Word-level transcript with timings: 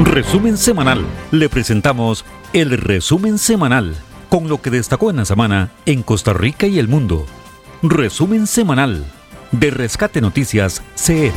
Resumen 0.00 0.56
semanal. 0.56 1.04
Le 1.30 1.48
presentamos 1.48 2.24
el 2.52 2.76
resumen 2.78 3.38
semanal 3.38 3.94
con 4.28 4.48
lo 4.48 4.60
que 4.60 4.70
destacó 4.70 5.10
en 5.10 5.16
la 5.16 5.24
semana 5.24 5.70
en 5.86 6.02
Costa 6.02 6.32
Rica 6.32 6.66
y 6.66 6.78
el 6.78 6.88
mundo. 6.88 7.26
Resumen 7.82 8.46
semanal 8.46 9.04
de 9.52 9.70
Rescate 9.70 10.20
Noticias 10.20 10.82
CR. 10.96 11.32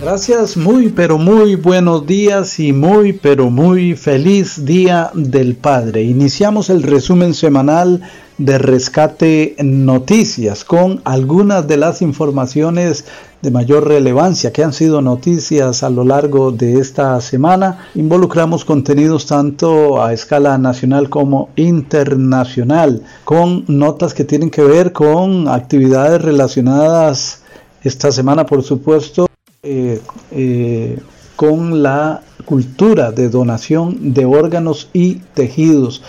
Gracias, 0.00 0.56
muy 0.56 0.88
pero 0.90 1.18
muy 1.18 1.56
buenos 1.56 2.06
días 2.06 2.60
y 2.60 2.72
muy 2.72 3.12
pero 3.12 3.50
muy 3.50 3.96
feliz 3.96 4.64
día 4.64 5.10
del 5.12 5.56
Padre. 5.56 6.04
Iniciamos 6.04 6.70
el 6.70 6.84
resumen 6.84 7.34
semanal 7.34 8.00
de 8.38 8.58
Rescate 8.58 9.56
Noticias 9.58 10.64
con 10.64 11.02
algunas 11.04 11.66
de 11.66 11.76
las 11.76 12.00
informaciones 12.00 13.04
de 13.42 13.50
mayor 13.50 13.86
relevancia 13.86 14.52
que 14.52 14.64
han 14.64 14.72
sido 14.72 15.00
noticias 15.00 15.82
a 15.82 15.90
lo 15.90 16.04
largo 16.04 16.50
de 16.50 16.80
esta 16.80 17.20
semana. 17.20 17.88
Involucramos 17.94 18.64
contenidos 18.64 19.26
tanto 19.26 20.02
a 20.02 20.12
escala 20.12 20.58
nacional 20.58 21.08
como 21.08 21.50
internacional, 21.56 23.02
con 23.24 23.64
notas 23.68 24.14
que 24.14 24.24
tienen 24.24 24.50
que 24.50 24.62
ver 24.62 24.92
con 24.92 25.48
actividades 25.48 26.22
relacionadas 26.22 27.42
esta 27.82 28.10
semana, 28.10 28.44
por 28.44 28.62
supuesto, 28.62 29.28
eh, 29.62 30.00
eh, 30.32 30.98
con 31.36 31.82
la 31.82 32.22
cultura 32.44 33.12
de 33.12 33.28
donación 33.28 34.14
de 34.14 34.24
órganos 34.24 34.88
y 34.92 35.16
tejidos 35.34 36.02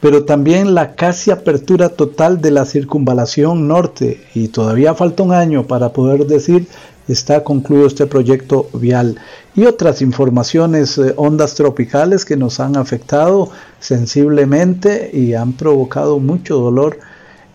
pero 0.00 0.24
también 0.24 0.74
la 0.74 0.94
casi 0.94 1.30
apertura 1.30 1.90
total 1.90 2.40
de 2.40 2.50
la 2.50 2.64
circunvalación 2.64 3.68
norte 3.68 4.22
y 4.34 4.48
todavía 4.48 4.94
falta 4.94 5.22
un 5.22 5.32
año 5.32 5.66
para 5.66 5.92
poder 5.92 6.26
decir 6.26 6.66
está 7.06 7.44
concluido 7.44 7.86
este 7.86 8.06
proyecto 8.06 8.68
vial 8.72 9.18
y 9.54 9.64
otras 9.64 10.00
informaciones, 10.00 10.96
eh, 10.98 11.12
ondas 11.16 11.54
tropicales 11.54 12.24
que 12.24 12.36
nos 12.36 12.60
han 12.60 12.76
afectado 12.76 13.50
sensiblemente 13.80 15.10
y 15.12 15.34
han 15.34 15.54
provocado 15.54 16.18
mucho 16.18 16.58
dolor, 16.58 16.98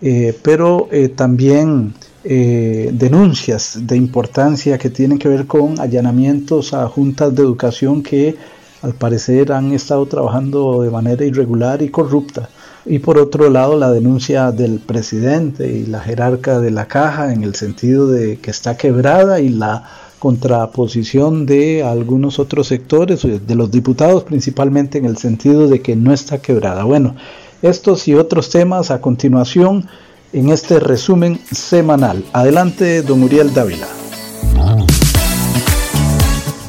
eh, 0.02 0.36
pero 0.42 0.88
eh, 0.92 1.08
también 1.08 1.94
denuncias 2.28 3.78
de 3.86 3.96
importancia 3.96 4.78
que 4.78 4.90
tienen 4.90 5.16
que 5.16 5.28
ver 5.28 5.46
con 5.46 5.78
allanamientos 5.78 6.74
a 6.74 6.88
juntas 6.88 7.32
de 7.32 7.42
educación 7.42 8.02
que 8.02 8.34
al 8.82 8.94
parecer 8.94 9.52
han 9.52 9.72
estado 9.72 10.06
trabajando 10.06 10.82
de 10.82 10.90
manera 10.90 11.24
irregular 11.24 11.82
y 11.82 11.88
corrupta. 11.88 12.48
Y 12.84 13.00
por 13.00 13.18
otro 13.18 13.50
lado, 13.50 13.76
la 13.76 13.90
denuncia 13.90 14.52
del 14.52 14.78
presidente 14.78 15.72
y 15.72 15.86
la 15.86 16.00
jerarca 16.00 16.60
de 16.60 16.70
la 16.70 16.86
caja 16.86 17.32
en 17.32 17.42
el 17.42 17.54
sentido 17.54 18.06
de 18.06 18.38
que 18.38 18.50
está 18.50 18.76
quebrada 18.76 19.40
y 19.40 19.48
la 19.48 19.84
contraposición 20.18 21.46
de 21.46 21.82
algunos 21.82 22.38
otros 22.38 22.68
sectores, 22.68 23.22
de 23.22 23.54
los 23.54 23.70
diputados 23.70 24.24
principalmente 24.24 24.98
en 24.98 25.04
el 25.04 25.16
sentido 25.16 25.68
de 25.68 25.82
que 25.82 25.96
no 25.96 26.12
está 26.12 26.38
quebrada. 26.38 26.84
Bueno, 26.84 27.16
estos 27.62 28.06
y 28.08 28.14
otros 28.14 28.50
temas 28.50 28.90
a 28.90 29.00
continuación 29.00 29.88
en 30.32 30.50
este 30.50 30.80
resumen 30.80 31.40
semanal. 31.50 32.24
Adelante, 32.32 33.02
don 33.02 33.22
Uriel 33.22 33.52
Dávila. 33.52 33.95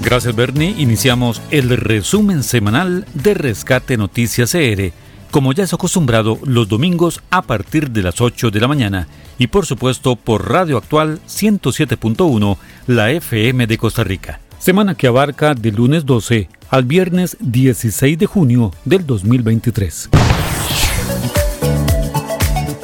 Gracias 0.09 0.37
Bernie, 0.37 0.73
iniciamos 0.77 1.41
el 1.51 1.67
resumen 1.67 2.41
semanal 2.41 3.05
de 3.13 3.33
Rescate 3.33 3.97
Noticias 3.97 4.53
CR, 4.53 4.93
como 5.31 5.51
ya 5.51 5.65
es 5.65 5.73
acostumbrado 5.73 6.39
los 6.45 6.69
domingos 6.69 7.19
a 7.29 7.41
partir 7.41 7.91
de 7.91 8.03
las 8.03 8.21
8 8.21 8.49
de 8.49 8.61
la 8.61 8.69
mañana 8.69 9.09
y 9.37 9.47
por 9.47 9.65
supuesto 9.65 10.15
por 10.15 10.49
Radio 10.49 10.77
Actual 10.77 11.19
107.1, 11.27 12.57
la 12.87 13.11
FM 13.11 13.67
de 13.67 13.77
Costa 13.77 14.05
Rica. 14.05 14.39
Semana 14.59 14.95
que 14.95 15.07
abarca 15.07 15.53
de 15.53 15.73
lunes 15.73 16.05
12 16.05 16.47
al 16.69 16.85
viernes 16.85 17.35
16 17.41 18.17
de 18.17 18.27
junio 18.27 18.71
del 18.85 19.05
2023. 19.05 20.09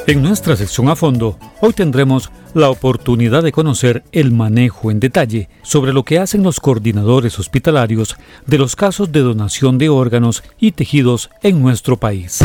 En 0.06 0.22
nuestra 0.22 0.58
sección 0.58 0.90
a 0.90 0.98
fondo, 0.98 1.40
hoy 1.62 1.72
tendremos 1.72 2.30
la 2.54 2.70
oportunidad 2.70 3.42
de 3.42 3.54
conocer 3.54 4.04
el 4.12 4.34
manejo 4.34 4.92
en 4.92 5.00
detalle 5.00 5.48
sobre 5.62 5.94
lo 5.94 6.04
que 6.04 6.20
hacen 6.20 6.44
los 6.44 6.60
coordinadores 6.60 7.40
hospitalarios 7.40 8.18
de 8.46 8.58
los 8.58 8.76
casos 8.76 9.14
de 9.14 9.22
donación 9.22 9.78
de 9.78 9.88
órganos 9.88 10.44
y 10.60 10.74
tejidos 10.74 11.30
en 11.42 11.62
nuestro 11.62 11.96
país. 11.96 12.40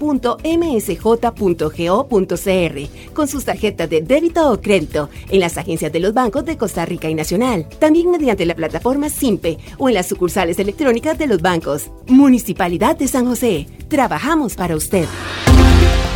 con 3.13 3.27
sus 3.27 3.45
tarjetas 3.45 3.89
de 3.89 4.01
débito 4.01 4.51
o 4.51 4.59
crédito 4.59 5.09
en 5.29 5.39
las 5.39 5.57
agencias 5.57 5.91
de 5.91 5.99
los 5.99 6.13
bancos 6.13 6.45
de 6.45 6.57
Costa 6.57 6.85
Rica 6.85 7.09
y 7.09 7.15
Nacional. 7.15 7.67
También 7.79 8.11
mediante 8.11 8.45
la 8.45 8.55
plataforma 8.55 9.09
SIMPE 9.09 9.57
o 9.77 9.89
en 9.89 9.95
las 9.95 10.07
sucursales 10.07 10.59
electrónicas 10.59 11.17
de 11.17 11.27
los 11.27 11.41
bancos. 11.41 11.89
Municipalidad 12.07 12.97
de 12.97 13.07
San 13.07 13.25
José. 13.25 13.67
Trabajamos 13.87 14.55
para 14.55 14.75
usted. 14.75 15.05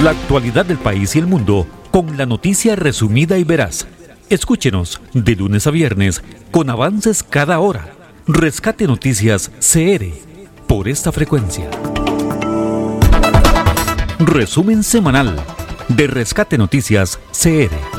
La 0.04 0.12
actualidad 0.12 0.66
del 0.66 0.78
país 0.78 1.16
y 1.16 1.20
el 1.20 1.26
mundo 1.26 1.66
con 1.92 2.18
la 2.18 2.26
noticia 2.26 2.76
resumida 2.76 3.38
y 3.38 3.44
veraz. 3.44 3.88
Escúchenos 4.30 5.02
de 5.14 5.36
lunes 5.36 5.68
a 5.68 5.72
viernes 5.72 6.22
con 6.52 6.70
avances 6.70 7.24
cada 7.24 7.60
hora. 7.60 7.94
Rescate 8.28 8.88
Noticias 8.88 9.52
CR 9.60 10.06
por 10.68 10.88
esta 10.88 11.12
frecuencia. 11.12 11.70
Resumen 14.20 14.84
semanal 14.84 15.36
de 15.88 16.08
Rescate 16.08 16.58
Noticias 16.58 17.20
CR. 17.32 17.97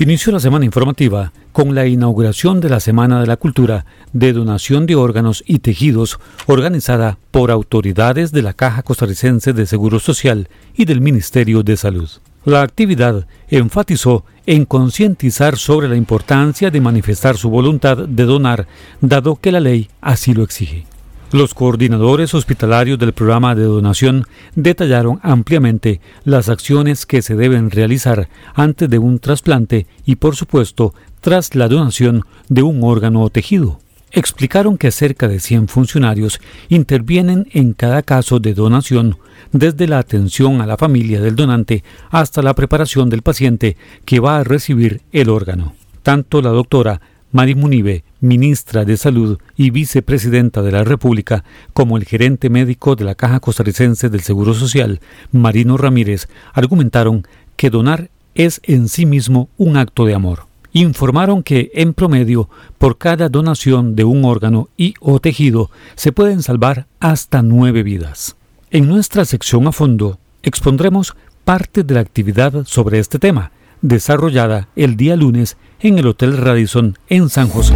Inició 0.00 0.32
la 0.32 0.40
semana 0.40 0.64
informativa 0.64 1.32
con 1.52 1.76
la 1.76 1.86
inauguración 1.86 2.60
de 2.60 2.68
la 2.68 2.80
Semana 2.80 3.20
de 3.20 3.28
la 3.28 3.36
Cultura 3.36 3.86
de 4.12 4.32
Donación 4.32 4.86
de 4.86 4.96
Órganos 4.96 5.44
y 5.46 5.60
Tejidos 5.60 6.18
organizada 6.46 7.16
por 7.30 7.52
autoridades 7.52 8.32
de 8.32 8.42
la 8.42 8.54
Caja 8.54 8.82
Costarricense 8.82 9.52
de 9.52 9.66
Seguro 9.66 10.00
Social 10.00 10.48
y 10.74 10.84
del 10.86 11.00
Ministerio 11.00 11.62
de 11.62 11.76
Salud. 11.76 12.10
La 12.44 12.62
actividad 12.62 13.28
enfatizó 13.48 14.24
en 14.46 14.64
concientizar 14.64 15.56
sobre 15.56 15.88
la 15.88 15.96
importancia 15.96 16.72
de 16.72 16.80
manifestar 16.80 17.36
su 17.36 17.48
voluntad 17.48 17.96
de 17.96 18.24
donar, 18.24 18.66
dado 19.00 19.36
que 19.36 19.52
la 19.52 19.60
ley 19.60 19.88
así 20.00 20.34
lo 20.34 20.42
exige. 20.42 20.86
Los 21.32 21.54
coordinadores 21.54 22.32
hospitalarios 22.34 22.98
del 22.98 23.12
programa 23.12 23.54
de 23.54 23.64
donación 23.64 24.24
detallaron 24.54 25.18
ampliamente 25.22 26.00
las 26.24 26.48
acciones 26.48 27.06
que 27.06 27.22
se 27.22 27.34
deben 27.34 27.70
realizar 27.70 28.28
antes 28.54 28.88
de 28.88 28.98
un 28.98 29.18
trasplante 29.18 29.86
y, 30.06 30.16
por 30.16 30.36
supuesto, 30.36 30.94
tras 31.20 31.54
la 31.54 31.68
donación 31.68 32.22
de 32.48 32.62
un 32.62 32.84
órgano 32.84 33.22
o 33.22 33.30
tejido. 33.30 33.80
Explicaron 34.12 34.78
que 34.78 34.92
cerca 34.92 35.26
de 35.26 35.40
100 35.40 35.66
funcionarios 35.66 36.40
intervienen 36.68 37.48
en 37.50 37.72
cada 37.72 38.02
caso 38.02 38.38
de 38.38 38.54
donación, 38.54 39.16
desde 39.50 39.88
la 39.88 39.98
atención 39.98 40.60
a 40.60 40.66
la 40.66 40.76
familia 40.76 41.20
del 41.20 41.34
donante 41.34 41.82
hasta 42.10 42.42
la 42.42 42.54
preparación 42.54 43.10
del 43.10 43.22
paciente 43.22 43.76
que 44.04 44.20
va 44.20 44.38
a 44.38 44.44
recibir 44.44 45.00
el 45.10 45.30
órgano. 45.30 45.74
Tanto 46.04 46.42
la 46.42 46.50
doctora 46.50 47.00
Mari 47.34 47.56
Munive, 47.56 48.04
ministra 48.20 48.84
de 48.84 48.96
Salud 48.96 49.40
y 49.56 49.70
vicepresidenta 49.70 50.62
de 50.62 50.70
la 50.70 50.84
República, 50.84 51.42
como 51.72 51.96
el 51.96 52.04
gerente 52.04 52.48
médico 52.48 52.94
de 52.94 53.02
la 53.02 53.16
Caja 53.16 53.40
Costarricense 53.40 54.08
del 54.08 54.20
Seguro 54.20 54.54
Social, 54.54 55.00
Marino 55.32 55.76
Ramírez, 55.76 56.28
argumentaron 56.52 57.26
que 57.56 57.70
donar 57.70 58.08
es 58.36 58.60
en 58.62 58.88
sí 58.88 59.04
mismo 59.04 59.48
un 59.56 59.76
acto 59.76 60.04
de 60.04 60.14
amor. 60.14 60.46
Informaron 60.72 61.42
que, 61.42 61.72
en 61.74 61.92
promedio, 61.92 62.48
por 62.78 62.98
cada 62.98 63.28
donación 63.28 63.96
de 63.96 64.04
un 64.04 64.24
órgano 64.24 64.68
y 64.76 64.94
o 65.00 65.18
tejido, 65.18 65.72
se 65.96 66.12
pueden 66.12 66.40
salvar 66.40 66.86
hasta 67.00 67.42
nueve 67.42 67.82
vidas. 67.82 68.36
En 68.70 68.86
nuestra 68.86 69.24
sección 69.24 69.66
a 69.66 69.72
fondo, 69.72 70.20
expondremos 70.44 71.16
parte 71.44 71.82
de 71.82 71.94
la 71.94 72.00
actividad 72.00 72.64
sobre 72.64 73.00
este 73.00 73.18
tema, 73.18 73.50
desarrollada 73.82 74.68
el 74.76 74.96
día 74.96 75.16
lunes 75.16 75.56
en 75.80 75.98
el 75.98 76.06
Hotel 76.06 76.36
Radisson 76.36 76.98
en 77.08 77.28
San 77.28 77.48
José. 77.48 77.74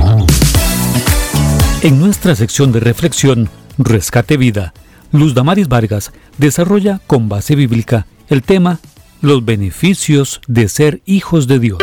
En 1.83 1.99
nuestra 2.01 2.35
sección 2.35 2.73
de 2.73 2.81
reflexión, 2.81 3.49
Rescate 3.79 4.37
Vida, 4.37 4.75
Luz 5.13 5.35
Damaris 5.35 5.69
Vargas 5.69 6.13
desarrolla 6.37 7.01
con 7.07 7.29
base 7.29 7.55
bíblica 7.55 8.07
el 8.29 8.43
tema 8.43 8.81
Los 9.21 9.45
beneficios 9.45 10.41
de 10.49 10.69
ser 10.69 11.03
hijos 11.07 11.47
de 11.47 11.59
Dios. 11.59 11.79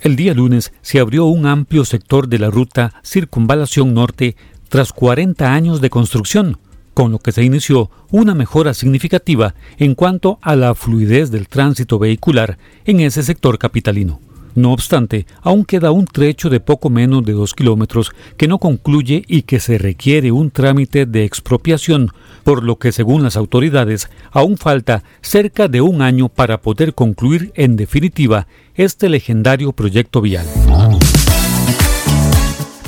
El 0.00 0.16
día 0.16 0.34
lunes 0.34 0.72
se 0.82 1.00
abrió 1.00 1.24
un 1.24 1.46
amplio 1.46 1.84
sector 1.86 2.28
de 2.28 2.38
la 2.38 2.50
ruta 2.50 2.92
Circunvalación 3.02 3.94
Norte 3.94 4.36
tras 4.68 4.92
40 4.92 5.54
años 5.54 5.80
de 5.80 5.88
construcción, 5.88 6.58
con 6.94 7.12
lo 7.12 7.18
que 7.18 7.32
se 7.32 7.44
inició 7.44 7.90
una 8.10 8.34
mejora 8.34 8.72
significativa 8.72 9.54
en 9.78 9.94
cuanto 9.94 10.38
a 10.40 10.56
la 10.56 10.74
fluidez 10.74 11.30
del 11.30 11.48
tránsito 11.48 11.98
vehicular 11.98 12.56
en 12.84 13.00
ese 13.00 13.22
sector 13.22 13.58
capitalino. 13.58 14.20
No 14.54 14.72
obstante, 14.72 15.26
aún 15.42 15.64
queda 15.64 15.90
un 15.90 16.06
trecho 16.06 16.48
de 16.48 16.60
poco 16.60 16.88
menos 16.88 17.24
de 17.24 17.32
dos 17.32 17.54
kilómetros 17.54 18.12
que 18.36 18.46
no 18.46 18.58
concluye 18.58 19.24
y 19.26 19.42
que 19.42 19.58
se 19.58 19.78
requiere 19.78 20.30
un 20.30 20.52
trámite 20.52 21.06
de 21.06 21.24
expropiación, 21.24 22.10
por 22.44 22.62
lo 22.62 22.78
que 22.78 22.92
según 22.92 23.24
las 23.24 23.36
autoridades 23.36 24.08
aún 24.30 24.56
falta 24.56 25.02
cerca 25.22 25.66
de 25.66 25.80
un 25.80 26.02
año 26.02 26.28
para 26.28 26.60
poder 26.60 26.94
concluir 26.94 27.52
en 27.56 27.74
definitiva 27.74 28.46
este 28.76 29.08
legendario 29.08 29.72
proyecto 29.72 30.20
vial. 30.20 30.46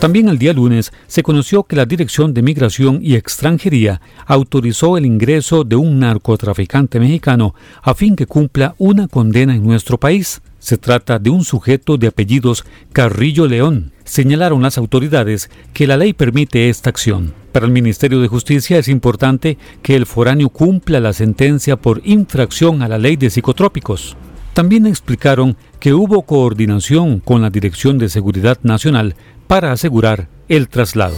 También 0.00 0.28
el 0.28 0.38
día 0.38 0.52
lunes 0.52 0.92
se 1.06 1.22
conoció 1.22 1.62
que 1.64 1.76
la 1.76 1.86
Dirección 1.86 2.34
de 2.34 2.42
Migración 2.42 2.98
y 3.02 3.14
Extranjería 3.14 4.00
autorizó 4.26 4.98
el 4.98 5.06
ingreso 5.06 5.62
de 5.62 5.76
un 5.76 6.00
narcotraficante 6.00 6.98
mexicano 6.98 7.54
a 7.82 7.94
fin 7.94 8.16
que 8.16 8.26
cumpla 8.26 8.74
una 8.78 9.06
condena 9.06 9.54
en 9.54 9.62
nuestro 9.62 9.96
país. 9.98 10.42
Se 10.60 10.76
trata 10.76 11.18
de 11.18 11.30
un 11.30 11.42
sujeto 11.42 11.96
de 11.96 12.06
apellidos 12.06 12.64
Carrillo 12.92 13.46
León. 13.46 13.92
Señalaron 14.04 14.62
las 14.62 14.76
autoridades 14.76 15.50
que 15.72 15.86
la 15.86 15.96
ley 15.96 16.12
permite 16.12 16.68
esta 16.68 16.90
acción. 16.90 17.32
Para 17.50 17.64
el 17.64 17.72
Ministerio 17.72 18.20
de 18.20 18.28
Justicia 18.28 18.78
es 18.78 18.86
importante 18.86 19.56
que 19.82 19.96
el 19.96 20.04
foráneo 20.04 20.50
cumpla 20.50 21.00
la 21.00 21.14
sentencia 21.14 21.76
por 21.76 22.02
infracción 22.04 22.82
a 22.82 22.88
la 22.88 22.98
ley 22.98 23.16
de 23.16 23.30
psicotrópicos. 23.30 24.18
También 24.52 24.86
explicaron 24.86 25.56
que 25.80 25.94
hubo 25.94 26.22
coordinación 26.22 27.20
con 27.20 27.40
la 27.40 27.48
Dirección 27.48 27.96
de 27.96 28.10
Seguridad 28.10 28.58
Nacional 28.62 29.14
para 29.46 29.72
asegurar 29.72 30.28
el 30.48 30.68
traslado. 30.68 31.16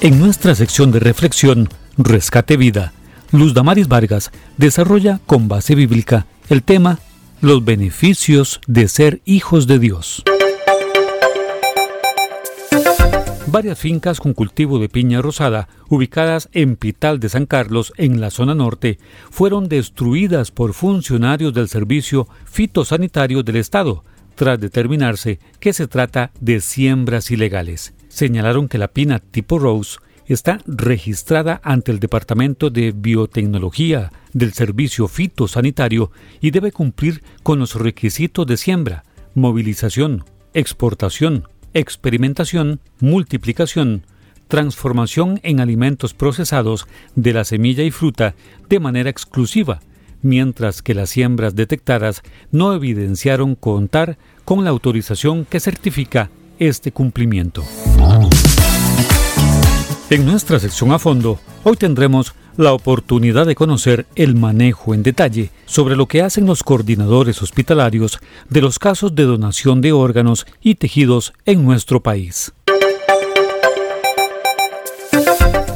En 0.00 0.20
nuestra 0.20 0.54
sección 0.54 0.92
de 0.92 1.00
reflexión, 1.00 1.68
Rescate 1.98 2.56
Vida, 2.56 2.92
Luz 3.32 3.52
Damaris 3.52 3.88
Vargas 3.88 4.30
desarrolla 4.56 5.20
con 5.26 5.48
base 5.48 5.74
bíblica 5.74 6.26
el 6.50 6.64
tema 6.64 6.98
Los 7.40 7.64
beneficios 7.64 8.60
de 8.66 8.88
ser 8.88 9.22
hijos 9.24 9.68
de 9.68 9.78
Dios. 9.78 10.24
Varias 13.46 13.78
fincas 13.78 14.18
con 14.18 14.34
cultivo 14.34 14.80
de 14.80 14.88
piña 14.88 15.22
rosada, 15.22 15.68
ubicadas 15.88 16.48
en 16.52 16.74
Pital 16.74 17.20
de 17.20 17.28
San 17.28 17.46
Carlos, 17.46 17.92
en 17.96 18.20
la 18.20 18.30
zona 18.30 18.56
norte, 18.56 18.98
fueron 19.30 19.68
destruidas 19.68 20.50
por 20.50 20.74
funcionarios 20.74 21.54
del 21.54 21.68
Servicio 21.68 22.26
Fitosanitario 22.46 23.44
del 23.44 23.56
Estado, 23.56 24.04
tras 24.34 24.58
determinarse 24.58 25.38
que 25.60 25.72
se 25.72 25.86
trata 25.86 26.32
de 26.40 26.60
siembras 26.60 27.30
ilegales. 27.30 27.94
Señalaron 28.08 28.68
que 28.68 28.78
la 28.78 28.88
pina 28.88 29.20
tipo 29.20 29.60
Rose 29.60 29.98
está 30.34 30.60
registrada 30.66 31.60
ante 31.64 31.90
el 31.90 31.98
Departamento 31.98 32.70
de 32.70 32.92
Biotecnología 32.92 34.12
del 34.32 34.52
Servicio 34.52 35.08
Fitosanitario 35.08 36.12
y 36.40 36.52
debe 36.52 36.70
cumplir 36.70 37.22
con 37.42 37.58
los 37.58 37.74
requisitos 37.74 38.46
de 38.46 38.56
siembra, 38.56 39.04
movilización, 39.34 40.24
exportación, 40.54 41.48
experimentación, 41.74 42.80
multiplicación, 43.00 44.06
transformación 44.46 45.40
en 45.42 45.58
alimentos 45.58 46.14
procesados 46.14 46.86
de 47.16 47.32
la 47.32 47.44
semilla 47.44 47.82
y 47.82 47.90
fruta 47.90 48.36
de 48.68 48.78
manera 48.78 49.10
exclusiva, 49.10 49.80
mientras 50.22 50.82
que 50.82 50.94
las 50.94 51.10
siembras 51.10 51.56
detectadas 51.56 52.22
no 52.52 52.72
evidenciaron 52.72 53.56
contar 53.56 54.16
con 54.44 54.62
la 54.62 54.70
autorización 54.70 55.44
que 55.44 55.58
certifica 55.58 56.30
este 56.60 56.92
cumplimiento. 56.92 57.64
En 60.10 60.26
nuestra 60.26 60.58
sección 60.58 60.90
a 60.90 60.98
fondo, 60.98 61.38
hoy 61.62 61.76
tendremos 61.76 62.34
la 62.56 62.72
oportunidad 62.72 63.46
de 63.46 63.54
conocer 63.54 64.06
el 64.16 64.34
manejo 64.34 64.92
en 64.92 65.04
detalle 65.04 65.52
sobre 65.66 65.94
lo 65.94 66.06
que 66.06 66.20
hacen 66.20 66.46
los 66.46 66.64
coordinadores 66.64 67.40
hospitalarios 67.42 68.18
de 68.48 68.60
los 68.60 68.80
casos 68.80 69.14
de 69.14 69.22
donación 69.22 69.80
de 69.80 69.92
órganos 69.92 70.48
y 70.60 70.74
tejidos 70.74 71.32
en 71.46 71.64
nuestro 71.64 72.00
país. 72.00 72.52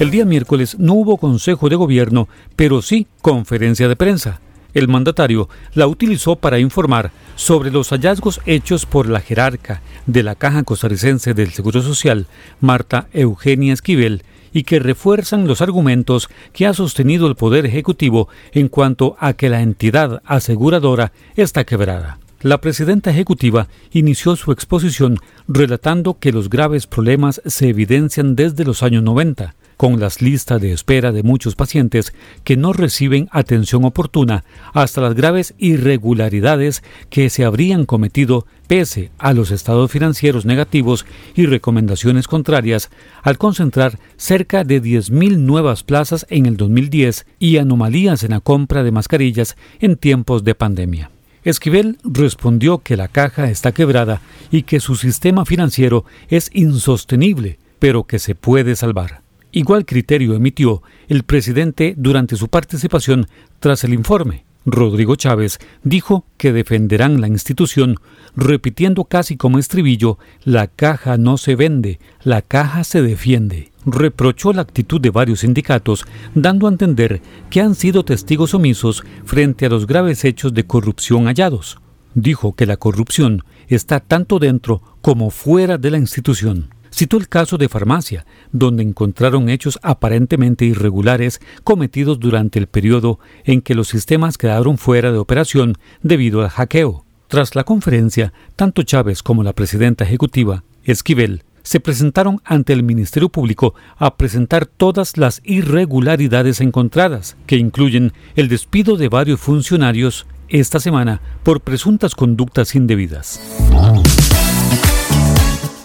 El 0.00 0.10
día 0.10 0.24
miércoles 0.24 0.80
no 0.80 0.94
hubo 0.94 1.16
consejo 1.16 1.68
de 1.68 1.76
gobierno, 1.76 2.28
pero 2.56 2.82
sí 2.82 3.06
conferencia 3.22 3.86
de 3.86 3.94
prensa. 3.94 4.40
El 4.74 4.88
mandatario 4.88 5.48
la 5.72 5.86
utilizó 5.86 6.36
para 6.36 6.58
informar 6.58 7.12
sobre 7.36 7.70
los 7.70 7.90
hallazgos 7.90 8.40
hechos 8.44 8.86
por 8.86 9.08
la 9.08 9.20
jerarca 9.20 9.82
de 10.06 10.22
la 10.22 10.34
Caja 10.34 10.64
Costarricense 10.64 11.32
del 11.32 11.52
Seguro 11.52 11.80
Social, 11.80 12.26
Marta 12.60 13.06
Eugenia 13.12 13.72
Esquivel, 13.72 14.22
y 14.52 14.64
que 14.64 14.78
refuerzan 14.78 15.46
los 15.46 15.60
argumentos 15.60 16.28
que 16.52 16.66
ha 16.66 16.74
sostenido 16.74 17.26
el 17.26 17.34
Poder 17.34 17.66
Ejecutivo 17.66 18.28
en 18.52 18.68
cuanto 18.68 19.16
a 19.18 19.32
que 19.32 19.48
la 19.48 19.62
entidad 19.62 20.22
aseguradora 20.24 21.12
está 21.36 21.64
quebrada. 21.64 22.18
La 22.40 22.60
presidenta 22.60 23.10
ejecutiva 23.10 23.68
inició 23.90 24.36
su 24.36 24.52
exposición 24.52 25.18
relatando 25.48 26.18
que 26.18 26.30
los 26.30 26.50
graves 26.50 26.86
problemas 26.86 27.40
se 27.46 27.70
evidencian 27.70 28.36
desde 28.36 28.64
los 28.64 28.82
años 28.82 29.02
90, 29.02 29.54
con 29.76 30.00
las 30.00 30.22
listas 30.22 30.60
de 30.60 30.72
espera 30.72 31.12
de 31.12 31.22
muchos 31.22 31.54
pacientes 31.54 32.12
que 32.44 32.56
no 32.56 32.72
reciben 32.72 33.28
atención 33.32 33.84
oportuna 33.84 34.44
hasta 34.72 35.00
las 35.00 35.14
graves 35.14 35.54
irregularidades 35.58 36.82
que 37.10 37.30
se 37.30 37.44
habrían 37.44 37.86
cometido 37.86 38.46
pese 38.66 39.10
a 39.18 39.32
los 39.32 39.50
estados 39.50 39.90
financieros 39.90 40.44
negativos 40.44 41.04
y 41.34 41.46
recomendaciones 41.46 42.28
contrarias 42.28 42.90
al 43.22 43.38
concentrar 43.38 43.98
cerca 44.16 44.64
de 44.64 44.82
10.000 44.82 45.38
nuevas 45.38 45.82
plazas 45.82 46.26
en 46.30 46.46
el 46.46 46.56
2010 46.56 47.26
y 47.38 47.58
anomalías 47.58 48.22
en 48.24 48.30
la 48.30 48.40
compra 48.40 48.82
de 48.82 48.90
mascarillas 48.90 49.56
en 49.80 49.96
tiempos 49.96 50.44
de 50.44 50.54
pandemia. 50.54 51.10
Esquivel 51.44 51.98
respondió 52.04 52.78
que 52.78 52.96
la 52.96 53.08
caja 53.08 53.50
está 53.50 53.72
quebrada 53.72 54.22
y 54.50 54.62
que 54.62 54.80
su 54.80 54.96
sistema 54.96 55.44
financiero 55.44 56.06
es 56.28 56.50
insostenible, 56.54 57.58
pero 57.78 58.04
que 58.04 58.18
se 58.18 58.34
puede 58.34 58.76
salvar. 58.76 59.23
Igual 59.56 59.86
criterio 59.86 60.34
emitió 60.34 60.82
el 61.06 61.22
presidente 61.22 61.94
durante 61.96 62.34
su 62.34 62.48
participación 62.48 63.28
tras 63.60 63.84
el 63.84 63.94
informe. 63.94 64.44
Rodrigo 64.66 65.14
Chávez 65.14 65.60
dijo 65.84 66.26
que 66.38 66.52
defenderán 66.52 67.20
la 67.20 67.28
institución, 67.28 67.98
repitiendo 68.34 69.04
casi 69.04 69.36
como 69.36 69.60
estribillo, 69.60 70.18
la 70.42 70.66
caja 70.66 71.18
no 71.18 71.38
se 71.38 71.54
vende, 71.54 72.00
la 72.24 72.42
caja 72.42 72.82
se 72.82 73.00
defiende. 73.00 73.70
Reprochó 73.86 74.52
la 74.52 74.62
actitud 74.62 75.00
de 75.00 75.10
varios 75.10 75.40
sindicatos, 75.40 76.04
dando 76.34 76.66
a 76.66 76.70
entender 76.70 77.22
que 77.48 77.60
han 77.60 77.76
sido 77.76 78.04
testigos 78.04 78.54
omisos 78.54 79.04
frente 79.24 79.66
a 79.66 79.68
los 79.68 79.86
graves 79.86 80.24
hechos 80.24 80.52
de 80.52 80.66
corrupción 80.66 81.26
hallados. 81.26 81.78
Dijo 82.14 82.56
que 82.56 82.66
la 82.66 82.76
corrupción 82.76 83.44
está 83.68 84.00
tanto 84.00 84.40
dentro 84.40 84.82
como 85.00 85.30
fuera 85.30 85.78
de 85.78 85.92
la 85.92 85.98
institución 85.98 86.73
Citó 86.94 87.16
el 87.16 87.26
caso 87.28 87.58
de 87.58 87.68
farmacia, 87.68 88.24
donde 88.52 88.84
encontraron 88.84 89.48
hechos 89.48 89.80
aparentemente 89.82 90.64
irregulares 90.64 91.40
cometidos 91.64 92.20
durante 92.20 92.60
el 92.60 92.68
periodo 92.68 93.18
en 93.42 93.62
que 93.62 93.74
los 93.74 93.88
sistemas 93.88 94.38
quedaron 94.38 94.78
fuera 94.78 95.10
de 95.10 95.18
operación 95.18 95.74
debido 96.04 96.40
al 96.40 96.50
hackeo. 96.50 97.04
Tras 97.26 97.56
la 97.56 97.64
conferencia, 97.64 98.32
tanto 98.54 98.84
Chávez 98.84 99.24
como 99.24 99.42
la 99.42 99.54
presidenta 99.54 100.04
ejecutiva, 100.04 100.62
Esquivel, 100.84 101.42
se 101.64 101.80
presentaron 101.80 102.40
ante 102.44 102.72
el 102.72 102.84
Ministerio 102.84 103.28
Público 103.28 103.74
a 103.96 104.16
presentar 104.16 104.64
todas 104.64 105.16
las 105.16 105.40
irregularidades 105.42 106.60
encontradas, 106.60 107.36
que 107.48 107.56
incluyen 107.56 108.12
el 108.36 108.46
despido 108.46 108.96
de 108.96 109.08
varios 109.08 109.40
funcionarios 109.40 110.28
esta 110.48 110.78
semana 110.78 111.20
por 111.42 111.60
presuntas 111.60 112.14
conductas 112.14 112.76
indebidas. 112.76 113.40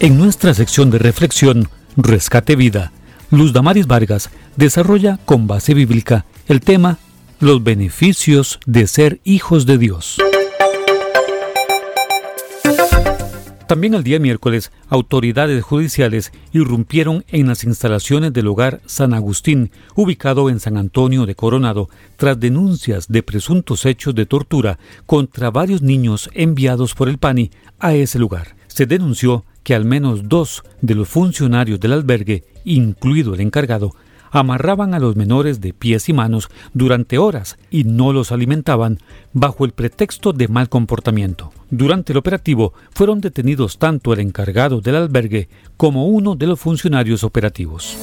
En 0.02 0.18
nuestra 0.18 0.54
sección 0.54 0.90
de 0.92 0.98
reflexión, 0.98 1.68
Rescate 1.98 2.56
Vida, 2.56 2.94
Luz 3.32 3.52
Damaris 3.52 3.86
Vargas 3.86 4.30
desarrolla 4.56 5.20
con 5.26 5.46
base 5.46 5.74
bíblica 5.74 6.26
el 6.48 6.62
tema 6.62 7.00
Los 7.42 7.62
beneficios 7.66 8.62
de 8.66 8.88
ser 8.88 9.20
hijos 9.26 9.66
de 9.66 9.78
Dios. 9.78 10.16
También 13.68 13.94
el 13.94 14.06
día 14.06 14.20
miércoles, 14.20 14.72
autoridades 14.88 15.62
judiciales 15.66 16.32
irrumpieron 16.54 17.26
en 17.28 17.48
las 17.48 17.66
instalaciones 17.66 18.32
del 18.32 18.48
hogar 18.48 18.80
San 18.86 19.14
Agustín, 19.14 19.70
ubicado 19.96 20.50
en 20.50 20.62
San 20.62 20.78
Antonio 20.78 21.26
de 21.26 21.36
Coronado, 21.36 21.90
tras 22.16 22.40
denuncias 22.40 23.10
de 23.10 23.22
presuntos 23.22 23.86
hechos 23.86 24.16
de 24.16 24.26
tortura 24.26 24.80
contra 25.06 25.52
varios 25.52 25.82
niños 25.82 26.30
enviados 26.34 26.96
por 26.96 27.10
el 27.10 27.18
PANI 27.18 27.52
a 27.80 27.94
ese 27.96 28.18
lugar. 28.18 28.56
Se 28.70 28.86
denunció 28.86 29.44
que 29.70 29.76
al 29.76 29.86
menos 29.86 30.28
dos 30.28 30.64
de 30.82 30.96
los 30.96 31.08
funcionarios 31.08 31.80
del 31.80 31.94
albergue, 31.94 32.44
incluido 32.66 33.36
el 33.36 33.42
encargado, 33.42 33.94
amarraban 34.32 34.96
a 34.96 35.00
los 35.00 35.16
menores 35.16 35.62
de 35.62 35.74
pies 35.74 36.10
y 36.10 36.14
manos 36.14 36.50
durante 36.74 37.20
horas 37.20 37.60
y 37.70 37.84
no 37.84 38.12
los 38.12 38.32
alimentaban 38.32 38.98
bajo 39.32 39.66
el 39.66 39.74
pretexto 39.74 40.34
de 40.34 40.48
mal 40.48 40.70
comportamiento. 40.70 41.52
Durante 41.70 42.14
el 42.14 42.18
operativo 42.18 42.74
fueron 42.96 43.22
detenidos 43.22 43.78
tanto 43.78 44.12
el 44.12 44.22
encargado 44.22 44.82
del 44.82 44.96
albergue 44.96 45.50
como 45.78 46.08
uno 46.08 46.36
de 46.36 46.48
los 46.48 46.60
funcionarios 46.60 47.24
operativos. 47.24 47.96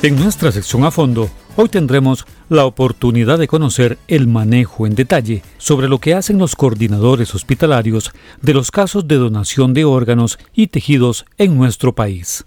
En 0.00 0.14
nuestra 0.14 0.52
sección 0.52 0.84
a 0.84 0.92
fondo, 0.92 1.28
hoy 1.56 1.68
tendremos 1.68 2.24
la 2.48 2.66
oportunidad 2.66 3.36
de 3.36 3.48
conocer 3.48 3.98
el 4.06 4.28
manejo 4.28 4.86
en 4.86 4.94
detalle 4.94 5.42
sobre 5.56 5.88
lo 5.88 5.98
que 5.98 6.14
hacen 6.14 6.38
los 6.38 6.54
coordinadores 6.54 7.34
hospitalarios 7.34 8.12
de 8.40 8.54
los 8.54 8.70
casos 8.70 9.08
de 9.08 9.16
donación 9.16 9.74
de 9.74 9.84
órganos 9.84 10.38
y 10.54 10.68
tejidos 10.68 11.26
en 11.36 11.56
nuestro 11.56 11.96
país. 11.96 12.44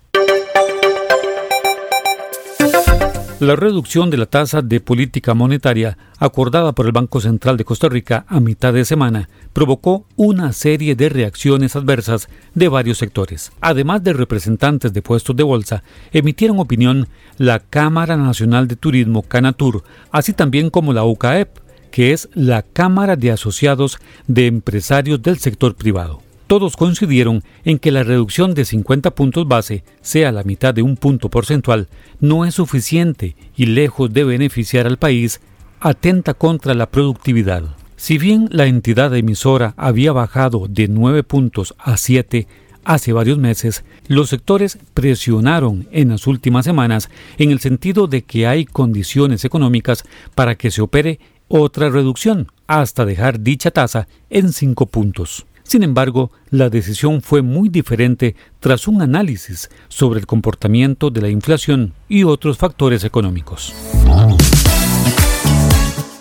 La 3.42 3.56
reducción 3.56 4.12
de 4.12 4.18
la 4.18 4.28
tasa 4.28 4.62
de 4.62 4.80
política 4.80 5.34
monetaria 5.34 5.98
acordada 6.20 6.74
por 6.74 6.86
el 6.86 6.92
Banco 6.92 7.20
Central 7.20 7.58
de 7.58 7.66
Costa 7.66 7.90
Rica 7.90 8.24
a 8.28 8.40
mitad 8.40 8.72
de 8.72 8.86
semana 8.86 9.30
provocó 9.52 10.06
una 10.16 10.54
serie 10.54 10.94
de 10.94 11.10
reacciones 11.10 11.76
adversas 11.76 12.30
de 12.54 12.68
varios 12.68 13.00
sectores. 13.00 13.52
Además 13.60 14.04
de 14.04 14.14
representantes 14.14 14.94
de 14.94 15.02
puestos 15.02 15.36
de 15.36 15.42
bolsa, 15.42 15.82
emitieron 16.12 16.60
opinión 16.60 17.08
la 17.40 17.58
Cámara 17.58 18.16
Nacional 18.16 18.68
de 18.68 18.76
Turismo 18.76 19.24
Canatur, 19.24 19.86
así 20.12 20.34
también 20.34 20.70
como 20.70 20.94
la 20.94 21.04
UCAEP, 21.04 21.50
que 21.90 22.14
es 22.14 22.30
la 22.36 22.62
Cámara 22.62 23.16
de 23.16 23.32
Asociados 23.32 23.98
de 24.28 24.46
Empresarios 24.46 25.20
del 25.20 25.40
Sector 25.40 25.74
Privado 25.74 26.22
todos 26.52 26.76
coincidieron 26.76 27.46
en 27.64 27.80
que 27.80 27.92
la 27.92 28.04
reducción 28.04 28.54
de 28.54 28.66
50 28.66 29.12
puntos 29.12 29.48
base, 29.48 29.86
sea 30.02 30.34
la 30.34 30.44
mitad 30.44 30.74
de 30.74 30.82
un 30.82 30.98
punto 30.98 31.30
porcentual, 31.30 31.88
no 32.20 32.44
es 32.44 32.56
suficiente 32.56 33.38
y 33.56 33.68
lejos 33.68 34.12
de 34.12 34.26
beneficiar 34.26 34.86
al 34.86 34.98
país, 34.98 35.40
atenta 35.80 36.34
contra 36.34 36.74
la 36.74 36.92
productividad. 36.92 37.64
Si 37.96 38.18
bien 38.18 38.50
la 38.52 38.66
entidad 38.66 39.16
emisora 39.16 39.74
había 39.78 40.12
bajado 40.12 40.68
de 40.68 40.90
9 40.90 41.24
puntos 41.24 41.74
a 41.80 41.96
7 41.96 42.50
hace 42.84 43.14
varios 43.14 43.38
meses, 43.38 43.86
los 44.10 44.28
sectores 44.28 44.78
presionaron 44.94 45.88
en 45.94 46.10
las 46.10 46.28
últimas 46.28 46.66
semanas 46.66 47.10
en 47.38 47.52
el 47.52 47.62
sentido 47.62 48.08
de 48.08 48.24
que 48.24 48.46
hay 48.46 48.66
condiciones 48.66 49.46
económicas 49.46 50.04
para 50.36 50.56
que 50.56 50.70
se 50.70 50.82
opere 50.82 51.22
otra 51.48 51.90
reducción 51.90 52.48
hasta 52.68 53.06
dejar 53.06 53.40
dicha 53.40 53.72
tasa 53.72 54.10
en 54.30 54.52
5 54.52 54.88
puntos. 54.88 55.46
Sin 55.72 55.84
embargo, 55.84 56.34
la 56.50 56.70
decisión 56.70 57.22
fue 57.22 57.42
muy 57.42 57.70
diferente 57.70 58.36
tras 58.60 58.90
un 58.90 59.02
análisis 59.02 59.70
sobre 59.88 60.20
el 60.20 60.26
comportamiento 60.26 61.12
de 61.12 61.22
la 61.22 61.30
inflación 61.30 61.94
y 62.10 62.26
otros 62.26 62.58
factores 62.58 63.06
económicos. 63.06 63.74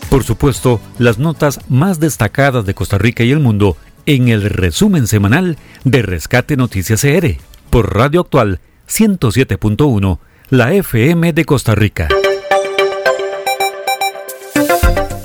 Por 0.09 0.23
supuesto, 0.23 0.80
las 1.00 1.19
notas 1.19 1.59
más 1.69 1.99
destacadas 1.99 2.64
de 2.64 2.75
Costa 2.75 2.97
Rica 2.97 3.25
y 3.25 3.33
el 3.33 3.40
mundo 3.40 3.76
en 4.07 4.28
el 4.28 4.42
resumen 4.42 5.09
semanal 5.09 5.57
de 5.83 6.02
Rescate 6.02 6.57
Noticias 6.57 7.00
CR 7.00 7.35
por 7.71 7.92
Radio 7.92 8.21
Actual 8.21 8.61
107.1, 8.88 10.19
la 10.50 10.75
FM 10.75 11.33
de 11.33 11.45
Costa 11.45 11.75
Rica. 11.75 12.07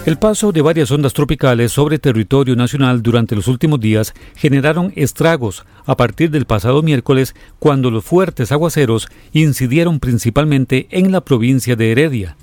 El 0.06 0.20
paso 0.20 0.52
de 0.52 0.62
varias 0.62 0.92
ondas 0.92 1.14
tropicales 1.14 1.72
sobre 1.72 1.98
territorio 1.98 2.56
nacional 2.56 3.02
durante 3.02 3.36
los 3.36 3.48
últimos 3.48 3.80
días 3.80 4.14
generaron 4.36 4.94
estragos 4.96 5.66
a 5.88 5.98
partir 5.98 6.30
del 6.30 6.46
pasado 6.46 6.84
miércoles 6.84 7.34
cuando 7.58 7.90
los 7.90 8.06
fuertes 8.06 8.52
aguaceros 8.52 9.08
incidieron 9.34 10.00
principalmente 10.00 10.86
en 10.92 11.12
la 11.12 11.22
provincia 11.22 11.76
de 11.76 11.92
Heredia. 11.92 12.38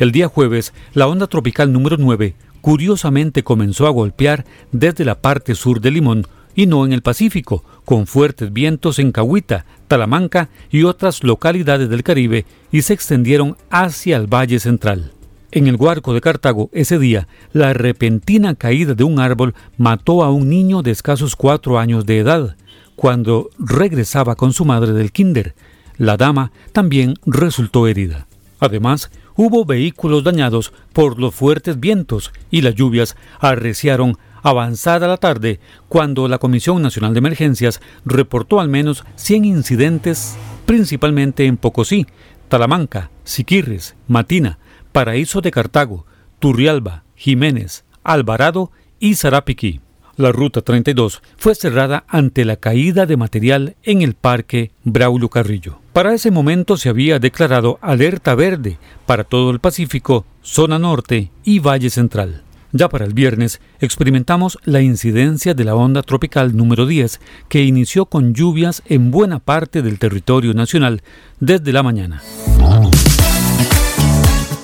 El 0.00 0.10
día 0.10 0.26
jueves, 0.26 0.74
la 0.94 1.06
onda 1.06 1.28
tropical 1.28 1.72
número 1.72 1.96
9 1.96 2.34
curiosamente 2.60 3.44
comenzó 3.44 3.86
a 3.86 3.90
golpear 3.90 4.44
desde 4.72 5.04
la 5.04 5.20
parte 5.20 5.54
sur 5.54 5.80
de 5.80 5.92
Limón 5.92 6.26
y 6.56 6.66
no 6.66 6.84
en 6.84 6.92
el 6.92 7.02
Pacífico, 7.02 7.62
con 7.84 8.08
fuertes 8.08 8.52
vientos 8.52 8.98
en 8.98 9.12
Cahuita, 9.12 9.64
Talamanca 9.86 10.48
y 10.72 10.82
otras 10.82 11.22
localidades 11.22 11.88
del 11.88 12.02
Caribe 12.02 12.46
y 12.72 12.82
se 12.82 12.94
extendieron 12.94 13.56
hacia 13.70 14.16
el 14.16 14.26
Valle 14.26 14.58
Central. 14.58 15.12
En 15.56 15.66
el 15.68 15.76
Huarco 15.76 16.12
de 16.12 16.20
Cartago, 16.20 16.68
ese 16.74 16.98
día, 16.98 17.28
la 17.54 17.72
repentina 17.72 18.54
caída 18.56 18.92
de 18.92 19.04
un 19.04 19.18
árbol 19.18 19.54
mató 19.78 20.22
a 20.22 20.30
un 20.30 20.50
niño 20.50 20.82
de 20.82 20.90
escasos 20.90 21.34
cuatro 21.34 21.78
años 21.78 22.04
de 22.04 22.18
edad, 22.18 22.56
cuando 22.94 23.48
regresaba 23.58 24.34
con 24.34 24.52
su 24.52 24.66
madre 24.66 24.92
del 24.92 25.12
kinder. 25.12 25.54
La 25.96 26.18
dama 26.18 26.52
también 26.72 27.14
resultó 27.24 27.86
herida. 27.86 28.26
Además, 28.60 29.10
hubo 29.34 29.64
vehículos 29.64 30.24
dañados 30.24 30.74
por 30.92 31.18
los 31.18 31.34
fuertes 31.34 31.80
vientos 31.80 32.32
y 32.50 32.60
las 32.60 32.74
lluvias 32.74 33.16
arreciaron 33.40 34.18
avanzada 34.42 35.08
la 35.08 35.16
tarde 35.16 35.58
cuando 35.88 36.28
la 36.28 36.36
Comisión 36.36 36.82
Nacional 36.82 37.14
de 37.14 37.20
Emergencias 37.20 37.80
reportó 38.04 38.60
al 38.60 38.68
menos 38.68 39.06
100 39.14 39.46
incidentes, 39.46 40.36
principalmente 40.66 41.46
en 41.46 41.56
Pocosí, 41.56 42.06
Talamanca, 42.48 43.10
Siquirres, 43.24 43.96
Matina, 44.06 44.58
Paraíso 44.96 45.42
de 45.42 45.50
Cartago, 45.50 46.06
Turrialba, 46.38 47.04
Jiménez, 47.16 47.84
Alvarado 48.02 48.72
y 48.98 49.16
Sarapiquí. 49.16 49.82
La 50.16 50.32
ruta 50.32 50.62
32 50.62 51.20
fue 51.36 51.54
cerrada 51.54 52.04
ante 52.08 52.46
la 52.46 52.56
caída 52.56 53.04
de 53.04 53.18
material 53.18 53.76
en 53.82 54.00
el 54.00 54.14
parque 54.14 54.70
Braulio 54.84 55.28
Carrillo. 55.28 55.80
Para 55.92 56.14
ese 56.14 56.30
momento 56.30 56.78
se 56.78 56.88
había 56.88 57.18
declarado 57.18 57.78
alerta 57.82 58.34
verde 58.34 58.78
para 59.04 59.24
todo 59.24 59.50
el 59.50 59.60
Pacífico, 59.60 60.24
zona 60.40 60.78
norte 60.78 61.30
y 61.44 61.58
Valle 61.58 61.90
Central. 61.90 62.44
Ya 62.72 62.88
para 62.88 63.04
el 63.04 63.12
viernes 63.12 63.60
experimentamos 63.80 64.58
la 64.64 64.80
incidencia 64.80 65.52
de 65.52 65.64
la 65.64 65.74
onda 65.74 66.00
tropical 66.00 66.56
número 66.56 66.86
10 66.86 67.20
que 67.50 67.62
inició 67.62 68.06
con 68.06 68.32
lluvias 68.32 68.82
en 68.86 69.10
buena 69.10 69.40
parte 69.40 69.82
del 69.82 69.98
territorio 69.98 70.54
nacional 70.54 71.02
desde 71.38 71.74
la 71.74 71.82
mañana. 71.82 72.22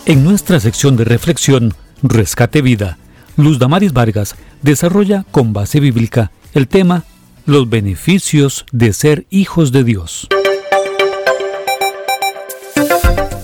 En 0.05 0.25
nuestra 0.25 0.59
sección 0.59 0.97
de 0.97 1.05
reflexión, 1.05 1.75
Rescate 2.03 2.61
Vida, 2.61 2.99
Luz 3.37 3.61
Damaris 3.61 3.93
Vargas 3.93 4.35
desarrolla 4.61 5.25
con 5.31 5.53
base 5.53 5.79
bíblica 5.79 6.33
el 6.55 6.67
tema 6.67 7.05
Los 7.47 7.71
beneficios 7.71 8.67
de 8.73 8.93
ser 8.95 9.27
hijos 9.31 9.71
de 9.71 9.85
Dios. 9.85 10.27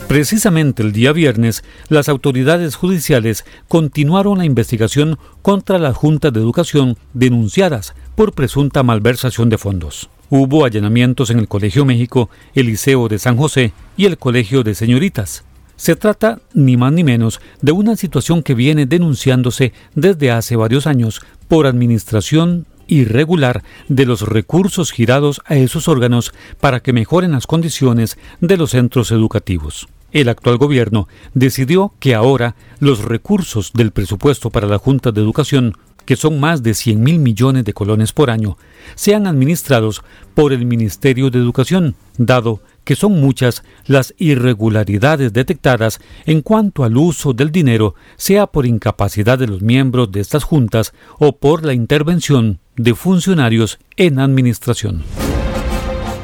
Precisamente 0.09 0.83
el 0.83 0.91
día 0.91 1.13
viernes, 1.13 1.63
las 1.89 2.09
autoridades 2.09 2.75
judiciales 2.75 3.45
continuaron 3.69 4.39
la 4.39 4.45
investigación 4.45 5.17
contra 5.43 5.79
las 5.79 5.97
juntas 5.97 6.33
de 6.33 6.41
educación 6.41 6.97
denunciadas 7.15 7.95
por 8.17 8.33
presunta 8.33 8.83
malversación 8.83 9.49
de 9.49 9.59
fondos. 9.59 10.11
Hubo 10.29 10.65
allanamientos 10.65 11.31
en 11.31 11.39
el 11.39 11.47
Colegio 11.47 11.85
México, 11.85 12.31
el 12.55 12.67
Liceo 12.67 13.07
de 13.07 13.21
San 13.21 13.37
José 13.37 13.73
y 13.97 14.07
el 14.07 14.19
Colegio 14.19 14.65
de 14.65 14.75
Señoritas. 14.75 15.45
Se 15.79 15.95
trata, 15.95 16.41
ni 16.55 16.77
más 16.77 16.93
ni 16.93 17.05
menos, 17.05 17.41
de 17.63 17.71
una 17.71 17.95
situación 17.95 18.43
que 18.43 18.55
viene 18.55 18.85
denunciándose 18.85 19.73
desde 19.95 20.33
hace 20.33 20.57
varios 20.57 20.89
años 20.89 21.23
por 21.47 21.69
administración 21.69 22.67
irregular 22.89 23.63
de 23.89 24.05
los 24.05 24.23
recursos 24.23 24.91
girados 24.91 25.41
a 25.45 25.55
esos 25.55 25.87
órganos 25.87 26.35
para 26.61 26.81
que 26.81 26.93
mejoren 26.93 27.31
las 27.31 27.47
condiciones 27.47 28.19
de 28.41 28.57
los 28.57 28.71
centros 28.71 29.13
educativos. 29.13 29.89
El 30.11 30.29
actual 30.29 30.57
gobierno 30.57 31.07
decidió 31.35 31.93
que 32.01 32.17
ahora 32.17 32.57
los 32.81 33.05
recursos 33.05 33.73
del 33.73 33.93
presupuesto 33.93 34.51
para 34.51 34.67
la 34.67 34.79
Junta 34.79 35.13
de 35.13 35.21
Educación, 35.21 35.77
que 36.05 36.17
son 36.17 36.41
más 36.41 36.65
de 36.65 36.75
100 36.75 37.01
mil 37.01 37.21
millones 37.21 37.65
de 37.65 37.73
colones 37.73 38.13
por 38.13 38.31
año, 38.31 38.59
sean 38.97 39.29
administrados 39.29 40.03
por 40.35 40.53
el 40.53 40.67
Ministerio 40.67 41.31
de 41.31 41.39
Educación, 41.39 41.95
dado 42.17 42.63
que 42.89 42.97
son 42.97 43.21
muchas 43.21 43.65
las 43.85 44.15
irregularidades 44.17 45.35
detectadas 45.35 46.01
en 46.25 46.41
cuanto 46.41 46.85
al 46.85 46.97
uso 46.97 47.35
del 47.35 47.53
dinero, 47.53 47.95
sea 48.17 48.47
por 48.47 48.65
incapacidad 48.65 49.39
de 49.39 49.47
los 49.47 49.61
miembros 49.61 50.11
de 50.11 50.21
estas 50.21 50.43
juntas 50.43 50.95
o 51.19 51.37
por 51.37 51.67
la 51.67 51.75
intervención 51.75 52.61
de 52.77 52.95
funcionarios 52.95 53.79
en 53.99 54.19
administración. 54.19 55.03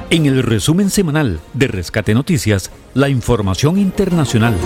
En 0.09 0.25
el 0.25 0.43
resumen 0.43 0.89
semanal 0.89 1.39
de 1.53 1.69
Rescate 1.69 2.15
Noticias, 2.15 2.71
la 2.95 3.11
información 3.11 3.79
internacional. 3.79 4.57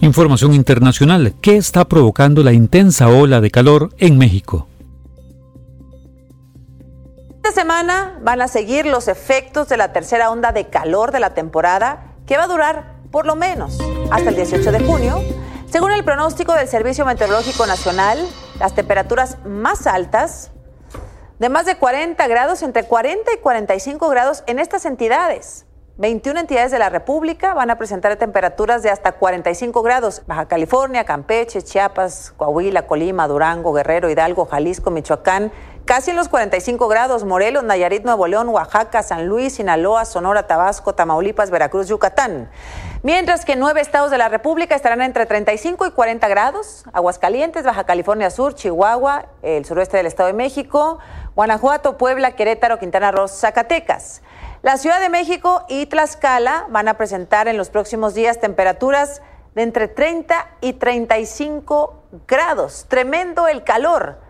Información 0.00 0.54
internacional. 0.54 1.34
¿Qué 1.42 1.58
está 1.58 1.86
provocando 1.86 2.42
la 2.42 2.54
intensa 2.54 3.08
ola 3.08 3.42
de 3.42 3.50
calor 3.50 3.90
en 3.98 4.16
México? 4.16 4.68
Esta 7.46 7.60
semana 7.60 8.18
van 8.22 8.42
a 8.42 8.48
seguir 8.48 8.86
los 8.86 9.06
efectos 9.06 9.68
de 9.68 9.76
la 9.76 9.92
tercera 9.92 10.32
onda 10.32 10.50
de 10.50 10.66
calor 10.66 11.12
de 11.12 11.20
la 11.20 11.30
temporada, 11.30 12.16
que 12.26 12.36
va 12.36 12.42
a 12.42 12.48
durar 12.48 12.96
por 13.12 13.24
lo 13.24 13.36
menos 13.36 13.78
hasta 14.10 14.30
el 14.30 14.34
18 14.34 14.72
de 14.72 14.80
junio. 14.80 15.22
Según 15.70 15.92
el 15.92 16.04
pronóstico 16.04 16.54
del 16.54 16.66
Servicio 16.66 17.06
Meteorológico 17.06 17.64
Nacional, 17.64 18.18
las 18.58 18.74
temperaturas 18.74 19.38
más 19.44 19.86
altas 19.86 20.50
de 21.38 21.48
más 21.48 21.66
de 21.66 21.76
40 21.76 22.26
grados, 22.26 22.62
entre 22.62 22.82
40 22.82 23.34
y 23.34 23.36
45 23.36 24.08
grados 24.08 24.42
en 24.48 24.58
estas 24.58 24.84
entidades. 24.84 25.66
21 25.98 26.40
entidades 26.40 26.72
de 26.72 26.78
la 26.78 26.90
República 26.90 27.54
van 27.54 27.70
a 27.70 27.78
presentar 27.78 28.16
temperaturas 28.16 28.82
de 28.82 28.90
hasta 28.90 29.12
45 29.12 29.82
grados. 29.82 30.22
Baja 30.26 30.46
California, 30.46 31.04
Campeche, 31.04 31.62
Chiapas, 31.62 32.34
Coahuila, 32.36 32.86
Colima, 32.86 33.26
Durango, 33.28 33.72
Guerrero, 33.72 34.10
Hidalgo, 34.10 34.44
Jalisco, 34.44 34.90
Michoacán, 34.90 35.52
casi 35.86 36.10
en 36.10 36.16
los 36.16 36.28
45 36.28 36.88
grados. 36.88 37.24
Morelos, 37.24 37.64
Nayarit, 37.64 38.04
Nuevo 38.04 38.26
León, 38.26 38.48
Oaxaca, 38.48 39.02
San 39.02 39.26
Luis, 39.26 39.54
Sinaloa, 39.54 40.04
Sonora, 40.04 40.46
Tabasco, 40.46 40.94
Tamaulipas, 40.94 41.50
Veracruz, 41.50 41.88
Yucatán. 41.88 42.50
Mientras 43.02 43.44
que 43.44 43.56
nueve 43.56 43.80
estados 43.80 44.10
de 44.10 44.18
la 44.18 44.28
República 44.28 44.74
estarán 44.74 45.00
entre 45.00 45.24
35 45.24 45.86
y 45.86 45.90
40 45.92 46.28
grados. 46.28 46.84
Aguascalientes, 46.92 47.64
Baja 47.64 47.84
California 47.84 48.30
Sur, 48.30 48.54
Chihuahua, 48.54 49.26
el 49.42 49.64
suroeste 49.64 49.96
del 49.96 50.06
Estado 50.06 50.26
de 50.26 50.32
México, 50.32 50.98
Guanajuato, 51.36 51.96
Puebla, 51.96 52.32
Querétaro, 52.32 52.78
Quintana 52.78 53.12
Roo, 53.12 53.28
Zacatecas. 53.28 54.22
La 54.62 54.78
Ciudad 54.78 55.00
de 55.00 55.08
México 55.08 55.64
y 55.68 55.86
Tlaxcala 55.86 56.66
van 56.68 56.88
a 56.88 56.94
presentar 56.94 57.46
en 57.46 57.56
los 57.56 57.70
próximos 57.70 58.14
días 58.14 58.40
temperaturas 58.40 59.22
de 59.54 59.62
entre 59.62 59.86
30 59.86 60.48
y 60.60 60.72
35 60.72 62.02
grados. 62.26 62.86
Tremendo 62.88 63.46
el 63.46 63.62
calor. 63.62 64.25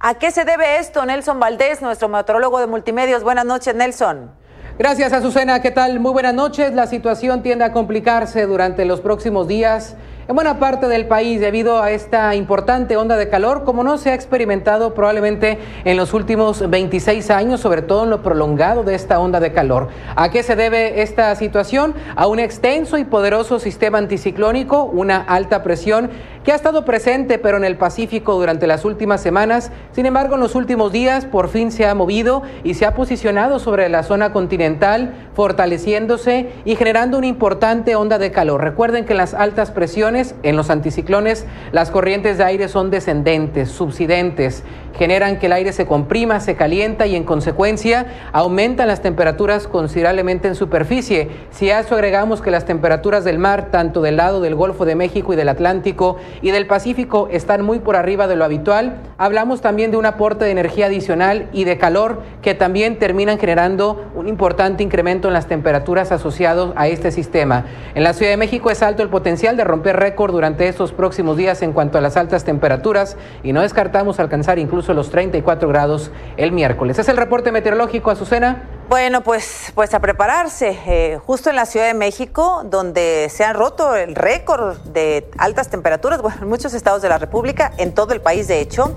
¿A 0.00 0.14
qué 0.14 0.30
se 0.30 0.44
debe 0.44 0.78
esto, 0.78 1.04
Nelson 1.04 1.40
Valdés, 1.40 1.82
nuestro 1.82 2.08
meteorólogo 2.08 2.60
de 2.60 2.68
multimedios? 2.68 3.24
Buenas 3.24 3.44
noches, 3.44 3.74
Nelson. 3.74 4.30
Gracias, 4.78 5.12
Azucena. 5.12 5.60
¿Qué 5.60 5.72
tal? 5.72 5.98
Muy 5.98 6.12
buenas 6.12 6.34
noches. 6.34 6.72
La 6.72 6.86
situación 6.86 7.42
tiende 7.42 7.64
a 7.64 7.72
complicarse 7.72 8.46
durante 8.46 8.84
los 8.84 9.00
próximos 9.00 9.48
días 9.48 9.96
en 10.28 10.34
buena 10.34 10.58
parte 10.58 10.88
del 10.88 11.06
país 11.06 11.40
debido 11.40 11.82
a 11.82 11.90
esta 11.90 12.34
importante 12.34 12.98
onda 12.98 13.16
de 13.16 13.30
calor, 13.30 13.64
como 13.64 13.82
no 13.82 13.96
se 13.96 14.10
ha 14.10 14.14
experimentado 14.14 14.92
probablemente 14.92 15.56
en 15.86 15.96
los 15.96 16.12
últimos 16.12 16.68
26 16.68 17.30
años, 17.30 17.60
sobre 17.60 17.80
todo 17.80 18.04
en 18.04 18.10
lo 18.10 18.20
prolongado 18.20 18.82
de 18.82 18.94
esta 18.94 19.20
onda 19.20 19.40
de 19.40 19.52
calor. 19.52 19.88
¿A 20.16 20.30
qué 20.30 20.42
se 20.42 20.54
debe 20.54 21.00
esta 21.00 21.34
situación? 21.34 21.94
A 22.14 22.26
un 22.26 22.40
extenso 22.40 22.98
y 22.98 23.04
poderoso 23.04 23.58
sistema 23.58 23.96
anticiclónico, 23.96 24.84
una 24.84 25.16
alta 25.16 25.62
presión 25.62 26.10
que 26.44 26.52
ha 26.52 26.56
estado 26.56 26.84
presente 26.84 27.38
pero 27.38 27.56
en 27.56 27.64
el 27.64 27.76
Pacífico 27.76 28.34
durante 28.34 28.66
las 28.66 28.84
últimas 28.84 29.22
semanas. 29.22 29.70
Sin 29.92 30.04
embargo, 30.06 30.34
en 30.34 30.40
los 30.40 30.54
últimos 30.54 30.92
días 30.92 31.24
por 31.24 31.48
fin 31.48 31.72
se 31.72 31.86
ha 31.86 31.94
movido 31.94 32.42
y 32.64 32.74
se 32.74 32.84
ha 32.84 32.94
posicionado 32.94 33.58
sobre 33.58 33.88
la 33.88 34.02
zona 34.02 34.32
continental, 34.32 35.14
fortaleciéndose 35.34 36.50
y 36.64 36.76
generando 36.76 37.16
una 37.18 37.26
importante 37.26 37.96
onda 37.96 38.18
de 38.18 38.30
calor. 38.30 38.62
Recuerden 38.62 39.04
que 39.04 39.14
las 39.14 39.34
altas 39.34 39.70
presiones 39.70 40.17
en 40.42 40.56
los 40.56 40.70
anticiclones, 40.70 41.46
las 41.72 41.90
corrientes 41.90 42.38
de 42.38 42.44
aire 42.44 42.68
son 42.68 42.90
descendentes, 42.90 43.70
subsidentes, 43.70 44.64
generan 44.98 45.38
que 45.38 45.46
el 45.46 45.52
aire 45.52 45.72
se 45.72 45.86
comprima, 45.86 46.40
se 46.40 46.56
calienta 46.56 47.06
y 47.06 47.14
en 47.14 47.22
consecuencia 47.22 48.06
aumentan 48.32 48.88
las 48.88 49.00
temperaturas 49.00 49.68
considerablemente 49.68 50.48
en 50.48 50.54
superficie. 50.56 51.30
Si 51.50 51.70
a 51.70 51.80
eso 51.80 51.94
agregamos 51.94 52.42
que 52.42 52.50
las 52.50 52.64
temperaturas 52.64 53.24
del 53.24 53.38
mar, 53.38 53.68
tanto 53.70 54.02
del 54.02 54.16
lado 54.16 54.40
del 54.40 54.56
Golfo 54.56 54.84
de 54.84 54.96
México 54.96 55.32
y 55.32 55.36
del 55.36 55.48
Atlántico 55.48 56.16
y 56.42 56.50
del 56.50 56.66
Pacífico, 56.66 57.28
están 57.30 57.64
muy 57.64 57.78
por 57.78 57.94
arriba 57.94 58.26
de 58.26 58.36
lo 58.36 58.44
habitual, 58.44 58.96
hablamos 59.18 59.60
también 59.60 59.92
de 59.92 59.96
un 59.96 60.06
aporte 60.06 60.44
de 60.44 60.50
energía 60.50 60.86
adicional 60.86 61.48
y 61.52 61.64
de 61.64 61.78
calor 61.78 62.22
que 62.42 62.54
también 62.54 62.98
terminan 62.98 63.38
generando 63.38 64.10
un 64.16 64.26
importante 64.26 64.82
incremento 64.82 65.28
en 65.28 65.34
las 65.34 65.46
temperaturas 65.46 66.10
asociados 66.10 66.72
a 66.76 66.88
este 66.88 67.12
sistema. 67.12 67.66
En 67.94 68.02
la 68.02 68.14
Ciudad 68.14 68.32
de 68.32 68.36
México 68.36 68.70
es 68.70 68.82
alto 68.82 69.02
el 69.02 69.08
potencial 69.08 69.56
de 69.56 69.64
romper 69.64 69.96
récord 70.08 70.32
durante 70.32 70.68
estos 70.68 70.92
próximos 70.92 71.36
días 71.36 71.60
en 71.60 71.72
cuanto 71.74 71.98
a 71.98 72.00
las 72.00 72.16
altas 72.16 72.42
temperaturas 72.44 73.16
y 73.42 73.52
no 73.52 73.60
descartamos 73.60 74.18
alcanzar 74.18 74.58
incluso 74.58 74.94
los 74.94 75.10
34 75.10 75.68
grados 75.68 76.10
el 76.38 76.52
miércoles. 76.52 76.98
Es 76.98 77.08
el 77.08 77.18
reporte 77.18 77.52
meteorológico, 77.52 78.10
Azucena. 78.10 78.64
Bueno, 78.88 79.22
pues, 79.22 79.70
pues 79.74 79.92
a 79.92 80.00
prepararse. 80.00 80.78
Eh, 80.86 81.18
justo 81.26 81.50
en 81.50 81.56
la 81.56 81.66
Ciudad 81.66 81.86
de 81.86 81.92
México, 81.92 82.62
donde 82.64 83.28
se 83.30 83.44
han 83.44 83.54
roto 83.54 83.96
el 83.96 84.14
récord 84.14 84.78
de 84.78 85.28
altas 85.36 85.68
temperaturas, 85.68 86.22
bueno, 86.22 86.38
en 86.40 86.48
muchos 86.48 86.72
estados 86.72 87.02
de 87.02 87.10
la 87.10 87.18
República, 87.18 87.72
en 87.76 87.92
todo 87.92 88.14
el 88.14 88.22
país, 88.22 88.48
de 88.48 88.62
hecho. 88.62 88.94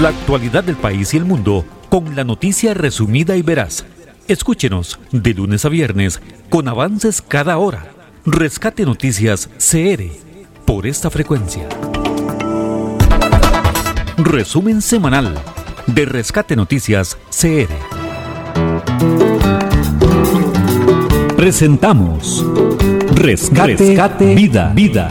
La 0.00 0.08
actualidad 0.08 0.64
del 0.64 0.76
país 0.76 1.14
y 1.14 1.16
el 1.16 1.24
mundo 1.24 1.64
con 1.88 2.16
la 2.16 2.24
noticia 2.24 2.74
resumida 2.74 3.36
y 3.36 3.42
veraz. 3.42 3.84
Escúchenos 4.28 4.98
de 5.10 5.34
lunes 5.34 5.64
a 5.64 5.68
viernes 5.68 6.20
con 6.48 6.68
avances 6.68 7.22
cada 7.22 7.58
hora. 7.58 7.86
Rescate 8.24 8.84
Noticias 8.84 9.50
CR 9.58 10.04
por 10.64 10.86
esta 10.86 11.10
frecuencia. 11.10 11.68
Resumen 14.16 14.80
semanal 14.80 15.34
de 15.86 16.04
Rescate 16.04 16.56
Noticias 16.56 17.18
CR. 17.30 17.72
Presentamos 21.36 22.44
Rescate, 23.14 24.34
Vida, 24.34 24.72
Vida. 24.74 25.10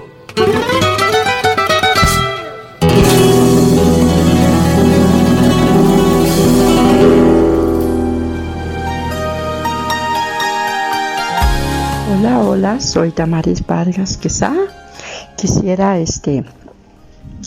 Hola, 12.53 12.81
soy 12.81 13.13
Damaris 13.15 13.65
Vargas 13.65 14.17
Quesada 14.17 14.59
quisiera 15.37 15.97
este, 15.99 16.43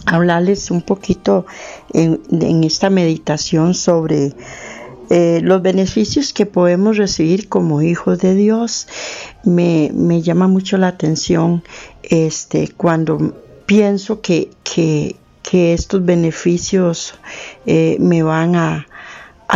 hablarles 0.07 0.71
un 0.71 0.81
poquito 0.81 1.45
en, 1.93 2.65
esta 2.65 2.89
meditación 2.89 3.75
sobre 3.75 4.33
eh, 5.11 5.41
los 5.43 5.61
beneficios 5.61 6.33
que 6.33 6.47
podemos 6.47 6.97
recibir 6.97 7.51
como 7.51 7.83
hijos 7.83 8.19
de 8.21 8.35
Dios. 8.35 8.89
Me, 9.45 9.91
llama 10.23 10.49
mucho 10.49 10.79
la 10.79 10.89
atención 10.89 11.63
este, 12.03 12.69
cuando 12.69 13.35
pienso 13.67 14.23
que, 14.23 14.53
que, 14.63 15.17
estos 15.75 16.03
beneficios 16.03 17.15
eh, 17.67 17.99
me 18.01 18.23
van 18.23 18.57
a, 18.57 18.87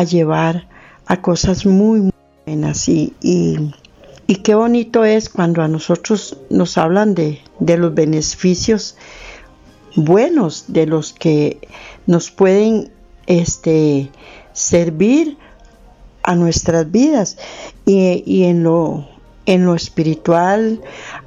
llevar 0.04 0.68
a 1.06 1.22
cosas 1.22 1.64
muy, 1.64 2.10
buenas 2.44 2.86
y, 2.90 3.14
y, 3.22 3.72
qué 4.36 4.54
bonito 4.54 5.04
es 5.04 5.28
cuando 5.28 5.62
a 5.62 5.68
nosotros 5.68 6.36
nos 6.50 6.76
hablan 6.78 7.14
de, 7.14 7.40
de 7.60 7.78
los 7.78 7.94
beneficios 7.94 8.96
buenos 9.96 10.66
de 10.68 10.86
los 10.86 11.12
que 11.12 11.58
nos 12.06 12.30
pueden 12.30 12.90
este, 13.26 14.10
servir 14.52 15.36
a 16.22 16.34
nuestras 16.34 16.90
vidas. 16.90 17.36
Y, 17.86 18.44
en, 18.44 18.62
lo, 18.62 19.08
en 19.46 19.64
lo 19.64 19.74
espiritual, 19.74 20.82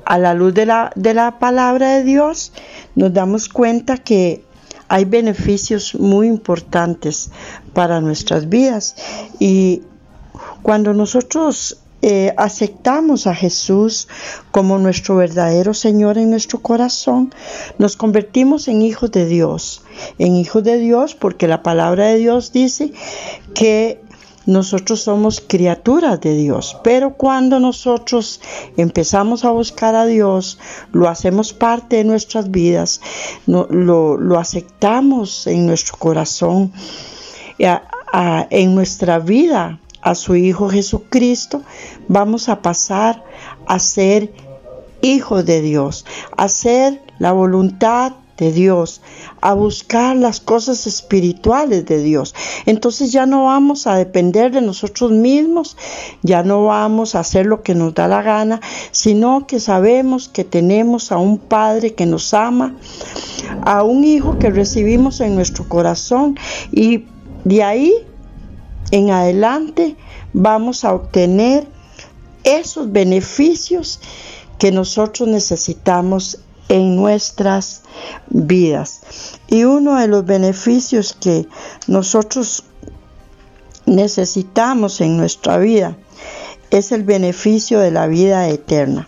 a 0.06 0.18
la 0.20 0.34
luz 0.34 0.54
de 0.54 0.68
la, 0.68 0.92
de 0.96 1.14
la 1.14 1.40
palabra 1.40 1.98
de 1.98 2.04
Dios, 2.04 2.54
nos 2.96 3.14
damos 3.14 3.50
cuenta 3.50 3.98
que 3.98 4.44
hay 4.88 5.06
beneficios 5.06 5.96
muy 5.96 6.28
importantes 6.28 7.32
para 7.74 8.00
nuestras 8.00 8.48
vidas. 8.48 8.96
Y 9.40 9.82
cuando 10.62 10.94
nosotros 10.94 11.81
eh, 12.04 12.34
aceptamos 12.38 13.28
a 13.28 13.36
Jesús 13.36 14.08
como 14.50 14.80
nuestro 14.80 15.18
verdadero 15.18 15.74
Señor 15.76 16.18
en 16.18 16.32
nuestro 16.32 16.60
corazón, 16.60 17.34
nos 17.78 17.96
convertimos 17.96 18.68
en 18.68 18.82
hijos 18.82 19.12
de 19.12 19.28
Dios. 19.28 19.84
En 20.18 20.36
hijos 20.36 20.64
de 20.64 20.78
Dios 20.78 21.14
porque 21.14 21.48
la 21.48 21.62
palabra 21.62 22.08
de 22.08 22.18
Dios 22.18 22.52
dice 22.52 22.92
que 23.54 24.02
nosotros 24.48 25.02
somos 25.02 25.44
criaturas 25.46 26.20
de 26.20 26.36
Dios, 26.36 26.76
pero 26.84 27.14
cuando 27.14 27.60
nosotros 27.60 28.42
empezamos 28.76 29.46
a 29.46 29.52
buscar 29.52 29.94
a 29.94 30.08
Dios, 30.08 30.58
lo 30.92 31.08
hacemos 31.08 31.54
parte 31.54 31.98
de 31.98 32.04
nuestras 32.04 32.50
vidas, 32.50 33.02
lo, 33.46 33.68
lo, 33.70 34.40
aceptamos 34.40 35.46
en 35.46 35.68
nuestro 35.68 35.96
corazón, 36.00 36.74
en 37.60 38.76
nuestra 38.76 39.20
vida 39.20 39.80
a 40.02 40.16
su 40.16 40.36
Hijo 40.36 40.70
Jesucristo, 40.70 41.62
vamos 42.08 42.50
a 42.50 42.62
pasar 42.62 43.24
a 43.68 43.80
ser 43.80 44.34
hijos 45.02 45.46
de 45.46 45.62
Dios, 45.62 46.06
a 46.38 46.44
hacer 46.44 47.02
la 47.20 47.32
voluntad 47.32 48.14
de 48.38 48.52
Dios, 48.52 49.02
a 49.40 49.54
buscar 49.54 50.16
las 50.16 50.40
cosas 50.40 50.88
espirituales 50.88 51.86
de 51.86 52.02
Dios. 52.02 52.34
Entonces 52.66 53.12
ya 53.12 53.28
no 53.28 53.46
vamos 53.46 53.86
a 53.86 53.96
depender 53.96 54.52
de 54.52 54.62
nosotros 54.62 55.12
mismos, 55.12 55.78
ya 56.24 56.42
no 56.42 56.66
vamos 56.66 57.14
a 57.14 57.20
hacer 57.20 57.46
lo 57.46 57.62
que 57.62 57.76
nos 57.76 57.94
da 57.94 58.08
la 58.08 58.24
gana, 58.24 58.60
sino 58.92 59.46
que 59.46 59.60
sabemos 59.60 60.28
que 60.28 60.44
tenemos 60.44 61.12
a 61.12 61.18
un 61.18 61.38
Padre 61.38 61.94
que 61.94 62.08
nos 62.08 62.34
ama, 62.34 62.76
a 63.64 63.84
un 63.84 64.04
Hijo 64.04 64.40
que 64.40 64.50
recibimos 64.50 65.22
en 65.22 65.36
nuestro 65.36 65.70
corazón 65.70 66.36
y 66.72 67.06
de 67.44 67.62
ahí 67.62 67.94
en 68.92 69.10
adelante 69.10 69.96
vamos 70.34 70.86
a 70.86 70.94
obtener 70.94 71.68
esos 72.44 72.92
beneficios 72.92 74.00
que 74.60 74.72
nosotros 74.72 75.28
necesitamos 75.28 76.40
en 76.70 76.96
nuestras 76.96 77.82
vidas. 78.30 79.02
Y 79.48 79.64
uno 79.64 80.00
de 80.00 80.08
los 80.08 80.26
beneficios 80.26 81.18
que 81.20 81.48
nosotros 81.88 82.64
necesitamos 83.86 85.02
en 85.02 85.18
nuestra 85.18 85.58
vida 85.58 85.98
es 86.70 86.92
el 86.92 87.04
beneficio 87.04 87.80
de 87.80 87.92
la 87.92 88.08
vida 88.08 88.48
eterna. 88.48 89.08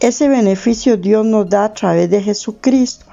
Ese 0.00 0.28
beneficio 0.28 0.96
Dios 0.96 1.24
nos 1.24 1.48
da 1.48 1.66
a 1.66 1.72
través 1.72 2.10
de 2.10 2.22
Jesucristo, 2.22 3.06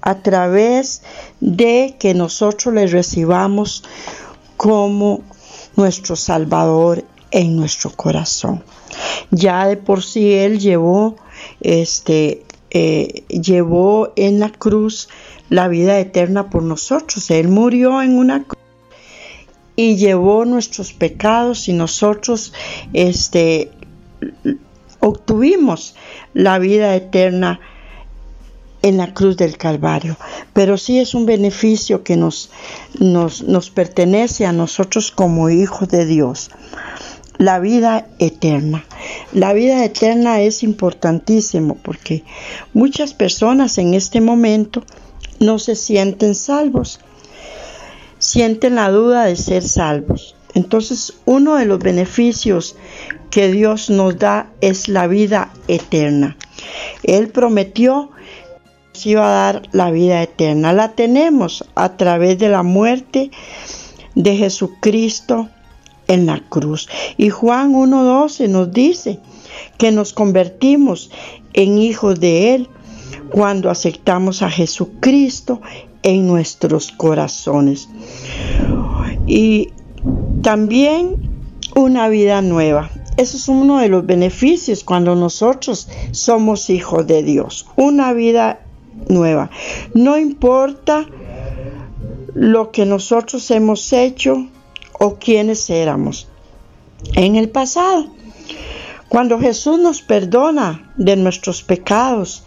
a 0.00 0.16
través 0.16 1.02
de 1.40 1.96
que 1.98 2.14
nosotros 2.14 2.74
le 2.74 2.86
recibamos 2.86 3.82
como 4.56 5.22
nuestro 5.76 6.16
Salvador 6.16 7.04
en 7.30 7.56
nuestro 7.56 7.90
corazón. 7.90 8.62
Ya 9.30 9.66
de 9.66 9.76
por 9.76 10.02
sí 10.02 10.32
Él 10.32 10.58
llevó, 10.58 11.16
este, 11.60 12.44
eh, 12.70 13.24
llevó 13.28 14.12
en 14.16 14.40
la 14.40 14.50
cruz 14.50 15.08
la 15.48 15.68
vida 15.68 15.98
eterna 15.98 16.50
por 16.50 16.62
nosotros. 16.62 17.30
Él 17.30 17.48
murió 17.48 18.02
en 18.02 18.18
una 18.18 18.44
cruz 18.44 18.56
y 19.76 19.96
llevó 19.96 20.44
nuestros 20.44 20.92
pecados 20.92 21.68
y 21.68 21.74
nosotros 21.74 22.52
este, 22.94 23.70
obtuvimos 25.00 25.94
la 26.32 26.58
vida 26.58 26.94
eterna 26.96 27.60
en 28.86 28.96
la 28.96 29.12
cruz 29.12 29.36
del 29.36 29.56
Calvario. 29.56 30.16
Pero 30.52 30.78
sí 30.78 30.98
es 30.98 31.14
un 31.14 31.26
beneficio 31.26 32.04
que 32.04 32.16
nos, 32.16 32.50
nos, 32.98 33.42
nos 33.42 33.70
pertenece 33.70 34.46
a 34.46 34.52
nosotros 34.52 35.10
como 35.10 35.50
hijos 35.50 35.88
de 35.88 36.06
Dios. 36.06 36.50
La 37.38 37.58
vida 37.58 38.06
eterna. 38.18 38.84
La 39.32 39.52
vida 39.52 39.84
eterna 39.84 40.40
es 40.40 40.62
importantísimo 40.62 41.76
porque 41.82 42.24
muchas 42.72 43.12
personas 43.12 43.76
en 43.78 43.94
este 43.94 44.20
momento 44.20 44.82
no 45.38 45.58
se 45.58 45.74
sienten 45.74 46.34
salvos, 46.34 47.00
sienten 48.18 48.76
la 48.76 48.90
duda 48.90 49.24
de 49.24 49.36
ser 49.36 49.62
salvos. 49.62 50.34
Entonces, 50.54 51.12
uno 51.26 51.56
de 51.56 51.66
los 51.66 51.78
beneficios 51.78 52.76
que 53.30 53.52
Dios 53.52 53.90
nos 53.90 54.18
da 54.18 54.50
es 54.62 54.88
la 54.88 55.06
vida 55.06 55.50
eterna. 55.68 56.38
Él 57.02 57.28
prometió 57.28 58.10
iba 59.04 59.26
a 59.26 59.52
dar 59.52 59.62
la 59.72 59.90
vida 59.90 60.22
eterna. 60.22 60.72
La 60.72 60.92
tenemos 60.92 61.64
a 61.74 61.96
través 61.96 62.38
de 62.38 62.48
la 62.48 62.62
muerte 62.62 63.30
de 64.14 64.36
Jesucristo 64.36 65.48
en 66.08 66.26
la 66.26 66.40
cruz. 66.48 66.88
Y 67.16 67.30
Juan 67.30 67.74
1.12 67.74 68.48
nos 68.48 68.72
dice 68.72 69.18
que 69.78 69.92
nos 69.92 70.12
convertimos 70.12 71.10
en 71.52 71.78
hijos 71.78 72.18
de 72.20 72.54
Él 72.54 72.68
cuando 73.30 73.70
aceptamos 73.70 74.42
a 74.42 74.50
Jesucristo 74.50 75.60
en 76.02 76.26
nuestros 76.26 76.92
corazones. 76.92 77.88
Y 79.26 79.70
también 80.42 81.16
una 81.74 82.08
vida 82.08 82.40
nueva. 82.42 82.90
Eso 83.16 83.38
es 83.38 83.48
uno 83.48 83.78
de 83.78 83.88
los 83.88 84.04
beneficios 84.06 84.84
cuando 84.84 85.14
nosotros 85.14 85.88
somos 86.12 86.70
hijos 86.70 87.06
de 87.06 87.22
Dios. 87.22 87.66
Una 87.76 88.12
vida 88.12 88.60
nueva. 89.08 89.50
No 89.94 90.18
importa 90.18 91.06
lo 92.34 92.70
que 92.70 92.84
nosotros 92.84 93.50
hemos 93.50 93.92
hecho 93.92 94.46
o 94.98 95.16
quienes 95.16 95.70
éramos 95.70 96.28
en 97.14 97.36
el 97.36 97.48
pasado. 97.48 98.06
Cuando 99.08 99.38
Jesús 99.38 99.78
nos 99.78 100.02
perdona 100.02 100.92
de 100.96 101.16
nuestros 101.16 101.62
pecados, 101.62 102.44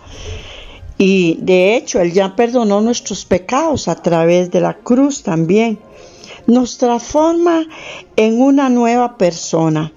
y 0.97 1.37
de 1.39 1.77
hecho 1.77 2.01
Él 2.01 2.11
ya 2.11 2.35
perdonó 2.35 2.81
nuestros 2.81 3.23
pecados 3.25 3.87
a 3.87 3.95
través 3.95 4.51
de 4.51 4.59
la 4.59 4.73
cruz 4.73 5.23
también, 5.23 5.79
nos 6.49 6.77
transforma 6.77 7.65
en 8.15 8.41
una 8.41 8.69
nueva 8.69 9.17
persona. 9.17 9.93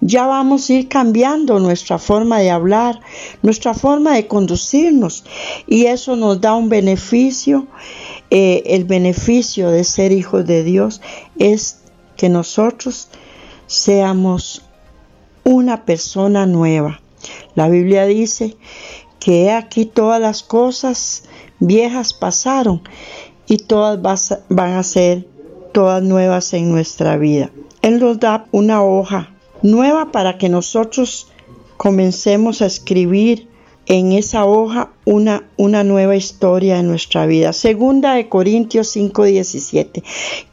Ya 0.00 0.26
vamos 0.26 0.68
a 0.68 0.74
ir 0.74 0.88
cambiando 0.88 1.60
nuestra 1.60 1.98
forma 1.98 2.40
de 2.40 2.50
hablar, 2.50 3.00
nuestra 3.42 3.72
forma 3.72 4.14
de 4.14 4.26
conducirnos 4.26 5.24
y 5.66 5.86
eso 5.86 6.16
nos 6.16 6.40
da 6.40 6.54
un 6.54 6.68
beneficio. 6.68 7.68
Eh, 8.30 8.62
el 8.66 8.84
beneficio 8.84 9.70
de 9.70 9.84
ser 9.84 10.10
hijos 10.10 10.46
de 10.46 10.64
Dios 10.64 11.00
es 11.38 11.82
que 12.16 12.28
nosotros 12.28 13.08
seamos 13.66 14.62
una 15.44 15.84
persona 15.84 16.46
nueva. 16.46 17.00
La 17.54 17.68
Biblia 17.68 18.06
dice 18.06 18.56
que 19.20 19.52
aquí 19.52 19.84
todas 19.84 20.20
las 20.20 20.42
cosas 20.42 21.24
viejas 21.60 22.12
pasaron 22.12 22.82
y 23.46 23.58
todas 23.58 24.00
van 24.48 24.72
a 24.72 24.82
ser 24.82 25.28
todas 25.72 26.02
nuevas 26.02 26.52
en 26.52 26.70
nuestra 26.70 27.16
vida. 27.16 27.50
Él 27.82 27.98
nos 27.98 28.20
da 28.20 28.46
una 28.52 28.82
hoja 28.84 29.34
nueva 29.62 30.12
para 30.12 30.38
que 30.38 30.48
nosotros 30.48 31.28
comencemos 31.76 32.62
a 32.62 32.66
escribir 32.66 33.48
en 33.86 34.12
esa 34.12 34.44
hoja 34.44 34.90
una, 35.04 35.48
una 35.56 35.82
nueva 35.82 36.14
historia 36.14 36.78
en 36.78 36.86
nuestra 36.86 37.26
vida. 37.26 37.52
Segunda 37.52 38.14
de 38.14 38.28
Corintios 38.28 38.94
5:17. 38.94 40.02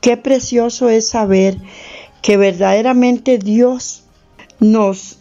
Qué 0.01 0.17
precioso 0.17 0.89
es 0.89 1.07
saber 1.07 1.57
que 2.21 2.37
verdaderamente 2.37 3.37
Dios 3.37 4.03
nos, 4.59 5.19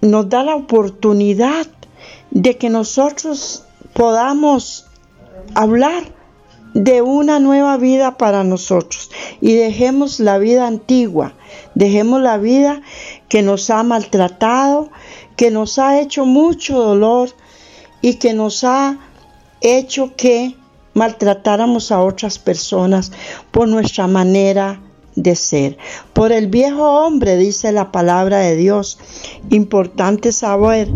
nos 0.00 0.28
da 0.28 0.42
la 0.42 0.56
oportunidad 0.56 1.66
de 2.30 2.56
que 2.56 2.70
nosotros 2.70 3.64
podamos 3.92 4.86
hablar 5.54 6.04
de 6.74 7.02
una 7.02 7.38
nueva 7.38 7.76
vida 7.76 8.16
para 8.16 8.44
nosotros 8.44 9.10
y 9.40 9.54
dejemos 9.54 10.20
la 10.20 10.38
vida 10.38 10.66
antigua, 10.66 11.34
dejemos 11.74 12.20
la 12.20 12.38
vida 12.38 12.82
que 13.28 13.42
nos 13.42 13.70
ha 13.70 13.82
maltratado, 13.82 14.90
que 15.36 15.50
nos 15.50 15.78
ha 15.78 16.00
hecho 16.00 16.24
mucho 16.24 16.78
dolor 16.78 17.30
y 18.00 18.14
que 18.14 18.32
nos 18.32 18.64
ha 18.64 18.98
hecho 19.60 20.14
que 20.16 20.56
maltratáramos 20.94 21.92
a 21.92 22.00
otras 22.00 22.38
personas 22.38 23.12
por 23.50 23.68
nuestra 23.68 24.06
manera 24.06 24.80
de 25.14 25.36
ser. 25.36 25.78
Por 26.12 26.32
el 26.32 26.48
viejo 26.48 27.04
hombre, 27.04 27.36
dice 27.36 27.72
la 27.72 27.92
palabra 27.92 28.38
de 28.38 28.56
Dios. 28.56 28.98
Importante 29.50 30.32
saber 30.32 30.88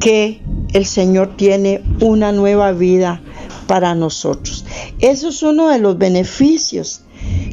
que 0.00 0.40
el 0.72 0.86
Señor 0.86 1.36
tiene 1.36 1.82
una 2.00 2.32
nueva 2.32 2.72
vida 2.72 3.22
para 3.68 3.94
nosotros. 3.94 4.64
Eso 4.98 5.28
es 5.28 5.42
uno 5.44 5.68
de 5.68 5.78
los 5.78 5.96
beneficios 5.96 7.02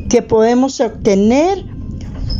que 0.09 0.23
podemos 0.23 0.79
obtener 0.79 1.63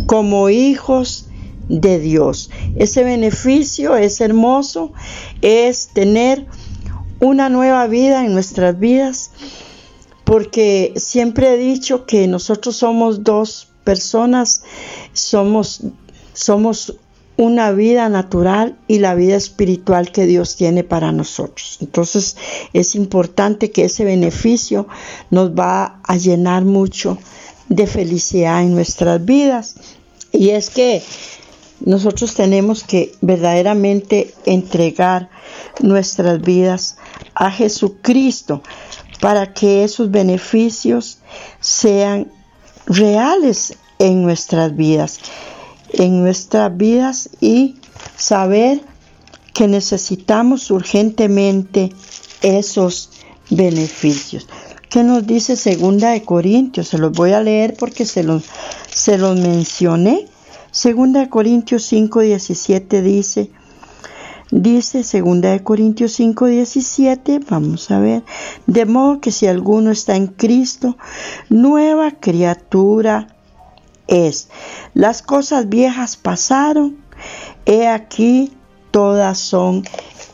como 0.07 0.49
hijos 0.49 1.27
de 1.67 1.99
Dios. 1.99 2.49
Ese 2.75 3.03
beneficio 3.03 3.95
es 3.97 4.21
hermoso, 4.21 4.93
es 5.41 5.89
tener 5.89 6.47
una 7.19 7.49
nueva 7.49 7.85
vida 7.87 8.25
en 8.25 8.33
nuestras 8.33 8.79
vidas, 8.79 9.31
porque 10.23 10.93
siempre 10.95 11.53
he 11.53 11.57
dicho 11.57 12.05
que 12.05 12.27
nosotros 12.27 12.77
somos 12.77 13.23
dos 13.23 13.67
personas, 13.83 14.63
somos, 15.13 15.81
somos 16.33 16.95
una 17.37 17.71
vida 17.71 18.07
natural 18.09 18.77
y 18.87 18.99
la 18.99 19.15
vida 19.15 19.35
espiritual 19.35 20.11
que 20.11 20.25
Dios 20.25 20.55
tiene 20.55 20.83
para 20.83 21.11
nosotros. 21.11 21.77
Entonces 21.81 22.37
es 22.73 22.95
importante 22.95 23.71
que 23.71 23.85
ese 23.85 24.05
beneficio 24.05 24.87
nos 25.31 25.51
va 25.51 25.99
a 26.03 26.17
llenar 26.17 26.63
mucho 26.63 27.17
de 27.67 27.87
felicidad 27.87 28.61
en 28.61 28.73
nuestras 28.73 29.23
vidas. 29.25 29.75
Y 30.31 30.49
es 30.51 30.69
que 30.69 31.01
nosotros 31.81 32.33
tenemos 32.35 32.83
que 32.83 33.13
verdaderamente 33.21 34.33
entregar 34.45 35.29
nuestras 35.81 36.41
vidas 36.41 36.97
a 37.33 37.51
Jesucristo 37.51 38.61
para 39.19 39.53
que 39.53 39.83
esos 39.83 40.11
beneficios 40.11 41.19
sean 41.59 42.31
reales 42.85 43.77
en 43.99 44.23
nuestras 44.23 44.75
vidas, 44.75 45.19
en 45.97 46.21
nuestras 46.21 46.75
vidas 46.75 47.29
y 47.41 47.75
saber 48.15 48.81
que 49.53 49.67
necesitamos 49.67 50.71
urgentemente 50.71 51.91
esos 52.41 53.09
beneficios. 53.49 54.47
¿Qué 54.89 55.03
nos 55.03 55.25
dice 55.25 55.55
Segunda 55.55 56.11
de 56.11 56.23
Corintios? 56.23 56.89
Se 56.89 56.97
los 56.97 57.11
voy 57.11 57.31
a 57.31 57.41
leer 57.41 57.75
porque 57.77 58.05
se 58.05 58.23
los, 58.23 58.43
se 58.89 59.17
los 59.17 59.39
mencioné. 59.39 60.27
Segunda 60.71 61.21
de 61.21 61.29
Corintios 61.29 61.83
5, 61.83 62.19
17 62.21 63.01
dice, 63.01 63.51
Dice 64.51 64.99
2 64.99 65.61
Corintios 65.63 66.11
5, 66.13 66.45
17, 66.45 67.39
vamos 67.49 67.89
a 67.89 67.99
ver, 67.99 68.23
de 68.67 68.85
modo 68.85 69.19
que 69.19 69.31
si 69.31 69.47
alguno 69.47 69.89
está 69.89 70.15
en 70.15 70.27
Cristo, 70.27 70.97
nueva 71.49 72.11
criatura 72.11 73.34
es. 74.07 74.49
Las 74.93 75.21
cosas 75.21 75.69
viejas 75.69 76.17
pasaron, 76.17 76.97
he 77.65 77.87
aquí 77.87 78.53
todas 78.91 79.39
son 79.39 79.83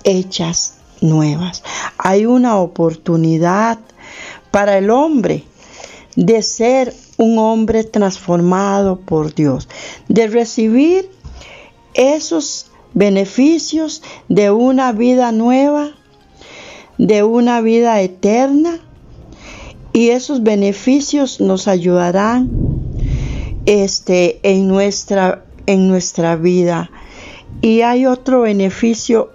hechas 0.04 0.78
nuevas. 1.02 1.64
Hay 1.98 2.26
una 2.26 2.58
oportunidad 2.58 3.80
para 4.52 4.78
el 4.78 4.90
hombre 4.90 5.44
de 6.16 6.42
ser 6.42 6.94
un 7.18 7.38
hombre 7.40 7.84
transformado 7.84 9.00
por 9.00 9.34
Dios, 9.34 9.70
de 10.08 10.28
recibir 10.28 11.10
esos 11.94 12.72
beneficios 12.94 14.04
de 14.28 14.52
una 14.52 14.92
vida 14.92 15.32
nueva, 15.32 15.92
de 16.98 17.24
una 17.24 17.62
vida 17.62 18.02
eterna, 18.02 18.80
y 19.94 20.10
esos 20.10 20.44
beneficios 20.44 21.42
nos 21.42 21.68
ayudarán 21.68 22.50
este, 23.66 24.40
en, 24.44 24.68
nuestra, 24.68 25.46
en 25.66 25.88
nuestra 25.88 26.36
vida. 26.36 26.90
Y 27.62 27.82
hay 27.82 28.06
otro 28.06 28.42
beneficio 28.42 29.32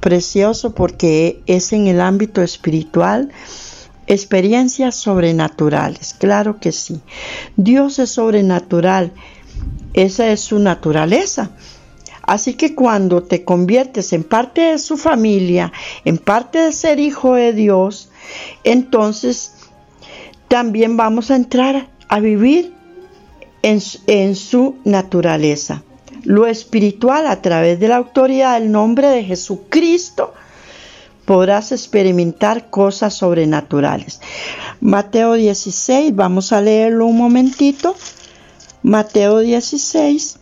precioso 0.00 0.74
porque 0.74 1.42
es 1.46 1.72
en 1.72 1.86
el 1.86 2.00
ámbito 2.00 2.42
espiritual, 2.42 3.32
experiencias 4.06 4.96
sobrenaturales, 4.96 6.14
claro 6.14 6.60
que 6.60 6.72
sí. 6.72 7.00
Dios 7.56 7.98
es 7.98 8.10
sobrenatural, 8.10 9.12
esa 9.94 10.28
es 10.30 10.40
su 10.40 10.58
naturaleza. 10.58 11.52
Así 12.26 12.54
que 12.54 12.74
cuando 12.74 13.22
te 13.22 13.44
conviertes 13.44 14.12
en 14.12 14.24
parte 14.24 14.62
de 14.62 14.78
su 14.78 14.96
familia, 14.96 15.72
en 16.04 16.18
parte 16.18 16.58
de 16.58 16.72
ser 16.72 16.98
hijo 16.98 17.34
de 17.34 17.52
Dios, 17.52 18.10
entonces 18.62 19.54
también 20.48 20.96
vamos 20.96 21.30
a 21.30 21.36
entrar 21.36 21.88
a 22.08 22.20
vivir 22.20 22.74
en, 23.64 24.36
su 24.36 24.76
naturaleza. 24.84 25.82
Lo 26.22 26.46
espiritual 26.46 27.26
a 27.26 27.40
través 27.40 27.80
de 27.80 27.88
la 27.88 27.96
autoridad 27.96 28.60
del 28.60 28.70
nombre 28.70 29.08
de 29.08 29.24
Jesucristo 29.24 30.34
podrás 31.24 31.72
experimentar 31.72 32.68
cosas 32.68 33.14
sobrenaturales. 33.14 34.20
Mateo 34.80 35.32
16, 35.32 36.14
vamos 36.14 36.52
a 36.52 36.60
leerlo 36.60 37.06
un 37.06 37.16
momentito. 37.16 37.96
Mateo 38.82 39.38
16, 39.38 40.36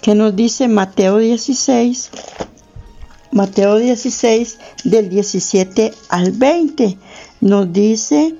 que 0.00 0.14
nos 0.14 0.34
dice 0.34 0.66
Mateo 0.66 1.18
16, 1.18 2.10
Mateo 3.32 3.76
16 3.76 4.58
del 4.84 5.10
17 5.10 5.92
al 6.08 6.32
20. 6.32 6.96
Nos 7.42 7.70
dice, 7.70 8.34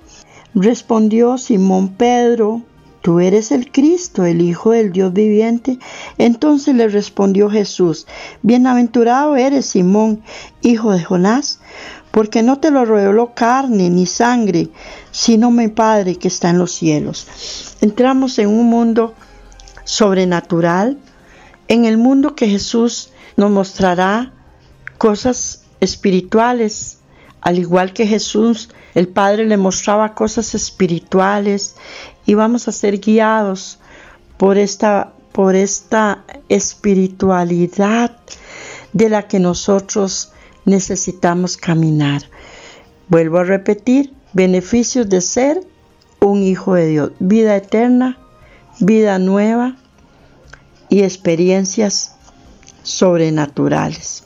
respondió 0.55 1.37
Simón 1.37 1.89
Pedro, 1.91 2.63
tú 3.07 3.21
eres 3.21 3.53
el 3.53 3.71
Cristo, 3.71 4.25
el 4.25 4.43
Hijo 4.43 4.73
del 4.73 4.91
Dios 4.91 5.13
viviente. 5.13 5.79
Entonces 6.19 6.75
le 6.75 6.89
respondió 6.89 7.49
Jesús, 7.49 8.05
bienaventurado 8.43 9.37
eres 9.37 9.67
Simón, 9.67 10.25
hijo 10.61 10.91
de 10.91 11.05
Jonás, 11.05 11.61
porque 12.11 12.43
no 12.43 12.59
te 12.59 12.73
lo 12.73 12.85
reveló 12.85 13.33
carne 13.33 13.91
ni 13.91 14.07
sangre, 14.07 14.71
sino 15.13 15.53
mi 15.53 15.69
Padre 15.69 16.17
que 16.17 16.27
está 16.27 16.51
en 16.51 16.59
los 16.59 16.73
cielos. 16.73 17.77
Entramos 17.81 18.41
en 18.41 18.49
un 18.49 18.67
mundo 18.67 19.15
sobrenatural, 19.85 20.99
en 21.69 21.85
el 21.85 21.99
mundo 21.99 22.35
que 22.35 22.49
Jesús 22.49 23.11
nos 23.37 23.53
mostrará 23.53 24.33
cosas 24.99 25.63
espirituales, 25.79 26.96
al 27.41 27.59
igual 27.59 27.93
que 27.93 28.07
Jesús, 28.07 28.71
el 28.95 29.09
Padre 29.09 29.47
le 29.47 29.57
mostraba 29.57 30.15
cosas 30.15 30.55
espirituales 30.55 31.77
y 32.25 32.35
vamos 32.35 32.69
a 32.69 32.73
ser 32.73 32.99
guiados 32.99 33.79
por 34.37 34.59
esta, 34.59 35.13
por 35.33 35.55
esta 35.55 36.25
espiritualidad 36.49 38.17
de 38.93 39.09
la 39.09 39.29
que 39.29 39.39
nosotros 39.39 40.33
necesitamos 40.65 41.57
caminar. 41.57 42.23
Vuelvo 43.09 43.39
a 43.39 43.45
repetir, 43.45 44.13
beneficios 44.33 45.09
de 45.09 45.21
ser 45.21 45.61
un 46.21 46.43
hijo 46.43 46.75
de 46.75 46.87
Dios, 46.89 47.13
vida 47.21 47.57
eterna, 47.57 48.19
vida 48.81 49.19
nueva, 49.19 49.77
y 50.89 51.03
experiencias 51.03 52.15
sobrenaturales. 52.83 54.25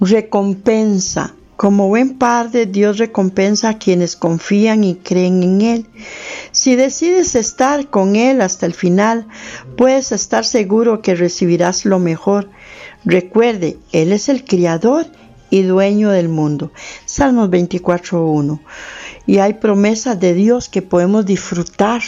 Recompensa. 0.00 1.34
Como 1.62 1.86
buen 1.86 2.18
padre, 2.18 2.66
Dios 2.66 2.98
recompensa 2.98 3.68
a 3.68 3.78
quienes 3.78 4.16
confían 4.16 4.82
y 4.82 4.96
creen 4.96 5.44
en 5.44 5.60
Él. 5.60 5.86
Si 6.50 6.74
decides 6.74 7.36
estar 7.36 7.88
con 7.88 8.16
Él 8.16 8.40
hasta 8.40 8.66
el 8.66 8.74
final, 8.74 9.28
puedes 9.76 10.10
estar 10.10 10.44
seguro 10.44 11.02
que 11.02 11.14
recibirás 11.14 11.84
lo 11.84 12.00
mejor. 12.00 12.50
Recuerde, 13.04 13.78
Él 13.92 14.10
es 14.10 14.28
el 14.28 14.44
Criador 14.44 15.06
y 15.50 15.62
dueño 15.62 16.10
del 16.10 16.28
mundo. 16.28 16.72
Salmos 17.04 17.48
24.1. 17.48 18.58
Y 19.28 19.38
hay 19.38 19.54
promesas 19.54 20.18
de 20.18 20.34
Dios 20.34 20.68
que 20.68 20.82
podemos 20.82 21.24
disfrutar 21.26 22.02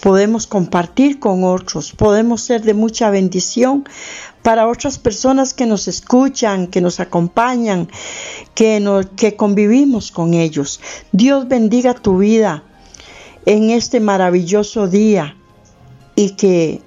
podemos 0.00 0.46
compartir 0.46 1.18
con 1.18 1.42
otros, 1.42 1.92
podemos 1.92 2.42
ser 2.42 2.62
de 2.62 2.74
mucha 2.74 3.10
bendición 3.10 3.88
para 4.46 4.68
otras 4.68 4.96
personas 4.96 5.52
que 5.52 5.66
nos 5.66 5.88
escuchan, 5.88 6.68
que 6.68 6.80
nos 6.80 7.00
acompañan, 7.00 7.88
que, 8.54 8.80
que 9.16 9.34
convivimos 9.34 10.12
con 10.12 10.34
ellos. 10.34 10.80
Dios 11.10 11.48
bendiga 11.48 11.94
tu 11.94 12.18
vida 12.18 12.62
en 13.44 13.70
este 13.70 13.98
maravilloso 13.98 14.86
día 14.86 15.36
y 16.14 16.36
que 16.36 16.80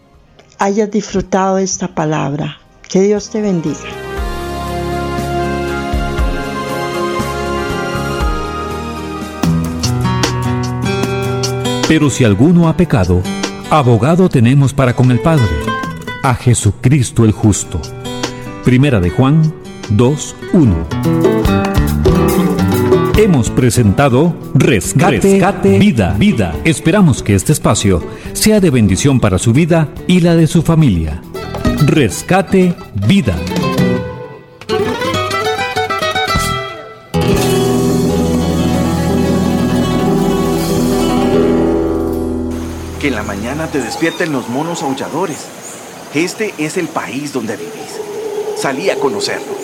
hayas 0.57 0.89
disfrutado 0.89 1.57
esta 1.57 1.93
palabra. 1.93 2.59
Que 2.87 3.01
Dios 3.01 3.29
te 3.29 3.41
bendiga. 3.41 3.89
Pero 11.89 12.09
si 12.09 12.23
alguno 12.23 12.69
ha 12.69 12.77
pecado, 12.77 13.21
abogado 13.69 14.29
tenemos 14.29 14.73
para 14.73 14.95
con 14.95 15.11
el 15.11 15.19
Padre, 15.19 15.43
a 16.23 16.36
Jesucristo 16.36 17.25
el 17.25 17.32
justo. 17.32 17.82
Primera 18.63 18.99
de 18.99 19.10
Juan 19.10 19.53
2.1. 19.91 20.86
Hemos 23.17 23.49
presentado 23.49 24.36
Rescate, 24.53 25.77
Vida, 25.79 26.15
Vida. 26.17 26.55
Esperamos 26.63 27.21
que 27.21 27.36
este 27.36 27.51
espacio 27.51 28.01
sea 28.34 28.60
de 28.60 28.69
bendición 28.69 29.19
para 29.19 29.38
su 29.38 29.51
vida 29.51 29.89
y 30.08 30.21
la 30.21 30.36
de 30.36 30.47
su 30.47 30.62
familia. 30.62 31.21
Rescate 31.86 32.75
Vida. 33.08 33.36
Que 43.01 43.08
en 43.08 43.15
la 43.15 43.23
mañana 43.23 43.67
te 43.67 43.82
despierten 43.82 44.32
los 44.32 44.49
monos 44.49 44.84
aulladores. 44.84 45.68
Este 46.13 46.55
es 46.57 46.77
el 46.77 46.87
país 46.87 47.33
donde 47.33 47.55
vivís. 47.55 47.99
Salí 48.57 48.89
a 48.89 48.95
conocerlo. 48.95 49.55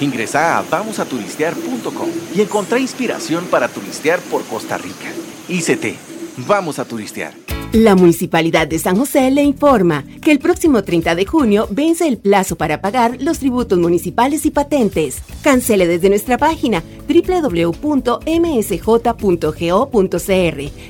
Ingresa 0.00 0.58
a 0.58 0.62
vamosaturistear.com 0.62 2.08
y 2.34 2.42
encontrá 2.42 2.78
inspiración 2.78 3.46
para 3.46 3.68
turistear 3.68 4.20
por 4.20 4.44
Costa 4.44 4.78
Rica. 4.78 5.10
ICT, 5.48 5.98
vamos 6.46 6.78
a 6.78 6.84
turistear. 6.84 7.43
La 7.74 7.94
Municipalidad 7.96 8.68
de 8.68 8.78
San 8.78 8.96
José 8.96 9.28
le 9.32 9.42
informa 9.42 10.04
que 10.22 10.30
el 10.30 10.38
próximo 10.38 10.84
30 10.84 11.16
de 11.16 11.26
junio 11.26 11.66
vence 11.72 12.06
el 12.06 12.18
plazo 12.18 12.54
para 12.54 12.80
pagar 12.80 13.20
los 13.20 13.40
tributos 13.40 13.80
municipales 13.80 14.46
y 14.46 14.52
patentes. 14.52 15.18
Cancele 15.42 15.88
desde 15.88 16.08
nuestra 16.08 16.38
página 16.38 16.84
www.msj.go.cr 17.08 17.74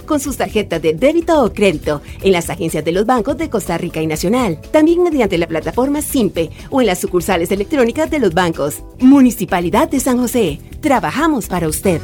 con 0.04 0.20
sus 0.20 0.36
tarjetas 0.36 0.82
de 0.82 0.92
débito 0.92 1.42
o 1.42 1.54
crédito 1.54 2.02
en 2.20 2.32
las 2.32 2.50
agencias 2.50 2.84
de 2.84 2.92
los 2.92 3.06
bancos 3.06 3.38
de 3.38 3.48
Costa 3.48 3.78
Rica 3.78 4.02
y 4.02 4.06
Nacional, 4.06 4.60
también 4.70 5.02
mediante 5.02 5.38
la 5.38 5.46
plataforma 5.46 6.02
SIMPE 6.02 6.50
o 6.68 6.82
en 6.82 6.88
las 6.88 6.98
sucursales 6.98 7.50
electrónicas 7.50 8.10
de 8.10 8.18
los 8.18 8.34
bancos. 8.34 8.82
Municipalidad 8.98 9.88
de 9.88 10.00
San 10.00 10.18
José, 10.18 10.60
trabajamos 10.82 11.46
para 11.46 11.66
usted. 11.66 12.02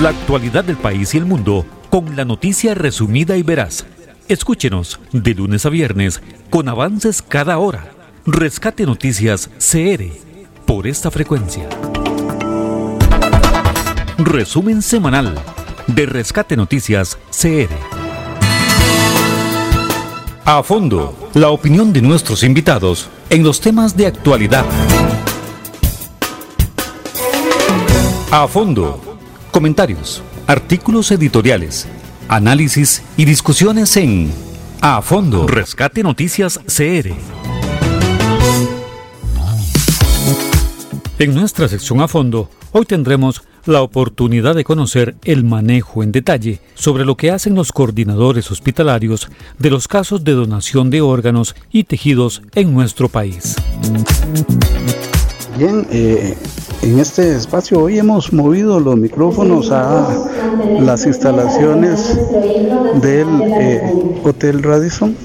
La 0.00 0.08
actualidad 0.08 0.64
del 0.64 0.78
país 0.78 1.12
y 1.14 1.18
el 1.18 1.26
mundo 1.26 1.66
con 1.90 2.16
la 2.16 2.24
noticia 2.24 2.74
resumida 2.74 3.36
y 3.36 3.42
veraz. 3.42 3.86
Escúchenos 4.28 5.00
de 5.12 5.34
lunes 5.34 5.64
a 5.64 5.70
viernes 5.70 6.20
con 6.50 6.68
avances 6.68 7.22
cada 7.22 7.58
hora. 7.58 7.92
Rescate 8.26 8.84
Noticias 8.84 9.48
CR 9.58 10.04
por 10.66 10.86
esta 10.86 11.10
frecuencia. 11.10 11.68
Resumen 14.18 14.82
semanal 14.82 15.34
de 15.86 16.06
Rescate 16.06 16.56
Noticias 16.56 17.18
CR. 17.30 17.72
A 20.44 20.62
fondo, 20.62 21.30
la 21.34 21.50
opinión 21.50 21.92
de 21.92 22.02
nuestros 22.02 22.42
invitados 22.42 23.08
en 23.30 23.42
los 23.42 23.60
temas 23.60 23.96
de 23.96 24.06
actualidad. 24.06 24.64
A 28.30 28.46
fondo, 28.46 29.18
comentarios 29.50 30.22
artículos 30.48 31.10
editoriales, 31.10 31.86
análisis 32.26 33.02
y 33.18 33.26
discusiones 33.26 33.94
en 33.98 34.32
A 34.80 35.02
Fondo. 35.02 35.46
Rescate 35.46 36.02
Noticias 36.02 36.58
CR. 36.66 37.12
En 41.18 41.34
nuestra 41.34 41.68
sección 41.68 42.00
A 42.00 42.08
Fondo, 42.08 42.48
hoy 42.72 42.86
tendremos 42.86 43.42
la 43.66 43.82
oportunidad 43.82 44.54
de 44.54 44.64
conocer 44.64 45.16
el 45.24 45.44
manejo 45.44 46.02
en 46.02 46.12
detalle 46.12 46.60
sobre 46.74 47.04
lo 47.04 47.14
que 47.18 47.30
hacen 47.30 47.54
los 47.54 47.70
coordinadores 47.70 48.50
hospitalarios 48.50 49.28
de 49.58 49.68
los 49.68 49.86
casos 49.86 50.24
de 50.24 50.32
donación 50.32 50.88
de 50.88 51.02
órganos 51.02 51.56
y 51.70 51.84
tejidos 51.84 52.40
en 52.54 52.72
nuestro 52.72 53.10
país. 53.10 53.54
Bien, 55.58 55.86
eh, 55.90 56.38
en 56.82 56.98
este 56.98 57.36
espacio 57.36 57.80
hoy 57.80 57.98
hemos 57.98 58.32
movido 58.32 58.78
los 58.80 58.96
micrófonos 58.96 59.70
a 59.70 60.08
las 60.80 61.06
instalaciones 61.06 62.18
del 63.00 63.26
eh, 63.42 64.20
Hotel 64.24 64.62
Radisson. 64.62 65.16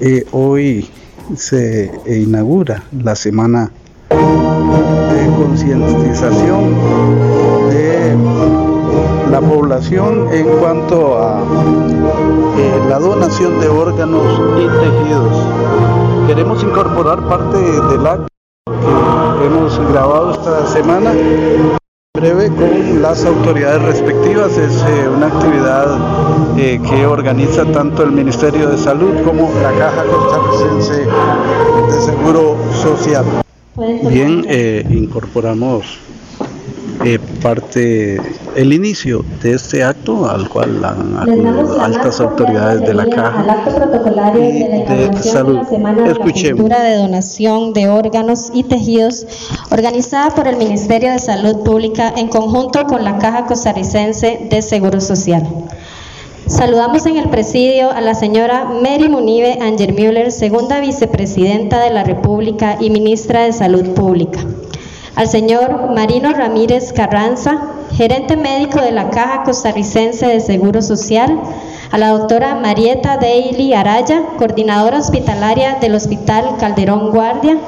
Eh, 0.00 0.24
hoy 0.32 0.88
se 1.36 1.90
inaugura 2.06 2.82
la 3.02 3.14
semana 3.14 3.70
de 4.10 5.26
concientización 5.36 6.74
de 7.70 8.16
la 9.30 9.40
población 9.40 10.28
en 10.32 10.46
cuanto 10.58 11.18
a 11.18 11.44
la 12.88 12.98
donación 12.98 13.60
de 13.60 13.68
órganos 13.68 14.40
y 14.58 14.66
tejidos. 14.66 15.46
Queremos 16.26 16.62
incorporar 16.62 17.28
parte 17.28 17.58
del 17.58 18.06
acto 18.06 19.01
hemos 19.44 19.78
grabado 19.90 20.32
esta 20.32 20.66
semana 20.66 21.12
breve 22.14 22.48
con 22.48 23.02
las 23.02 23.24
autoridades 23.24 23.82
respectivas. 23.82 24.56
Es 24.56 24.82
eh, 24.82 25.08
una 25.08 25.26
actividad 25.26 26.58
eh, 26.58 26.80
que 26.88 27.06
organiza 27.06 27.64
tanto 27.72 28.02
el 28.04 28.12
Ministerio 28.12 28.68
de 28.68 28.78
Salud 28.78 29.22
como 29.24 29.50
la 29.62 29.72
Caja 29.72 30.04
Costarricense 30.04 31.06
de 31.88 32.00
Seguro 32.00 32.56
Social. 32.80 33.24
Bien, 34.08 34.44
eh, 34.48 34.86
incorporamos 34.90 35.98
eh, 37.04 37.18
parte 37.42 38.20
el 38.54 38.72
inicio 38.72 39.24
de 39.42 39.54
este 39.54 39.82
acto 39.82 40.28
al 40.28 40.48
cual 40.48 40.84
han 40.84 41.16
acudido 41.18 41.80
altas 41.80 42.20
autoridades 42.20 42.80
de 42.82 42.94
la 42.94 43.06
caja 43.06 43.44
y 44.36 44.64
de, 44.64 45.22
salud. 45.22 45.60
Escuchemos. 46.06 46.68
de 46.68 46.96
donación 46.96 47.72
de 47.72 47.88
órganos 47.88 48.50
y 48.52 48.64
tejidos 48.64 49.26
organizada 49.70 50.30
por 50.30 50.46
el 50.46 50.56
Ministerio 50.56 51.12
de 51.12 51.18
Salud 51.18 51.62
Pública 51.64 52.12
en 52.16 52.28
conjunto 52.28 52.84
con 52.84 53.04
la 53.04 53.18
Caja 53.18 53.46
Costarricense 53.46 54.46
de 54.50 54.62
Seguro 54.62 55.00
Social. 55.00 55.46
Saludamos 56.46 57.06
en 57.06 57.16
el 57.16 57.30
presidio 57.30 57.90
a 57.90 58.00
la 58.00 58.14
señora 58.14 58.64
Mary 58.64 59.08
Munive 59.08 59.58
Müller, 59.60 60.30
segunda 60.30 60.80
vicepresidenta 60.80 61.80
de 61.80 61.90
la 61.90 62.04
República 62.04 62.76
y 62.80 62.90
ministra 62.90 63.44
de 63.44 63.52
Salud 63.52 63.90
Pública 63.94 64.40
al 65.14 65.28
señor 65.28 65.90
Marino 65.94 66.32
Ramírez 66.32 66.92
Carranza, 66.92 67.60
gerente 67.92 68.36
médico 68.36 68.80
de 68.80 68.92
la 68.92 69.10
Caja 69.10 69.42
Costarricense 69.44 70.26
de 70.26 70.40
Seguro 70.40 70.80
Social, 70.80 71.38
a 71.90 71.98
la 71.98 72.08
doctora 72.08 72.54
Marieta 72.54 73.18
Daily 73.18 73.74
Araya, 73.74 74.22
coordinadora 74.38 74.98
hospitalaria 74.98 75.74
del 75.74 75.94
Hospital 75.94 76.56
Calderón 76.58 77.10
Guardia, 77.10 77.58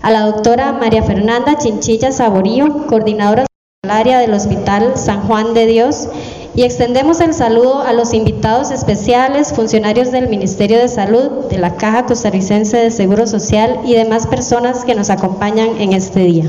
a 0.00 0.10
la 0.10 0.22
doctora 0.22 0.72
María 0.72 1.02
Fernanda 1.02 1.58
Chinchilla 1.58 2.10
Saborío, 2.10 2.86
coordinadora 2.86 3.44
hospitalaria 3.44 4.18
del 4.18 4.32
Hospital 4.32 4.92
San 4.96 5.20
Juan 5.26 5.52
de 5.52 5.66
Dios, 5.66 6.08
y 6.56 6.62
extendemos 6.62 7.20
el 7.20 7.34
saludo 7.34 7.82
a 7.82 7.92
los 7.92 8.14
invitados 8.14 8.70
especiales, 8.70 9.52
funcionarios 9.52 10.10
del 10.10 10.28
Ministerio 10.28 10.78
de 10.78 10.88
Salud, 10.88 11.44
de 11.50 11.58
la 11.58 11.76
Caja 11.76 12.06
Costarricense 12.06 12.78
de 12.78 12.90
Seguro 12.90 13.26
Social 13.26 13.80
y 13.84 13.92
demás 13.92 14.26
personas 14.26 14.86
que 14.86 14.94
nos 14.94 15.10
acompañan 15.10 15.78
en 15.78 15.92
este 15.92 16.20
día. 16.20 16.46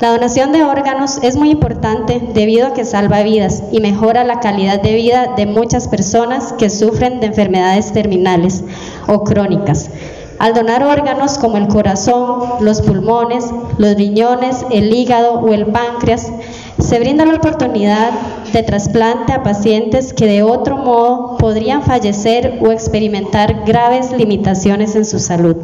La 0.00 0.10
donación 0.10 0.52
de 0.52 0.62
órganos 0.62 1.18
es 1.22 1.34
muy 1.34 1.50
importante 1.50 2.22
debido 2.34 2.68
a 2.68 2.72
que 2.72 2.84
salva 2.84 3.24
vidas 3.24 3.64
y 3.72 3.80
mejora 3.80 4.22
la 4.22 4.38
calidad 4.38 4.80
de 4.80 4.94
vida 4.94 5.32
de 5.36 5.46
muchas 5.46 5.88
personas 5.88 6.52
que 6.52 6.70
sufren 6.70 7.18
de 7.18 7.26
enfermedades 7.26 7.92
terminales 7.92 8.62
o 9.08 9.24
crónicas. 9.24 9.90
Al 10.38 10.54
donar 10.54 10.84
órganos 10.84 11.38
como 11.38 11.56
el 11.56 11.68
corazón, 11.68 12.44
los 12.60 12.82
pulmones, 12.82 13.46
los 13.78 13.96
riñones, 13.96 14.64
el 14.70 14.92
hígado 14.94 15.40
o 15.40 15.52
el 15.52 15.66
páncreas, 15.66 16.30
se 16.78 16.98
brinda 16.98 17.24
la 17.24 17.34
oportunidad 17.34 18.10
de 18.52 18.62
trasplante 18.62 19.32
a 19.32 19.42
pacientes 19.42 20.12
que 20.12 20.26
de 20.26 20.42
otro 20.42 20.76
modo 20.76 21.36
podrían 21.38 21.82
fallecer 21.82 22.58
o 22.60 22.72
experimentar 22.72 23.64
graves 23.64 24.12
limitaciones 24.12 24.94
en 24.96 25.04
su 25.04 25.18
salud. 25.18 25.56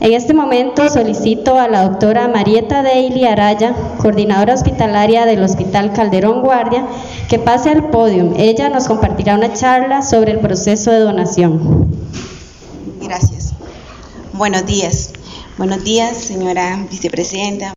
En 0.00 0.14
este 0.14 0.32
momento 0.32 0.88
solicito 0.88 1.58
a 1.58 1.68
la 1.68 1.86
doctora 1.86 2.26
Marieta 2.26 2.82
Daily 2.82 3.26
Araya, 3.26 3.74
coordinadora 3.98 4.54
hospitalaria 4.54 5.26
del 5.26 5.42
Hospital 5.42 5.92
Calderón 5.92 6.40
Guardia, 6.40 6.86
que 7.28 7.38
pase 7.38 7.68
al 7.68 7.90
podio. 7.90 8.32
Ella 8.38 8.70
nos 8.70 8.88
compartirá 8.88 9.34
una 9.34 9.52
charla 9.52 10.00
sobre 10.00 10.32
el 10.32 10.40
proceso 10.40 10.90
de 10.90 11.00
donación. 11.00 11.90
Gracias. 13.02 13.52
Buenos 14.32 14.64
días. 14.64 15.12
Buenos 15.58 15.84
días, 15.84 16.16
señora 16.16 16.78
vicepresidenta. 16.90 17.74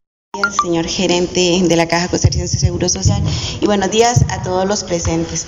Señor 0.63 0.88
gerente 0.88 1.61
de 1.61 1.75
la 1.75 1.88
Caja 1.88 2.07
Costarricense 2.07 2.55
de 2.55 2.59
Seguro 2.59 2.89
Social 2.89 3.21
y 3.61 3.67
buenos 3.67 3.91
días 3.91 4.25
a 4.29 4.41
todos 4.41 4.67
los 4.67 4.84
presentes. 4.84 5.45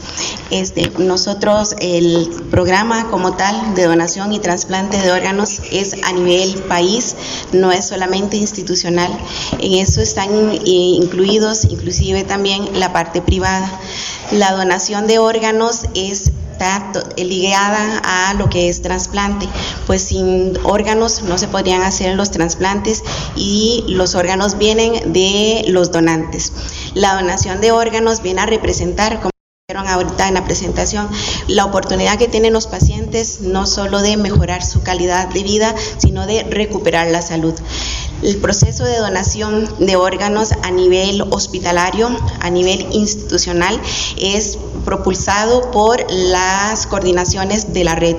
Este, 0.52 0.92
nosotros 1.00 1.76
el 1.80 2.30
programa 2.52 3.10
como 3.10 3.36
tal 3.36 3.74
de 3.74 3.86
donación 3.86 4.32
y 4.32 4.38
trasplante 4.38 5.02
de 5.02 5.12
órganos 5.12 5.60
es 5.72 5.96
a 6.04 6.14
nivel 6.14 6.62
país, 6.70 7.16
no 7.52 7.72
es 7.72 7.88
solamente 7.88 8.38
institucional. 8.38 9.12
En 9.58 9.74
eso 9.74 10.02
están 10.02 10.30
eh, 10.52 10.60
incluidos 10.64 11.66
inclusive 11.66 12.24
también 12.24 12.80
la 12.80 12.94
parte 12.94 13.24
privada. 13.24 13.80
La 14.32 14.52
donación 14.52 15.08
de 15.08 15.18
órganos 15.18 15.88
es 15.96 16.32
está 16.56 16.90
ligada 17.18 18.02
a 18.04 18.34
lo 18.36 18.50
que 18.50 18.70
es 18.70 18.82
trasplante, 18.82 19.48
pues 19.88 20.02
sin 20.04 20.58
órganos 20.64 21.22
no 21.24 21.38
se 21.38 21.50
podrían 21.50 21.82
hacer 21.82 22.16
los 22.16 22.32
trasplantes 22.32 23.04
y 23.36 23.84
los 23.90 24.16
órganos 24.16 24.58
vienen 24.58 25.12
de 25.12 25.66
los 25.68 25.92
donantes. 25.92 26.54
La 26.94 27.16
donación 27.16 27.60
de 27.60 27.72
órganos 27.72 28.22
viene 28.22 28.42
a 28.42 28.46
representar, 28.46 29.18
como 29.20 29.32
dijeron 29.68 29.88
ahorita 29.88 30.30
en 30.30 30.36
la 30.36 30.46
presentación, 30.46 31.10
la 31.48 31.66
oportunidad 31.66 32.18
que 32.18 32.30
tienen 32.30 32.54
los 32.54 32.68
pacientes 32.68 33.42
no 33.42 33.68
solo 33.68 34.02
de 34.02 34.16
mejorar 34.16 34.64
su 34.64 34.82
calidad 34.82 35.28
de 35.28 35.44
vida, 35.44 35.76
sino 35.98 36.26
de 36.26 36.44
recuperar 36.44 37.08
la 37.08 37.22
salud. 37.22 37.54
El 38.26 38.38
proceso 38.38 38.84
de 38.86 38.98
donación 38.98 39.70
de 39.78 39.98
órganos 39.98 40.54
a 40.64 40.72
nivel 40.72 41.22
hospitalario, 41.30 42.10
a 42.40 42.50
nivel 42.50 42.88
institucional, 42.92 43.80
es 44.18 44.58
propulsado 44.84 45.70
por 45.70 46.04
las 46.10 46.88
coordinaciones 46.88 47.72
de 47.74 47.84
la 47.84 47.94
red. 47.94 48.16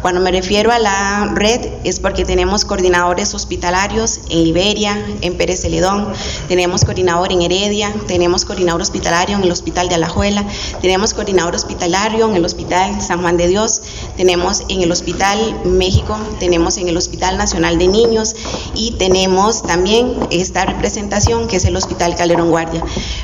Cuando 0.00 0.22
me 0.22 0.30
refiero 0.30 0.72
a 0.72 0.78
la 0.78 1.32
red 1.34 1.60
es 1.84 2.00
porque 2.00 2.24
tenemos 2.24 2.64
coordinadores 2.64 3.34
hospitalarios 3.34 4.20
en 4.30 4.44
Liberia, 4.44 4.98
en 5.20 5.36
Pérez 5.36 5.60
Celedón, 5.60 6.08
tenemos 6.48 6.86
coordinador 6.86 7.30
en 7.30 7.42
Heredia, 7.42 7.92
tenemos 8.06 8.46
coordinador 8.46 8.80
hospitalario 8.80 9.36
en 9.36 9.42
el 9.42 9.52
Hospital 9.52 9.90
de 9.90 9.96
Alajuela, 9.96 10.46
tenemos 10.80 11.12
coordinador 11.12 11.54
hospitalario 11.54 12.26
en 12.26 12.36
el 12.36 12.44
Hospital 12.44 13.02
San 13.02 13.20
Juan 13.20 13.36
de 13.36 13.48
Dios, 13.48 13.82
tenemos 14.16 14.62
en 14.70 14.80
el 14.80 14.90
Hospital 14.92 15.60
México, 15.64 16.16
tenemos 16.40 16.78
en 16.78 16.88
el 16.88 16.96
Hospital 16.96 17.36
Nacional 17.36 17.78
de 17.78 17.88
Niños 17.88 18.34
y 18.74 18.92
tenemos 18.92 19.41
también 19.50 20.14
esta 20.30 20.64
representación 20.64 21.48
que 21.48 21.56
es 21.56 21.64
el 21.64 21.74
Hospital 21.74 22.14
Calderón 22.14 22.50
Guardia. 22.50 22.82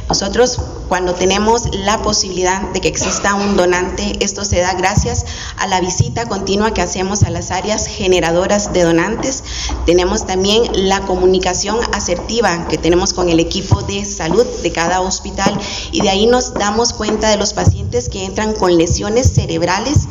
Nosotros 0.09 0.61
cuando 0.89 1.15
tenemos 1.15 1.77
la 1.77 2.03
posibilidad 2.03 2.61
de 2.73 2.81
que 2.81 2.89
exista 2.89 3.35
un 3.35 3.57
donante, 3.57 4.17
esto 4.25 4.45
se 4.45 4.59
da 4.59 4.75
gracias 4.75 5.25
a 5.59 5.67
la 5.69 5.81
visita 5.81 6.27
continua 6.27 6.75
que 6.75 6.83
hacemos 6.83 7.23
a 7.23 7.31
las 7.31 7.53
áreas 7.53 7.87
generadoras 7.87 8.73
de 8.73 8.83
donantes. 8.83 9.45
Tenemos 9.87 10.27
también 10.27 10.63
la 10.89 11.03
comunicación 11.03 11.79
asertiva 11.93 12.67
que 12.69 12.79
tenemos 12.79 13.13
con 13.13 13.29
el 13.29 13.39
equipo 13.39 13.83
de 13.83 14.05
salud 14.05 14.47
de 14.63 14.73
cada 14.73 15.01
hospital 15.01 15.57
y 15.93 16.01
de 16.01 16.09
ahí 16.09 16.27
nos 16.27 16.55
damos 16.55 16.95
cuenta 16.95 17.31
de 17.31 17.37
los 17.37 17.53
pacientes 17.53 18.09
que 18.09 18.25
entran 18.25 18.55
con 18.55 18.77
lesiones 18.77 19.33
cerebrales 19.33 20.09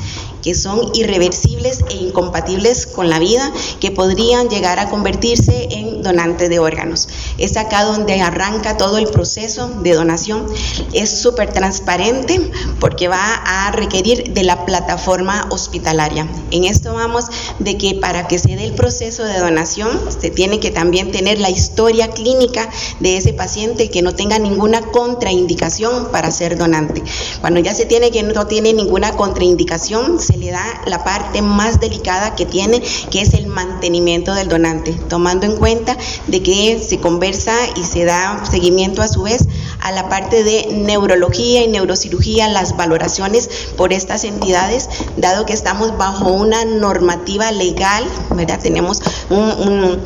que 0.47 0.55
son 0.55 0.91
irreversibles 0.93 1.79
e 1.89 1.95
incompatibles 1.95 2.85
con 2.85 3.09
la 3.09 3.19
vida, 3.19 3.51
que 3.81 3.91
podrían 3.91 4.47
llegar 4.47 4.79
a 4.79 4.87
convertirse 4.87 5.67
en 5.71 6.03
donantes 6.03 6.47
de 6.47 6.57
órganos. 6.57 7.09
Es 7.37 7.57
acá 7.57 7.83
donde 7.83 8.21
arranca 8.21 8.77
todo 8.77 8.97
el 8.97 9.07
proceso 9.07 9.69
de 9.83 9.91
donación. 9.91 10.45
Es 10.93 11.21
súper 11.21 11.51
transparente 11.51 12.49
porque 12.79 13.09
va 13.09 13.33
a 13.43 13.73
requerir 13.73 14.33
de 14.33 14.43
la 14.43 14.65
plataforma 14.65 15.49
hospitalaria. 15.49 16.25
En 16.51 16.63
esto 16.63 16.93
vamos 16.93 17.25
de 17.59 17.77
que 17.77 17.95
para 17.95 18.29
que 18.29 18.39
se 18.39 18.55
dé 18.55 18.63
el 18.63 18.73
proceso 18.73 19.25
de 19.25 19.39
donación, 19.39 19.89
se 20.17 20.29
tiene 20.29 20.61
que 20.61 20.71
también 20.71 21.11
tener 21.11 21.39
la 21.41 21.49
historia 21.49 22.11
clínica 22.11 22.69
de 23.01 23.17
ese 23.17 23.33
paciente 23.33 23.89
que 23.89 24.01
no 24.01 24.15
tenga 24.15 24.39
ninguna 24.39 24.81
contraindicación 24.81 26.07
para 26.09 26.31
ser 26.31 26.57
donante. 26.57 27.03
Cuando 27.41 27.59
ya 27.59 27.75
se 27.75 27.85
tiene 27.85 28.11
que 28.11 28.23
no 28.23 28.47
tiene 28.47 28.71
ninguna 28.71 29.11
contraindicación, 29.17 30.21
se 30.21 30.36
le 30.39 30.51
da 30.51 30.81
la 30.85 31.03
parte 31.03 31.41
más 31.41 31.79
delicada 31.79 32.35
que 32.35 32.45
tiene, 32.45 32.81
que 33.11 33.21
es 33.21 33.33
el 33.33 33.47
mantenimiento 33.47 34.33
del 34.33 34.47
donante, 34.47 34.93
tomando 34.93 35.45
en 35.45 35.55
cuenta 35.55 35.97
de 36.27 36.43
que 36.43 36.79
se 36.87 36.99
conversa 36.99 37.53
y 37.75 37.83
se 37.83 38.05
da 38.05 38.43
seguimiento 38.49 39.01
a 39.01 39.07
su 39.07 39.23
vez 39.23 39.47
a 39.81 39.91
la 39.91 40.09
parte 40.09 40.43
de 40.43 40.67
neurología 40.71 41.63
y 41.63 41.67
neurocirugía, 41.67 42.47
las 42.47 42.75
valoraciones 42.75 43.49
por 43.77 43.93
estas 43.93 44.23
entidades, 44.23 44.89
dado 45.17 45.45
que 45.45 45.53
estamos 45.53 45.97
bajo 45.97 46.31
una 46.31 46.65
normativa 46.65 47.51
legal, 47.51 48.03
¿verdad? 48.35 48.59
Tenemos 48.61 49.01
un 49.29 49.99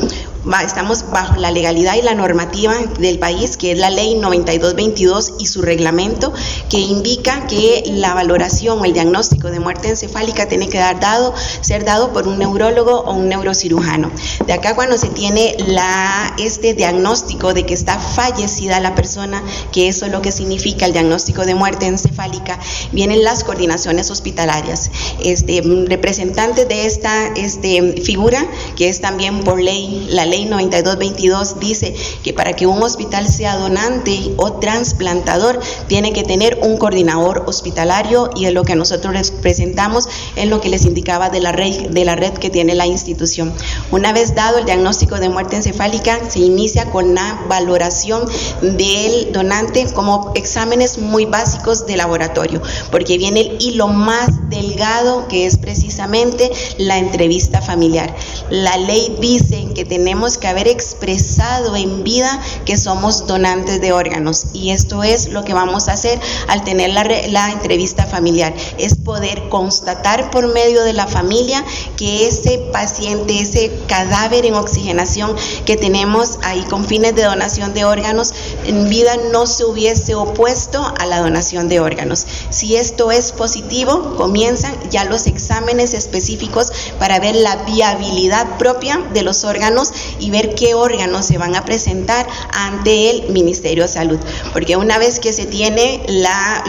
estamos 0.63 1.09
bajo 1.11 1.35
la 1.37 1.51
legalidad 1.51 1.95
y 1.95 2.01
la 2.01 2.15
normativa 2.15 2.75
del 2.99 3.19
país, 3.19 3.57
que 3.57 3.71
es 3.71 3.77
la 3.77 3.89
ley 3.89 4.15
9222 4.15 5.33
y 5.39 5.45
su 5.45 5.61
reglamento, 5.61 6.33
que 6.69 6.79
indica 6.79 7.47
que 7.47 7.83
la 7.87 8.13
valoración 8.13 8.79
o 8.79 8.85
el 8.85 8.93
diagnóstico 8.93 9.49
de 9.49 9.59
muerte 9.59 9.89
encefálica 9.89 10.47
tiene 10.47 10.69
que 10.69 10.77
dar 10.77 10.99
dado, 10.99 11.33
ser 11.61 11.85
dado 11.85 12.11
por 12.11 12.27
un 12.27 12.39
neurólogo 12.39 13.01
o 13.01 13.13
un 13.13 13.29
neurocirujano. 13.29 14.11
De 14.45 14.53
acá 14.53 14.75
cuando 14.75 14.97
se 14.97 15.09
tiene 15.09 15.55
la, 15.67 16.35
este 16.39 16.73
diagnóstico 16.73 17.53
de 17.53 17.65
que 17.65 17.73
está 17.73 17.99
fallecida 17.99 18.79
la 18.79 18.95
persona, 18.95 19.43
que 19.71 19.87
eso 19.87 20.05
es 20.05 20.11
lo 20.11 20.21
que 20.21 20.31
significa 20.31 20.85
el 20.85 20.93
diagnóstico 20.93 21.45
de 21.45 21.55
muerte 21.55 21.85
encefálica, 21.85 22.59
vienen 22.91 23.23
las 23.23 23.43
coordinaciones 23.43 24.09
hospitalarias. 24.09 24.91
Este, 25.23 25.61
representantes 25.87 26.67
de 26.67 26.85
esta 26.85 27.27
este, 27.35 28.01
figura, 28.01 28.45
que 28.75 28.89
es 28.89 29.01
también 29.01 29.43
por 29.43 29.61
ley 29.61 30.07
la 30.09 30.25
ley 30.31 30.45
9222 30.45 31.59
dice 31.59 31.93
que 32.23 32.33
para 32.33 32.53
que 32.53 32.65
un 32.65 32.81
hospital 32.81 33.27
sea 33.27 33.57
donante 33.57 34.33
o 34.37 34.53
trasplantador 34.53 35.59
tiene 35.87 36.13
que 36.13 36.23
tener 36.23 36.57
un 36.63 36.77
coordinador 36.77 37.43
hospitalario 37.47 38.29
y 38.35 38.45
es 38.45 38.53
lo 38.53 38.63
que 38.63 38.75
nosotros 38.75 39.13
les 39.13 39.31
presentamos 39.31 40.07
en 40.35 40.49
lo 40.49 40.61
que 40.61 40.69
les 40.69 40.85
indicaba 40.85 41.29
de 41.29 41.41
la 41.41 41.51
red, 41.51 41.89
de 41.89 42.05
la 42.05 42.15
red 42.15 42.33
que 42.33 42.49
tiene 42.49 42.75
la 42.75 42.87
institución. 42.87 43.53
Una 43.91 44.13
vez 44.13 44.33
dado 44.33 44.57
el 44.59 44.65
diagnóstico 44.65 45.19
de 45.19 45.29
muerte 45.29 45.57
encefálica, 45.57 46.19
se 46.29 46.39
inicia 46.39 46.89
con 46.89 47.13
la 47.13 47.45
valoración 47.47 48.25
del 48.61 49.33
donante 49.33 49.85
como 49.93 50.31
exámenes 50.35 50.97
muy 50.97 51.25
básicos 51.25 51.85
de 51.85 51.97
laboratorio, 51.97 52.61
porque 52.89 53.17
viene 53.17 53.41
el 53.41 53.57
hilo 53.61 53.87
más 53.87 54.49
delgado 54.49 55.27
que 55.27 55.45
es 55.45 55.57
precisamente 55.57 56.51
la 56.77 56.97
entrevista 56.97 57.61
familiar. 57.61 58.15
La 58.49 58.77
ley 58.77 59.17
dice 59.19 59.67
que 59.75 59.85
tenemos 59.85 60.20
que 60.21 60.47
haber 60.47 60.67
expresado 60.67 61.75
en 61.75 62.03
vida 62.03 62.39
que 62.65 62.77
somos 62.77 63.27
donantes 63.27 63.81
de 63.81 63.91
órganos. 63.91 64.47
Y 64.53 64.69
esto 64.69 65.03
es 65.03 65.29
lo 65.29 65.43
que 65.43 65.53
vamos 65.53 65.87
a 65.87 65.93
hacer 65.93 66.19
al 66.47 66.63
tener 66.63 66.91
la, 66.91 67.03
la 67.29 67.51
entrevista 67.51 68.05
familiar. 68.05 68.53
Es 68.77 68.95
poder 68.95 69.49
constatar 69.49 70.29
por 70.29 70.47
medio 70.53 70.83
de 70.83 70.93
la 70.93 71.07
familia 71.07 71.63
que 71.97 72.27
ese 72.27 72.59
paciente, 72.71 73.39
ese 73.39 73.71
cadáver 73.87 74.45
en 74.45 74.53
oxigenación 74.53 75.35
que 75.65 75.77
tenemos 75.77 76.37
ahí 76.43 76.61
con 76.69 76.85
fines 76.85 77.15
de 77.15 77.23
donación 77.23 77.73
de 77.73 77.85
órganos, 77.85 78.33
en 78.65 78.89
vida 78.89 79.17
no 79.31 79.47
se 79.47 79.65
hubiese 79.65 80.15
opuesto 80.15 80.93
a 80.99 81.05
la 81.05 81.19
donación 81.19 81.67
de 81.67 81.79
órganos. 81.79 82.25
Si 82.49 82.75
esto 82.75 83.11
es 83.11 83.31
positivo, 83.31 84.15
comienzan 84.17 84.73
ya 84.89 85.05
los 85.05 85.27
exámenes 85.27 85.93
específicos 85.93 86.71
para 86.99 87.19
ver 87.19 87.35
la 87.35 87.55
viabilidad 87.63 88.57
propia 88.57 89.01
de 89.13 89.23
los 89.23 89.43
órganos 89.43 89.91
y 90.21 90.29
ver 90.29 90.55
qué 90.55 90.75
órganos 90.75 91.25
se 91.25 91.37
van 91.37 91.55
a 91.55 91.65
presentar 91.65 92.25
ante 92.53 93.09
el 93.09 93.29
Ministerio 93.29 93.83
de 93.83 93.89
Salud. 93.89 94.19
Porque 94.53 94.77
una 94.77 94.97
vez 94.97 95.19
que 95.19 95.33
se 95.33 95.45
tiene 95.45 96.05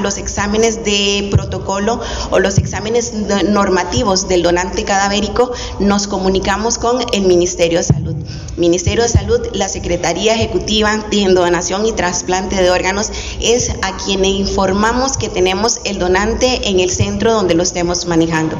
los 0.02 0.18
exámenes 0.18 0.84
de 0.84 1.28
protocolo 1.30 2.00
o 2.30 2.38
los 2.38 2.58
exámenes 2.58 3.12
normativos 3.12 4.26
del 4.26 4.42
donante 4.42 4.84
cadavérico, 4.84 5.52
nos 5.78 6.08
comunicamos 6.08 6.78
con 6.78 6.98
el 7.12 7.22
Ministerio 7.22 7.78
de 7.78 7.84
Salud. 7.84 8.16
Ministerio 8.56 9.02
de 9.02 9.08
Salud, 9.08 9.40
la 9.54 9.68
Secretaría 9.68 10.34
Ejecutiva 10.34 10.98
de 11.10 11.24
Donación 11.32 11.86
y 11.86 11.92
Trasplante 11.92 12.56
de 12.56 12.70
Órganos 12.70 13.10
es 13.40 13.70
a 13.82 13.96
quien 13.96 14.24
informamos 14.24 15.16
que 15.16 15.28
tenemos 15.28 15.80
el 15.84 15.98
donante 15.98 16.68
en 16.68 16.80
el 16.80 16.90
centro 16.90 17.32
donde 17.32 17.54
lo 17.54 17.62
estemos 17.62 18.06
manejando. 18.06 18.56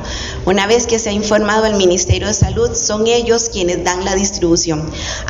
Una 0.47 0.67
vez 0.67 0.87
que 0.87 0.99
se 0.99 1.11
ha 1.11 1.13
informado 1.13 1.65
al 1.65 1.77
Ministerio 1.77 2.27
de 2.27 2.35
Salud, 2.35 2.75
son 2.75 3.07
ellos 3.07 3.49
quienes 3.51 3.85
dan 3.85 4.05
la 4.05 4.15
distribución. 4.15 4.82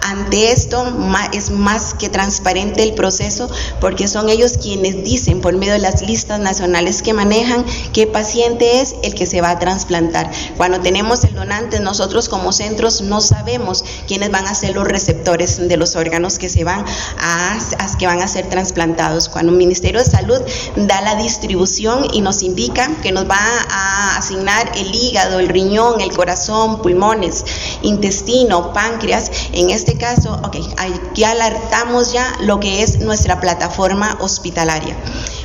Ante 0.03 0.53
esto 0.53 0.85
es 1.33 1.51
más 1.51 1.95
que 1.95 2.09
transparente 2.09 2.83
el 2.83 2.95
proceso 2.95 3.51
porque 3.81 4.09
son 4.09 4.29
ellos 4.29 4.59
quienes 4.61 5.05
dicen 5.05 5.41
por 5.41 5.55
medio 5.57 5.73
de 5.73 5.79
las 5.79 6.03
listas 6.03 6.41
nacionales 6.41 7.03
que 7.03 7.13
manejan 7.13 7.65
qué 7.93 8.07
paciente 8.07 8.81
es 8.81 8.95
el 9.03 9.15
que 9.15 9.27
se 9.27 9.41
va 9.41 9.51
a 9.51 9.59
trasplantar. 9.59 10.31
Cuando 10.57 10.81
tenemos 10.81 11.25
el 11.25 11.35
donante, 11.35 11.81
nosotros 11.81 12.29
como 12.29 12.53
centros 12.53 13.03
no 13.03 13.21
sabemos 13.21 13.85
quiénes 14.07 14.31
van 14.31 14.47
a 14.47 14.55
ser 14.55 14.75
los 14.75 14.87
receptores 14.87 15.69
de 15.69 15.77
los 15.77 15.97
órganos 15.97 16.39
que 16.39 16.49
se 16.49 16.65
van 16.65 16.85
a, 17.19 17.59
que 17.99 18.07
van 18.07 18.23
a 18.23 18.29
ser 18.29 18.49
trasplantados. 18.49 19.29
Cuando 19.29 19.53
el 19.53 19.59
Ministerio 19.59 20.01
de 20.01 20.11
Salud 20.11 20.41
da 20.77 21.01
la 21.01 21.17
distribución 21.17 22.07
y 22.13 22.21
nos 22.21 22.43
indica 22.43 22.91
que 23.03 23.13
nos 23.13 23.29
va 23.29 23.41
a 23.71 24.17
asignar 24.17 24.73
el 24.77 24.95
hígado, 24.95 25.39
el 25.39 25.49
riñón, 25.49 26.01
el 26.01 26.13
corazón, 26.13 26.83
pulmones, 26.83 27.45
intestino, 27.83 28.73
páncreas, 28.73 29.31
En 29.53 29.71
este 29.71 29.97
caso, 29.99 30.41
ok, 30.43 30.57
aquí 30.77 31.25
alertamos 31.25 32.13
ya 32.13 32.33
lo 32.41 32.61
que 32.61 32.83
es 32.83 33.01
nuestra 33.01 33.41
plataforma 33.41 34.17
hospitalaria 34.21 34.97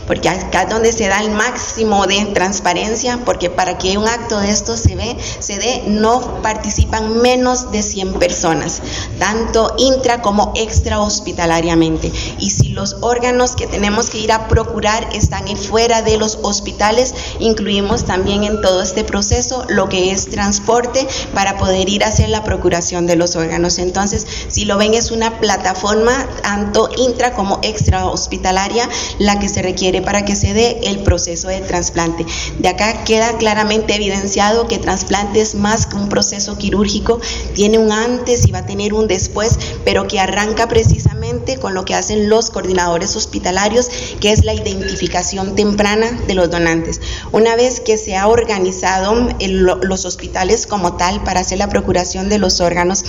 porque 0.08 0.30
acá 0.30 0.64
es 0.64 0.70
donde 0.70 0.92
se 0.92 1.08
da 1.08 1.20
el 1.20 1.32
máximo 1.32 2.08
de 2.08 2.26
transparencia, 2.34 3.20
porque 3.26 3.50
para 3.50 3.78
que 3.78 3.98
un 3.98 4.08
acto 4.08 4.40
de 4.40 4.50
esto 4.50 4.78
se, 4.78 4.96
ve, 4.96 5.18
se 5.40 5.58
dé, 5.58 5.84
no 5.88 6.42
participan 6.42 7.22
menos 7.22 7.72
de 7.72 7.84
100 7.84 8.14
personas, 8.14 8.82
tanto 9.20 9.76
intra 9.78 10.22
como 10.22 10.54
extra 10.56 11.00
hospitalariamente. 11.00 12.12
Y 12.40 12.52
si 12.52 12.70
los 12.70 12.98
órganos 13.02 13.56
que 13.56 13.68
tenemos 13.68 14.10
que 14.10 14.20
ir 14.20 14.32
a 14.32 14.48
procurar 14.48 15.08
están 15.14 15.48
fuera 15.56 16.02
de 16.02 16.18
los 16.18 16.40
hospitales, 16.42 17.14
incluimos 17.40 18.06
también 18.06 18.44
en 18.44 18.62
todo 18.62 18.82
este 18.82 19.04
proceso 19.04 19.66
lo 19.70 19.88
que 19.88 20.12
es 20.12 20.30
transporte 20.30 21.08
para 21.34 21.58
poder 21.58 21.90
ir 21.90 22.04
a 22.04 22.08
hacer 22.08 22.30
la 22.30 22.44
procuración 22.44 23.06
de 23.06 23.16
los 23.16 23.36
órganos. 23.36 23.78
Entonces, 23.78 24.26
si 24.48 24.66
lo 24.66 24.78
ven, 24.78 24.94
es 24.94 25.12
una 25.12 25.40
plataforma 25.40 26.28
tanto 26.42 26.90
intra 26.98 27.34
como 27.34 27.60
extra 27.62 28.08
hospitalaria 28.08 28.90
la 29.20 29.40
que 29.40 29.50
se 29.50 29.62
requiere 29.62 29.97
para 30.02 30.26
que 30.26 30.36
se 30.36 30.54
dé 30.54 30.80
el 30.84 31.00
proceso 31.00 31.48
de 31.48 31.62
trasplante. 31.62 32.26
De 32.60 32.70
acá 32.70 33.04
queda 33.04 33.38
claramente 33.38 33.96
evidenciado 33.96 34.68
que 34.68 34.80
trasplante 34.80 35.42
es 35.42 35.56
más 35.56 35.86
que 35.86 35.96
un 35.96 36.10
proceso 36.10 36.58
quirúrgico, 36.58 37.20
tiene 37.54 37.78
un 37.78 37.92
antes 37.92 38.48
y 38.48 38.52
va 38.52 38.60
a 38.60 38.66
tener 38.66 38.94
un 38.94 39.08
después, 39.08 39.58
pero 39.84 40.08
que 40.08 40.20
arranca 40.20 40.68
precisamente 40.68 41.58
con 41.58 41.74
lo 41.74 41.86
que 41.86 41.96
hacen 41.96 42.30
los 42.30 42.50
coordinadores 42.50 43.16
hospitalarios, 43.16 43.90
que 44.20 44.32
es 44.32 44.44
la 44.44 44.54
identificación 44.54 45.56
temprana 45.56 46.12
de 46.28 46.34
los 46.34 46.50
donantes. 46.50 47.02
Una 47.32 47.56
vez 47.56 47.80
que 47.80 47.98
se 47.98 48.16
ha 48.16 48.28
organizado 48.28 49.28
los 49.40 50.06
hospitales 50.06 50.68
como 50.68 50.98
tal 50.98 51.24
para 51.24 51.42
hacer 51.42 51.58
la 51.58 51.70
procuración 51.70 52.30
de 52.30 52.38
los 52.38 52.62
órganos, 52.62 53.04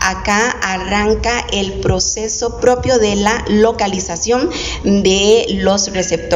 acá 0.00 0.50
arranca 0.62 1.46
el 1.52 1.74
proceso 1.74 2.58
propio 2.60 2.98
de 2.98 3.16
la 3.16 3.44
localización 3.48 4.50
de 4.84 5.46
los 5.50 5.92
receptores 5.92 6.33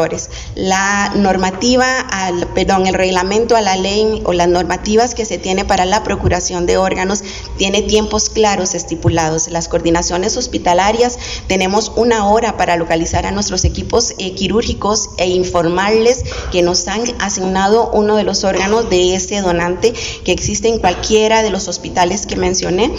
la 0.54 1.12
normativa, 1.16 2.00
al, 2.00 2.46
perdón, 2.48 2.86
el 2.86 2.94
reglamento 2.94 3.56
a 3.56 3.60
la 3.60 3.76
ley 3.76 4.22
o 4.24 4.32
las 4.32 4.48
normativas 4.48 5.14
que 5.14 5.24
se 5.24 5.38
tiene 5.38 5.64
para 5.64 5.84
la 5.84 6.02
procuración 6.04 6.66
de 6.66 6.76
órganos 6.76 7.22
tiene 7.56 7.82
tiempos 7.82 8.28
claros 8.28 8.74
estipulados. 8.74 9.48
Las 9.48 9.68
coordinaciones 9.68 10.36
hospitalarias 10.36 11.18
tenemos 11.46 11.92
una 11.96 12.28
hora 12.28 12.56
para 12.56 12.76
localizar 12.76 13.26
a 13.26 13.32
nuestros 13.32 13.64
equipos 13.64 14.14
eh, 14.18 14.34
quirúrgicos 14.34 15.10
e 15.16 15.28
informarles 15.28 16.24
que 16.52 16.62
nos 16.62 16.86
han 16.86 17.02
asignado 17.20 17.90
uno 17.92 18.16
de 18.16 18.24
los 18.24 18.44
órganos 18.44 18.88
de 18.90 19.14
ese 19.14 19.40
donante 19.40 19.92
que 20.24 20.32
existe 20.32 20.68
en 20.68 20.78
cualquiera 20.78 21.42
de 21.42 21.50
los 21.50 21.68
hospitales 21.68 22.26
que 22.26 22.36
mencioné. 22.36 22.92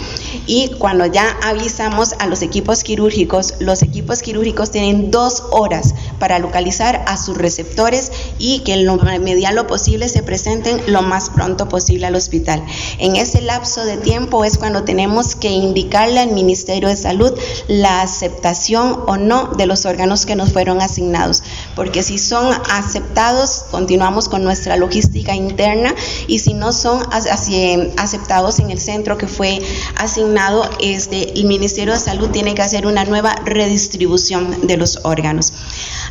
Y 0.46 0.68
cuando 0.78 1.06
ya 1.06 1.38
avisamos 1.42 2.14
a 2.18 2.26
los 2.26 2.42
equipos 2.42 2.84
quirúrgicos, 2.84 3.54
los 3.60 3.82
equipos 3.82 4.22
quirúrgicos 4.22 4.70
tienen 4.70 5.10
dos 5.10 5.44
horas 5.50 5.94
para 6.18 6.38
localizar 6.38 6.89
a 6.96 7.16
sus 7.16 7.36
receptores 7.36 8.12
y 8.38 8.60
que 8.60 8.74
en 8.74 8.86
lo 8.86 8.96
mediano 8.96 9.66
posible 9.66 10.08
se 10.08 10.22
presenten 10.22 10.80
lo 10.86 11.02
más 11.02 11.30
pronto 11.30 11.68
posible 11.68 12.06
al 12.06 12.14
hospital. 12.14 12.64
En 12.98 13.16
ese 13.16 13.40
lapso 13.40 13.84
de 13.84 13.96
tiempo 13.96 14.44
es 14.44 14.58
cuando 14.58 14.84
tenemos 14.84 15.34
que 15.34 15.48
indicarle 15.48 16.20
al 16.20 16.30
Ministerio 16.32 16.88
de 16.88 16.96
Salud 16.96 17.32
la 17.68 18.02
aceptación 18.02 19.00
o 19.06 19.16
no 19.16 19.48
de 19.56 19.66
los 19.66 19.86
órganos 19.86 20.26
que 20.26 20.36
nos 20.36 20.52
fueron 20.52 20.80
asignados, 20.80 21.42
porque 21.76 22.02
si 22.02 22.18
son 22.18 22.52
aceptados, 22.70 23.64
continuamos 23.70 24.28
con 24.28 24.42
nuestra 24.42 24.76
logística 24.76 25.34
interna 25.34 25.94
y 26.26 26.40
si 26.40 26.54
no 26.54 26.72
son 26.72 27.02
aceptados 27.12 28.58
en 28.58 28.70
el 28.70 28.80
centro 28.80 29.18
que 29.18 29.26
fue 29.26 29.60
asignado, 29.96 30.68
este, 30.80 31.38
el 31.38 31.46
Ministerio 31.46 31.94
de 31.94 32.00
Salud 32.00 32.30
tiene 32.30 32.54
que 32.54 32.62
hacer 32.62 32.86
una 32.86 33.04
nueva 33.04 33.34
redistribución 33.44 34.66
de 34.66 34.76
los 34.76 35.00
órganos. 35.04 35.52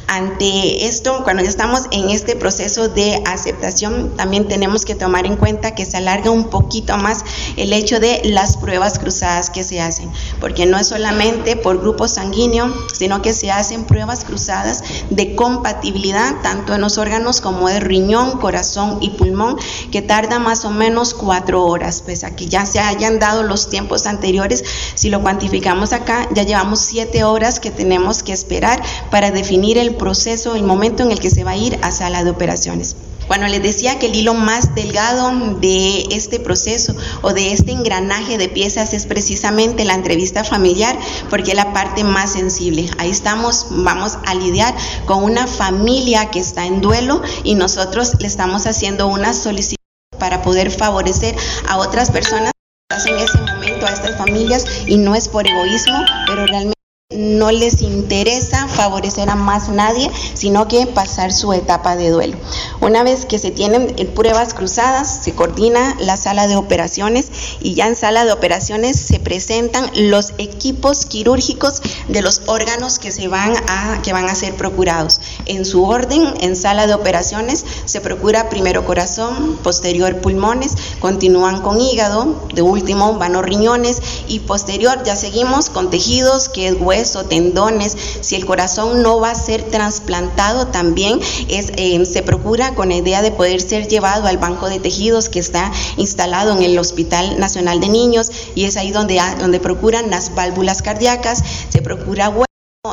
Ante 0.08 0.69
esto, 0.82 1.24
cuando 1.24 1.44
estamos 1.44 1.84
en 1.92 2.10
este 2.10 2.36
proceso 2.36 2.90
de 2.90 3.22
aceptación, 3.26 4.16
también 4.16 4.48
tenemos 4.48 4.86
que 4.86 4.96
tomar 4.96 5.26
en 5.26 5.36
cuenta 5.36 5.76
que 5.76 5.86
se 5.86 5.98
alarga 5.98 6.32
un 6.32 6.50
poquito 6.50 6.98
más 6.98 7.24
el 7.58 7.74
hecho 7.74 8.00
de 8.00 8.22
las 8.26 8.58
pruebas 8.58 9.00
cruzadas 9.00 9.50
que 9.50 9.64
se 9.64 9.82
hacen, 9.82 10.10
porque 10.40 10.66
no 10.66 10.78
es 10.78 10.88
solamente 10.88 11.56
por 11.56 11.80
grupo 11.80 12.08
sanguíneo, 12.08 12.74
sino 12.94 13.22
que 13.22 13.34
se 13.34 13.52
hacen 13.52 13.86
pruebas 13.86 14.24
cruzadas 14.24 14.84
de 15.10 15.36
compatibilidad 15.36 16.42
tanto 16.42 16.74
en 16.74 16.82
los 16.82 16.98
órganos 16.98 17.42
como 17.42 17.68
de 17.68 17.80
riñón, 17.80 18.40
corazón 18.40 18.98
y 19.02 19.12
pulmón, 19.12 19.58
que 19.92 20.02
tarda 20.02 20.40
más 20.40 20.66
o 20.66 20.72
menos 20.72 21.14
cuatro 21.14 21.66
horas. 21.66 22.02
Pues 22.04 22.24
aquí 22.24 22.48
ya 22.48 22.66
se 22.66 22.80
hayan 22.80 23.20
dado 23.20 23.44
los 23.44 23.70
tiempos 23.70 24.06
anteriores, 24.06 24.64
si 24.96 25.10
lo 25.10 25.22
cuantificamos 25.22 25.94
acá, 25.94 26.28
ya 26.34 26.44
llevamos 26.44 26.80
siete 26.80 27.24
horas 27.24 27.60
que 27.60 27.72
tenemos 27.72 28.24
que 28.24 28.34
esperar 28.34 28.82
para 29.12 29.32
definir 29.32 29.78
el 29.78 29.96
proceso, 29.96 30.49
el 30.56 30.64
momento 30.64 31.04
en 31.04 31.12
el 31.12 31.20
que 31.20 31.30
se 31.30 31.44
va 31.44 31.52
a 31.52 31.58
ir 31.58 31.80
a 31.82 31.92
sala 31.92 32.24
de 32.24 32.32
operaciones. 32.32 32.96
Bueno, 33.30 33.48
les 33.48 33.62
decía 33.62 34.00
que 34.00 34.08
el 34.08 34.16
hilo 34.16 34.34
más 34.34 34.74
delgado 34.74 35.32
de 35.60 36.08
este 36.10 36.40
proceso 36.40 36.96
o 37.22 37.32
de 37.32 37.54
este 37.54 37.72
engranaje 37.74 38.40
de 38.40 38.50
piezas 38.50 38.94
es 38.96 39.06
precisamente 39.06 39.86
la 39.86 39.94
entrevista 39.94 40.44
familiar, 40.44 40.98
porque 41.30 41.52
es 41.52 41.56
la 41.56 41.72
parte 41.72 42.04
más 42.04 42.32
sensible. 42.32 42.90
Ahí 42.98 43.12
estamos, 43.12 43.68
vamos 43.70 44.18
a 44.26 44.34
lidiar 44.34 44.74
con 45.06 45.24
una 45.24 45.46
familia 45.46 46.32
que 46.32 46.40
está 46.40 46.66
en 46.66 46.82
duelo 46.82 47.22
y 47.44 47.54
nosotros 47.54 48.14
le 48.20 48.26
estamos 48.26 48.66
haciendo 48.66 49.06
una 49.06 49.34
solicitud 49.34 49.76
para 50.18 50.42
poder 50.42 50.72
favorecer 50.72 51.36
a 51.68 51.78
otras 51.78 52.10
personas 52.10 52.52
en 53.06 53.16
ese 53.16 53.38
momento 53.38 53.86
a 53.86 53.92
estas 53.92 54.18
familias 54.18 54.66
y 54.88 54.98
no 54.98 55.14
es 55.14 55.28
por 55.28 55.46
egoísmo, 55.46 56.00
pero 56.26 56.48
realmente 56.48 56.79
no 57.18 57.50
les 57.50 57.82
interesa 57.82 58.68
favorecer 58.68 59.32
a 59.32 59.36
más 59.36 59.68
nadie, 59.68 60.12
sino 60.36 60.68
que 60.68 60.86
pasar 60.86 61.34
su 61.34 61.54
etapa 61.54 61.96
de 61.96 62.12
duelo. 62.12 62.38
Una 62.82 63.02
vez 63.02 63.26
que 63.26 63.40
se 63.40 63.50
tienen 63.50 63.96
pruebas 64.14 64.54
cruzadas, 64.54 65.24
se 65.24 65.34
coordina 65.34 65.98
la 66.02 66.18
sala 66.18 66.46
de 66.46 66.56
operaciones 66.56 67.32
y 67.62 67.74
ya 67.74 67.88
en 67.88 67.96
sala 67.96 68.26
de 68.26 68.32
operaciones 68.32 68.96
se 68.96 69.20
presentan 69.20 69.90
los 69.96 70.34
equipos 70.38 71.08
quirúrgicos 71.08 71.82
de 72.10 72.22
los 72.22 72.44
órganos 72.46 73.00
que 73.00 73.12
se 73.12 73.28
van 73.28 73.56
a 73.68 74.04
que 74.04 74.14
van 74.14 74.30
a 74.30 74.36
ser 74.36 74.54
procurados. 74.54 75.20
En 75.48 75.66
su 75.66 75.86
orden, 75.86 76.36
en 76.42 76.56
sala 76.56 76.86
de 76.86 76.94
operaciones 76.94 77.66
se 77.86 78.02
procura 78.02 78.52
primero 78.52 78.86
corazón, 78.86 79.58
posterior 79.64 80.22
pulmones, 80.22 80.76
continúan 81.00 81.64
con 81.64 81.82
hígado, 81.82 82.48
de 82.54 82.62
último 82.62 83.16
van 83.16 83.34
los 83.34 83.44
riñones 83.44 84.00
y 84.28 84.42
posterior 84.42 85.02
ya 85.04 85.16
seguimos 85.16 85.72
con 85.72 85.90
tejidos 85.90 86.50
que 86.50 86.68
es 86.68 86.76
hueso 86.80 86.99
o 87.00 87.26
tendones, 87.26 87.96
si 88.22 88.36
el 88.36 88.46
corazón 88.46 89.02
no 89.02 89.20
va 89.20 89.32
a 89.32 89.36
ser 89.36 89.64
trasplantado 89.64 90.68
también 90.68 91.20
es, 91.48 91.72
eh, 91.78 92.06
se 92.06 92.24
procura 92.24 92.76
con 92.76 92.90
la 92.90 92.96
idea 92.96 93.22
de 93.22 93.32
poder 93.32 93.62
ser 93.62 93.88
llevado 93.88 94.28
al 94.28 94.38
banco 94.38 94.70
de 94.70 94.80
tejidos 94.80 95.30
que 95.30 95.40
está 95.40 95.72
instalado 95.98 96.56
en 96.56 96.64
el 96.64 96.78
Hospital 96.78 97.40
Nacional 97.40 97.80
de 97.80 97.90
Niños 97.90 98.32
y 98.56 98.66
es 98.66 98.78
ahí 98.78 98.92
donde, 98.92 99.22
donde 99.40 99.60
procuran 99.60 100.10
las 100.10 100.36
válvulas 100.36 100.82
cardíacas, 100.82 101.44
se 101.70 101.82
procura 101.82 102.30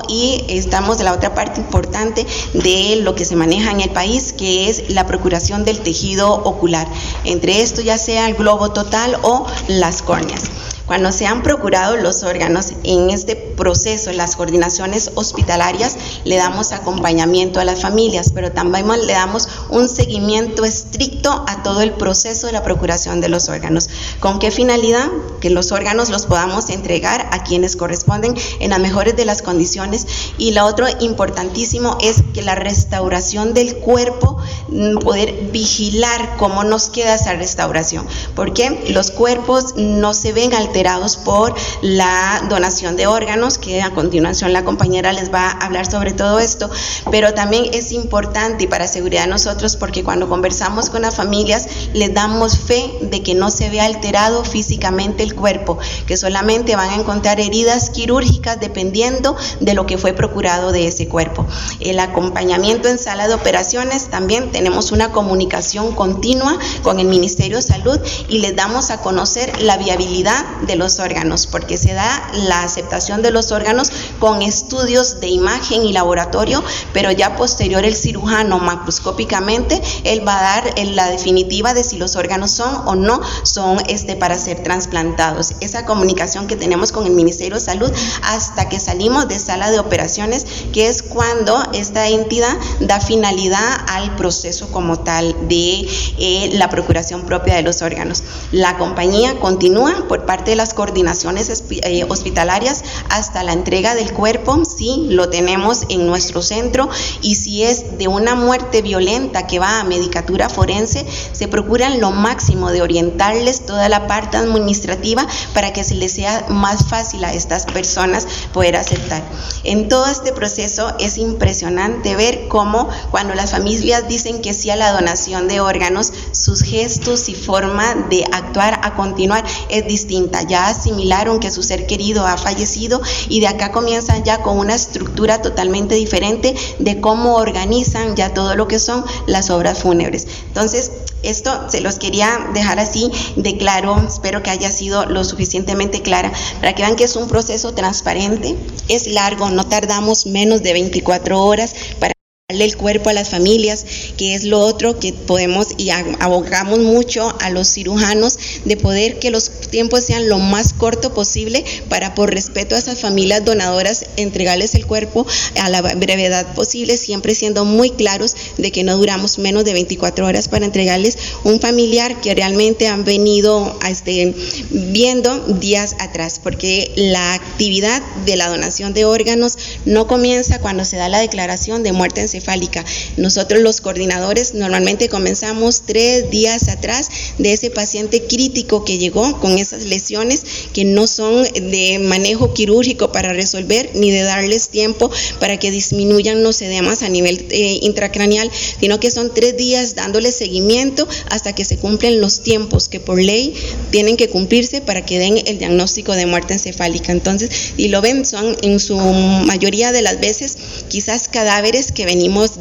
y 0.09 0.45
estamos 0.49 0.99
de 0.99 1.05
la 1.05 1.13
otra 1.13 1.33
parte 1.33 1.61
importante 1.61 2.27
de 2.55 2.97
lo 3.03 3.15
que 3.15 3.25
se 3.25 3.37
maneja 3.37 3.71
en 3.71 3.81
el 3.81 3.91
país, 3.91 4.33
que 4.33 4.69
es 4.69 4.91
la 4.91 5.07
procuración 5.07 5.65
del 5.65 5.79
tejido 5.79 6.33
ocular. 6.33 6.89
Entre 7.25 7.63
esto 7.63 7.83
ya 7.83 7.97
sea 7.97 8.29
el 8.29 8.35
globo 8.35 8.73
total 8.73 9.17
o 9.23 9.47
las 9.69 10.03
córneas. 10.03 10.43
Cuando 10.87 11.11
se 11.11 11.27
han 11.27 11.43
procurado 11.43 11.97
los 11.97 12.23
órganos 12.23 12.73
en 12.85 13.11
este 13.11 13.35
proceso, 13.35 14.13
las 14.13 14.37
coordinaciones 14.37 15.11
hospitalarias, 15.17 15.97
le 16.25 16.37
damos 16.37 16.71
acompañamiento 16.71 17.59
a 17.59 17.65
las 17.65 17.83
familias, 17.83 18.31
pero 18.33 18.53
también 18.53 18.87
le 19.07 19.13
damos 19.13 19.49
un 19.69 19.89
seguimiento 19.89 20.65
estricto 20.65 21.45
a 21.49 21.65
todo 21.65 21.81
el 21.81 21.93
proceso 21.93 22.47
de 22.47 22.53
la 22.53 22.63
procuración 22.63 23.21
de 23.21 23.29
los 23.29 23.49
órganos. 23.49 23.89
¿Con 24.21 24.39
qué 24.39 24.53
finalidad? 24.53 25.09
Que 25.41 25.51
los 25.51 25.73
órganos 25.73 26.09
los 26.09 26.27
podamos 26.27 26.71
entregar 26.71 27.29
a 27.33 27.43
quienes 27.43 27.75
corresponden 27.75 28.35
en 28.61 28.71
las 28.71 28.79
mejores 28.79 29.17
de 29.17 29.25
las 29.25 29.43
condiciones. 29.43 30.07
Y 30.39 30.53
lo 30.53 30.67
otro 30.67 30.87
importantísimo 31.01 31.99
es 32.01 32.23
que 32.33 32.43
la 32.43 32.55
restauración 32.55 33.55
del 33.55 33.77
cuerpo, 33.79 34.37
mm, 34.69 34.99
poder 34.99 35.33
vigilar 35.51 36.37
cómo 36.37 36.63
nos 36.63 36.91
queda 36.91 37.15
esa 37.15 37.35
restauración, 37.35 38.07
porque 38.37 38.85
los 38.91 39.11
cuerpos 39.11 39.75
no 39.77 40.15
se 40.15 40.33
ven 40.33 40.55
alterados 40.55 40.76
por 41.25 41.55
la 41.81 42.43
donación 42.51 42.97
de 42.97 43.07
órganos, 43.07 43.57
que 43.57 43.81
a 43.81 43.93
continuación 43.93 44.53
la 44.53 44.63
compañera 44.63 45.11
les 45.15 45.33
va 45.33 45.49
a 45.49 45.65
hablar 45.65 45.91
sobre 45.91 46.13
todo 46.13 46.39
esto, 46.39 46.69
pero 47.11 47.33
también 47.33 47.65
es 47.73 47.93
importante 47.93 48.69
para 48.69 48.87
seguridad 48.87 49.23
de 49.23 49.31
nosotros 49.31 49.77
porque 49.77 50.05
cuando 50.05 50.29
conversamos 50.29 50.91
con 50.91 51.01
las 51.01 51.17
familias 51.17 51.67
les 51.95 52.13
damos 52.13 52.59
fe 52.59 52.93
de 53.01 53.23
que 53.23 53.35
no 53.35 53.49
se 53.49 53.71
ve 53.71 53.81
alterado 53.81 54.45
físicamente 54.45 55.23
el 55.23 55.35
cuerpo, 55.35 55.79
que 56.07 56.19
solamente 56.19 56.77
van 56.77 56.91
a 56.91 56.97
encontrar 56.97 57.41
heridas 57.41 57.89
quirúrgicas 57.89 58.61
dependiendo 58.61 59.35
de 59.61 59.73
lo 59.73 59.87
que 59.87 59.97
fue 59.97 60.13
procurado 60.13 60.73
de 60.73 60.89
ese 60.89 61.09
cuerpo. 61.09 61.47
El 61.81 61.99
acompañamiento 62.01 62.89
en 62.89 62.99
sala 62.99 63.29
de 63.29 63.35
operaciones 63.35 64.09
también 64.11 64.53
tenemos 64.53 64.93
una 64.93 65.11
comunicación 65.11 65.95
continua 65.95 66.59
con 66.83 67.01
el 67.01 67.07
Ministerio 67.07 67.57
de 67.57 67.63
Salud 67.63 67.99
y 68.29 68.41
les 68.41 68.55
damos 68.55 68.91
a 68.91 69.01
conocer 69.01 69.63
la 69.63 69.79
viabilidad 69.79 70.45
de 70.67 70.77
los 70.77 70.99
órganos, 70.99 71.47
porque 71.47 71.77
se 71.77 71.95
da 71.95 72.31
la 72.33 72.63
aceptación 72.63 73.23
de 73.23 73.31
los 73.31 73.53
órganos 73.53 73.91
con 74.19 74.43
estudios 74.43 75.21
de 75.21 75.29
imagen 75.29 75.85
y 75.85 75.93
laboratorio, 75.93 76.63
pero 76.93 77.11
ya 77.11 77.37
posterior 77.37 77.85
el 77.85 77.95
cirujano 77.95 78.59
macroscópicamente, 78.59 79.81
él 80.05 80.27
va 80.27 80.39
a 80.39 80.43
dar 80.43 80.75
la 80.95 81.11
definitiva 81.11 81.75
de 81.75 81.85
si 81.85 81.97
los 81.97 82.17
órganos 82.17 82.51
son 82.51 82.83
o 82.87 82.95
no 82.95 83.21
son 83.43 83.79
este, 83.89 84.17
para 84.17 84.39
ser 84.39 84.63
trasplantados. 84.63 85.55
Esa 85.61 85.85
comunicación 85.87 86.47
que 86.47 86.57
tenemos 86.57 86.93
con 86.93 87.07
el 87.07 87.13
Ministerio 87.13 87.57
de 87.57 87.61
Salud 87.61 87.91
hasta 88.23 88.69
que 88.69 88.81
salimos 88.81 89.29
de 89.29 89.39
sala 89.39 89.71
de 89.71 89.79
operaciones, 89.79 90.47
que 90.73 90.89
es 90.89 91.03
cuando 91.03 91.63
esta 91.73 92.09
entidad 92.09 92.57
da 92.81 93.01
finalidad 93.01 93.85
al 93.89 94.17
proceso 94.17 94.69
como 94.71 94.99
tal 95.01 95.49
de 95.49 95.89
eh, 96.19 96.51
la 96.55 96.71
procuración 96.71 97.23
propia 97.23 97.55
de 97.55 97.63
los 97.63 97.83
órganos. 97.83 98.23
La 98.53 98.79
compañía 98.79 99.39
continúa 99.41 100.07
por 100.09 100.27
parte 100.27 100.51
de 100.51 100.56
las 100.57 100.75
coordinaciones 100.75 101.63
eh, 101.71 102.05
hospitalarias 102.09 102.83
hasta 103.09 103.43
la 103.43 103.53
entrega 103.53 103.95
del 103.95 104.13
cuerpo, 104.13 104.63
sí, 104.65 105.07
lo 105.11 105.29
tenemos 105.29 105.85
en 105.89 106.07
nuestro 106.07 106.43
centro 106.43 106.89
y 107.23 107.37
si 107.37 107.63
es 107.63 107.99
de 107.99 108.09
una 108.09 108.35
muerte 108.35 108.83
violenta 108.83 109.47
que 109.47 109.59
va 109.59 109.81
a 109.81 109.85
medicatura 109.85 110.49
forense, 110.49 111.07
se 111.33 111.49
procuran 111.49 112.01
lo 112.01 112.11
máximo 112.11 112.71
de 112.71 112.83
orientarles 112.83 113.67
toda 113.67 113.89
la 113.89 114.07
parte 114.07 114.37
administrativa 114.37 115.27
para 115.55 115.73
que 115.73 115.85
se 115.85 115.95
les 115.95 116.13
sea 116.13 116.47
más 116.49 116.87
fácil 116.87 117.25
a 117.25 117.33
estas 117.33 117.67
personas 117.67 118.27
poder 118.53 118.77
aceptar. 118.77 119.23
En 119.65 119.89
todo 119.89 120.07
este 120.07 120.33
proceso 120.33 120.95
es 120.99 121.19
impresionante 121.19 122.17
ver 122.17 122.49
cómo 122.49 122.89
cuando 123.11 123.35
las 123.35 123.51
familias 123.51 124.09
dicen 124.09 124.41
que 124.41 124.55
sí 124.55 124.71
a 124.71 124.77
la 124.77 124.93
donación 124.93 125.49
de 125.49 125.61
órganos, 125.61 126.13
sus 126.33 126.63
gestos 126.63 127.29
y 127.29 127.35
forma 127.35 127.95
de 128.09 128.25
actuar 128.33 128.81
a 128.83 128.95
continuar 128.95 129.45
es 129.69 129.87
distinta. 129.87 130.43
Ya 130.49 130.69
asimilaron 130.69 131.41
que 131.41 131.51
su 131.51 131.63
ser 131.63 131.87
querido 131.87 132.27
ha 132.27 132.37
fallecido 132.37 133.01
y 133.29 133.41
de 133.41 133.49
acá 133.49 133.73
comienzan 133.73 134.25
ya 134.25 134.43
con 134.43 134.59
una 134.59 134.75
estructura 134.75 135.43
totalmente 135.43 135.95
diferente 135.95 136.55
de 136.79 137.01
cómo 137.01 137.37
organizan 137.37 138.17
ya 138.17 138.35
todo 138.35 138.55
lo 138.55 138.69
que 138.69 138.79
son 138.79 139.05
las 139.27 139.51
obras 139.51 139.81
fúnebres. 139.81 140.27
Entonces, 140.49 140.91
esto 141.23 141.69
se 141.69 141.81
los 141.81 141.99
quería 141.99 142.49
dejar 142.55 142.79
así 142.79 143.11
de 143.37 143.57
claro, 143.57 143.97
espero 144.07 144.43
que 144.43 144.51
haya 144.51 144.71
sido 144.71 145.07
lo 145.07 145.25
suficientemente 145.25 146.03
clara 146.03 146.33
para 146.61 146.75
que 146.75 146.83
vean 146.83 146.97
que 146.97 147.05
es 147.05 147.17
un 147.17 147.27
proceso 147.27 147.75
transparente, 147.75 148.57
es 148.89 149.07
largo, 149.09 149.51
no 149.51 149.67
tardamos 149.67 150.27
menos 150.27 150.63
de 150.63 150.73
24 150.73 151.41
horas 151.43 151.75
para 151.99 152.16
darle 152.57 152.65
el 152.65 152.77
cuerpo 152.77 153.11
a 153.11 153.13
las 153.13 153.29
familias, 153.29 153.85
que 154.17 154.35
es 154.35 154.45
lo 154.45 154.61
otro 154.61 154.99
que 154.99 155.13
podemos 155.13 155.69
y 155.77 155.91
abogamos 155.91 156.79
mucho 156.79 157.37
a 157.41 157.51
los 157.51 157.69
cirujanos 157.69 158.39
de 158.65 158.79
poder 158.79 159.19
que 159.19 159.31
los 159.31 159.51
tiempos 159.71 160.05
sean 160.05 160.29
lo 160.29 160.39
más 160.39 160.73
corto 160.73 161.13
posible 161.13 161.65
para 161.91 162.15
por 162.15 162.33
respeto 162.33 162.75
a 162.75 162.79
esas 162.79 163.01
familias 163.01 163.45
donadoras 163.45 164.07
entregarles 164.17 164.75
el 164.75 164.87
cuerpo 164.87 165.27
a 165.61 165.69
la 165.69 165.83
brevedad 165.83 166.55
posible, 166.55 166.97
siempre 166.97 167.35
siendo 167.35 167.67
muy 167.67 167.91
claros 167.91 168.35
de 168.57 168.73
que 168.73 168.85
no 168.85 168.97
duramos 168.97 169.39
menos 169.39 169.65
de 169.65 169.75
24 169.75 170.27
horas 170.27 170.49
para 170.49 170.65
entregarles 170.65 171.19
un 171.45 171.61
familiar 171.61 172.21
que 172.23 172.35
realmente 172.35 172.89
han 172.89 173.05
venido 173.05 173.79
este, 173.87 174.35
viendo 174.71 175.39
días 175.59 175.95
atrás, 175.99 176.41
porque 176.43 176.93
la 176.97 177.35
actividad 177.35 178.03
de 178.25 178.37
la 178.37 178.49
donación 178.49 178.95
de 178.95 179.05
órganos 179.05 179.59
no 179.85 180.07
comienza 180.07 180.59
cuando 180.59 180.87
se 180.87 180.97
da 180.97 181.11
la 181.11 181.19
declaración 181.19 181.83
de 181.83 181.93
muerte 181.93 182.23
en 182.55 182.77
nosotros 183.17 183.61
los 183.61 183.81
coordinadores 183.81 184.55
normalmente 184.55 185.09
comenzamos 185.09 185.83
tres 185.85 186.31
días 186.31 186.69
atrás 186.69 187.09
de 187.39 187.53
ese 187.53 187.71
paciente 187.71 188.23
crítico 188.23 188.85
que 188.85 188.99
llegó 188.99 189.41
con 189.41 189.59
esas 189.59 189.85
lesiones 189.85 190.45
que 190.73 190.85
no 190.85 191.07
son 191.07 191.43
de 191.43 191.99
manejo 191.99 192.55
quirúrgico 192.55 193.11
para 193.11 193.33
resolver 193.33 193.91
ni 193.95 194.11
de 194.11 194.23
darles 194.23 194.69
tiempo 194.69 195.11
para 195.41 195.59
que 195.59 195.71
disminuyan 195.71 196.43
los 196.43 196.63
edemas 196.63 197.03
a 197.03 197.09
nivel 197.09 197.47
eh, 197.51 197.81
intracraneal, 197.83 198.51
sino 198.81 199.01
que 199.01 199.11
son 199.11 199.35
tres 199.35 199.57
días 199.57 199.95
dándole 199.95 200.31
seguimiento 200.31 201.09
hasta 201.31 201.55
que 201.55 201.65
se 201.65 201.79
cumplen 201.79 202.21
los 202.21 202.43
tiempos 202.43 202.89
que 202.89 203.01
por 203.01 203.21
ley 203.21 203.55
tienen 203.91 204.17
que 204.17 204.29
cumplirse 204.29 204.81
para 204.81 205.05
que 205.05 205.19
den 205.19 205.43
el 205.47 205.59
diagnóstico 205.59 206.13
de 206.13 206.27
muerte 206.27 206.55
encefálica. 206.55 207.13
Entonces, 207.13 207.51
y 207.77 207.89
lo 207.89 208.01
ven, 208.01 208.25
son 208.25 208.57
en 208.63 208.79
su 208.79 208.97
mayoría 208.97 209.93
de 209.93 210.03
las 210.03 210.21
veces 210.21 210.57
quizás 210.89 211.29
cadáveres 211.29 211.93
que 211.93 212.07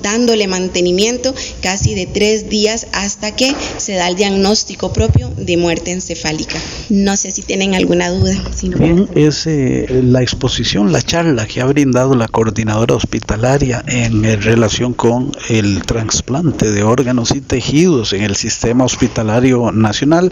dándole 0.02 0.48
mantenimiento 0.48 1.34
casi 1.62 1.96
de 1.96 2.06
tres 2.06 2.50
días 2.50 2.88
hasta 2.94 3.36
que 3.36 3.54
se 3.78 3.94
da 3.94 4.08
el 4.08 4.16
diagnóstico 4.16 4.94
propio 4.94 5.30
de 5.38 5.58
muerte 5.58 5.92
encefálica. 5.92 6.58
No 6.90 7.18
sé 7.18 7.32
si 7.32 7.42
tienen 7.42 7.76
alguna 7.76 8.10
duda. 8.10 8.36
Bien, 8.78 9.10
es 9.16 9.48
eh, 9.48 9.86
la 10.04 10.22
exposición, 10.22 10.92
la 10.92 11.02
charla 11.02 11.46
que 11.46 11.62
ha 11.62 11.66
brindado 11.66 12.16
la 12.16 12.28
coordinadora 12.28 12.96
hospitalaria 12.96 13.84
en 13.88 14.24
relación 14.42 14.94
con 14.94 15.32
el 15.50 15.84
trasplante 15.84 16.72
de 16.72 16.84
órganos 16.84 17.32
y 17.36 17.42
tejidos 17.42 18.14
en 18.14 18.24
el 18.24 18.36
sistema 18.36 18.86
hospitalario 18.86 19.72
nacional 19.72 20.32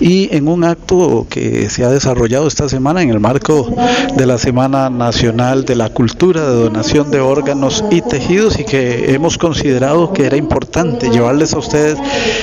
y 0.00 0.34
en 0.34 0.48
un 0.48 0.64
acto 0.64 1.26
que 1.28 1.68
se 1.70 1.84
ha 1.84 1.88
desarrollado 1.88 2.46
esta 2.46 2.68
semana 2.68 3.02
en 3.02 3.10
el 3.10 3.20
marco 3.20 3.74
de 4.16 4.26
la 4.26 4.38
Semana 4.38 4.90
Nacional 4.90 5.64
de 5.64 5.76
la 5.76 5.90
Cultura 5.90 6.48
de 6.48 6.54
Donación 6.54 7.10
de 7.10 7.20
Órganos 7.20 7.84
y 7.90 8.02
Tejidos 8.02 8.58
y 8.58 8.64
que 8.64 8.73
hemos 8.74 9.38
considerado 9.38 10.12
que 10.12 10.26
era 10.26 10.36
importante 10.36 11.10
llevarles 11.10 11.54
a 11.54 11.58
ustedes 11.58 11.98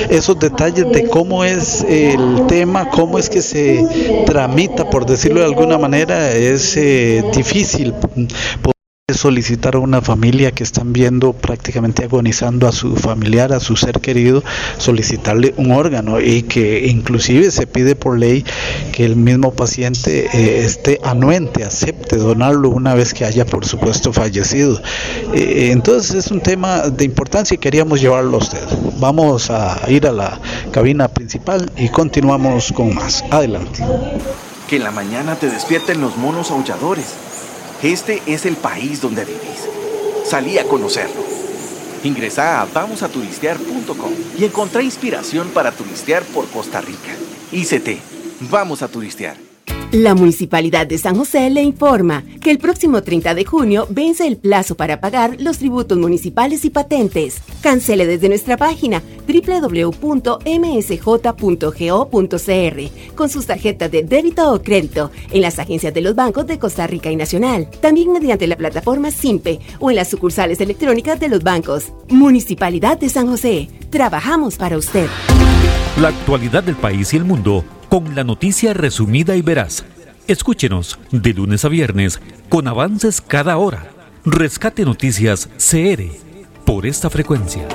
esos 0.09 0.39
detalles 0.39 0.91
de 0.91 1.07
cómo 1.07 1.43
es 1.43 1.84
el 1.88 2.47
tema, 2.47 2.89
cómo 2.89 3.17
es 3.17 3.29
que 3.29 3.41
se 3.41 4.23
tramita, 4.25 4.89
por 4.89 5.05
decirlo 5.05 5.39
de 5.39 5.45
alguna 5.45 5.77
manera, 5.77 6.32
es 6.32 6.75
eh, 6.77 7.23
difícil 7.34 7.93
solicitar 9.14 9.76
a 9.76 9.80
una 9.80 10.01
familia 10.01 10.51
que 10.51 10.64
están 10.64 10.93
viendo 10.93 11.34
prácticamente 11.34 12.03
agonizando 12.03 12.68
a 12.68 12.72
su 12.72 12.95
familiar, 12.95 13.53
a 13.53 13.59
su 13.59 13.76
ser 13.76 13.99
querido, 13.99 14.43
solicitarle 14.78 15.53
un 15.57 15.72
órgano 15.72 16.20
y 16.20 16.43
que 16.43 16.88
inclusive 16.88 17.51
se 17.51 17.68
pide 17.68 17.95
por 17.95 18.18
ley 18.18 18.45
que 18.91 19.05
el 19.05 19.16
mismo 19.16 19.53
paciente 19.53 20.28
eh, 20.34 20.66
esté 20.66 20.99
anuente, 21.03 21.64
acepte 21.64 22.18
donarlo 22.18 22.70
una 22.70 22.93
vez 22.93 23.14
que 23.14 23.26
haya 23.26 23.45
por 23.45 23.66
supuesto 23.66 24.14
fallecido. 24.14 24.82
Eh, 25.34 25.70
entonces 25.72 26.26
es 26.26 26.32
un 26.32 26.41
tema 26.41 26.89
de 26.89 27.05
importancia 27.05 27.55
y 27.55 27.57
queríamos 27.57 28.01
llevarlo 28.01 28.38
a 28.38 28.39
usted. 28.39 28.64
Vamos 28.99 29.49
a 29.49 29.80
ir 29.89 30.07
a 30.07 30.12
la 30.12 30.39
cabina 30.72 31.07
principal 31.07 31.72
y 31.78 31.89
continuamos 31.89 32.72
con 32.72 32.93
más. 32.93 33.24
Adelante. 33.32 33.84
Que 34.68 34.78
en 34.78 34.84
la 34.84 34.91
mañana 34.91 35.36
te 35.36 35.49
despierten 35.49 35.99
los 36.01 36.18
monos 36.18 36.51
aulladores 36.51 37.05
este 37.84 38.21
es 38.27 38.45
el 38.45 38.55
país 38.57 39.01
donde 39.01 39.25
vivís. 39.25 39.67
Salí 40.25 40.57
a 40.57 40.65
conocerlo. 40.65 41.23
Ingresá 42.03 42.61
a 42.61 42.65
vamosaturistear.com 42.65 44.13
y 44.38 44.45
encontrá 44.45 44.82
inspiración 44.82 45.49
para 45.49 45.71
turistear 45.71 46.23
por 46.23 46.47
Costa 46.49 46.82
Rica. 46.82 47.15
ICT, 47.51 47.99
vamos 48.49 48.82
a 48.82 48.88
turistear. 48.88 49.51
La 49.91 50.15
Municipalidad 50.15 50.87
de 50.87 50.97
San 50.97 51.17
José 51.17 51.49
le 51.49 51.61
informa 51.63 52.23
que 52.39 52.49
el 52.49 52.59
próximo 52.59 53.03
30 53.03 53.35
de 53.35 53.43
junio 53.43 53.87
vence 53.89 54.25
el 54.25 54.37
plazo 54.37 54.75
para 54.75 55.01
pagar 55.01 55.35
los 55.41 55.57
tributos 55.57 55.97
municipales 55.97 56.63
y 56.63 56.69
patentes. 56.69 57.41
Cancele 57.59 58.07
desde 58.07 58.29
nuestra 58.29 58.55
página 58.55 59.03
www.msj.go.cr 59.27 59.95
con 63.15 63.29
sus 63.29 63.45
tarjetas 63.45 63.91
de 63.91 64.03
débito 64.03 64.53
o 64.53 64.61
crédito 64.61 65.11
en 65.29 65.41
las 65.41 65.59
agencias 65.59 65.93
de 65.93 65.99
los 65.99 66.15
bancos 66.15 66.47
de 66.47 66.57
Costa 66.57 66.87
Rica 66.87 67.11
y 67.11 67.17
Nacional, 67.17 67.69
también 67.81 68.13
mediante 68.13 68.47
la 68.47 68.55
plataforma 68.55 69.11
SIMPE 69.11 69.59
o 69.81 69.89
en 69.89 69.97
las 69.97 70.07
sucursales 70.07 70.61
electrónicas 70.61 71.19
de 71.19 71.27
los 71.27 71.43
bancos. 71.43 71.91
Municipalidad 72.07 72.97
de 72.97 73.09
San 73.09 73.27
José, 73.27 73.67
trabajamos 73.89 74.55
para 74.55 74.77
usted. 74.77 75.09
La 75.99 76.07
actualidad 76.07 76.63
del 76.63 76.77
país 76.77 77.13
y 77.13 77.17
el 77.17 77.25
mundo 77.25 77.65
con 77.91 78.15
la 78.15 78.23
noticia 78.23 78.73
resumida 78.73 79.35
y 79.35 79.41
veraz. 79.41 79.83
Escúchenos 80.25 80.97
de 81.11 81.33
lunes 81.33 81.65
a 81.65 81.67
viernes 81.67 82.21
con 82.47 82.69
avances 82.69 83.19
cada 83.19 83.57
hora. 83.57 83.85
Rescate 84.23 84.85
Noticias 84.85 85.49
CR 85.57 86.05
por 86.63 86.85
esta 86.85 87.09
frecuencia. 87.09 87.67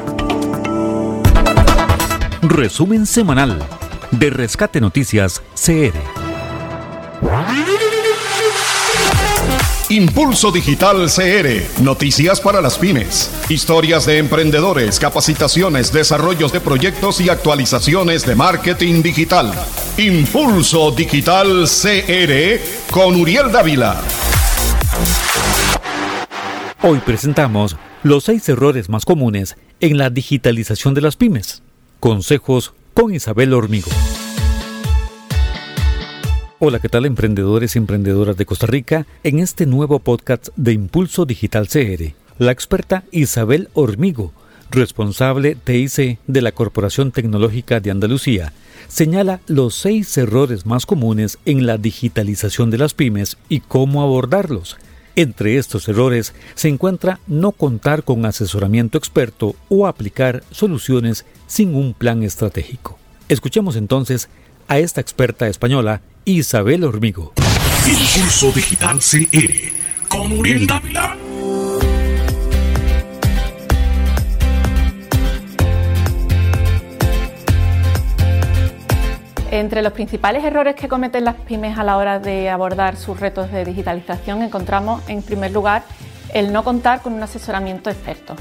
Resumen 2.41 3.05
semanal 3.05 3.59
de 4.11 4.31
Rescate 4.31 4.81
Noticias 4.81 5.43
CR. 5.55 5.93
Impulso 9.89 10.51
Digital 10.51 11.07
CR, 11.09 11.81
noticias 11.81 12.41
para 12.41 12.61
las 12.61 12.77
pymes, 12.77 13.31
historias 13.49 14.05
de 14.05 14.19
emprendedores, 14.19 14.99
capacitaciones, 14.99 15.93
desarrollos 15.93 16.51
de 16.51 16.61
proyectos 16.61 17.21
y 17.21 17.29
actualizaciones 17.29 18.27
de 18.27 18.35
marketing 18.35 19.01
digital. 19.01 19.53
Impulso 19.97 20.91
Digital 20.91 21.67
CR 21.67 22.61
con 22.91 23.15
Uriel 23.15 23.53
Dávila. 23.53 24.01
Hoy 26.83 26.99
presentamos 26.99 27.77
los 28.03 28.25
seis 28.25 28.49
errores 28.49 28.89
más 28.89 29.05
comunes 29.05 29.57
en 29.79 29.99
la 29.99 30.11
digitalización 30.11 30.95
de 30.95 31.03
las 31.03 31.15
pymes. 31.15 31.63
Consejos 32.01 32.75
con 32.93 33.15
Isabel 33.15 33.55
Hormigo. 33.55 33.91
Hola, 36.59 36.79
¿qué 36.79 36.89
tal 36.89 37.05
emprendedores 37.05 37.77
y 37.77 37.79
emprendedoras 37.79 38.39
de 38.39 38.47
Costa 38.47 38.67
Rica? 38.67 39.07
En 39.23 39.41
este 39.41 39.67
nuevo 39.67 39.99
podcast 39.99 40.49
de 40.57 40.73
Impulso 40.73 41.27
Digital 41.27 41.69
CR, 41.69 42.15
la 42.39 42.51
experta 42.51 43.05
Isabel 43.11 43.69
Hormigo, 43.75 44.33
responsable 44.71 45.55
TIC 45.55 46.19
de 46.27 46.41
la 46.41 46.53
Corporación 46.53 47.13
Tecnológica 47.13 47.81
de 47.81 47.91
Andalucía, 47.91 48.55
señala 48.89 49.41
los 49.47 49.75
seis 49.75 50.17
errores 50.17 50.65
más 50.65 50.87
comunes 50.87 51.39
en 51.45 51.67
la 51.67 51.77
digitalización 51.77 52.71
de 52.71 52.79
las 52.79 52.95
pymes 52.95 53.37
y 53.51 53.61
cómo 53.61 54.03
abordarlos 54.03 54.79
entre 55.17 55.57
estos 55.57 55.89
errores 55.89 56.35
se 56.55 56.69
encuentra 56.69 57.21
no 57.27 57.53
contar 57.53 58.05
con 58.05 58.25
asesoramiento 58.27 58.99
experto 58.99 59.57
o 59.69 59.87
aplicar 59.87 60.45
soluciones 60.51 61.25
sin 61.47 61.75
un 61.75 61.95
plan 61.95 62.23
estratégico. 62.23 62.99
Escuchemos 63.29 63.77
entonces 63.77 64.29
a 64.69 64.79
esta 64.79 65.01
experta 65.01 65.47
española, 65.47 66.01
Isabel 66.25 66.85
Hormigo. 66.85 67.33
Impulso 67.87 68.51
Digital 68.53 69.01
CE 69.01 69.73
con 70.09 70.43
Dávila. 70.67 71.17
Entre 79.51 79.81
los 79.81 79.93
principales 79.93 80.45
errores 80.45 80.75
que 80.75 80.89
cometen 80.89 81.25
las 81.25 81.37
pymes 81.37 81.79
a 81.79 81.85
la 81.85 81.97
hora 81.97 82.19
de 82.19 82.51
abordar 82.51 82.97
sus 82.97 83.21
retos 83.21 83.51
de 83.53 83.65
digitalización 83.65 84.43
encontramos, 84.43 85.03
en 85.09 85.23
primer 85.23 85.53
lugar, 85.53 85.85
el 86.35 86.53
no 86.53 86.65
contar 86.65 87.01
con 87.01 87.15
un 87.15 87.23
asesoramiento 87.23 87.89
experto. 87.89 88.35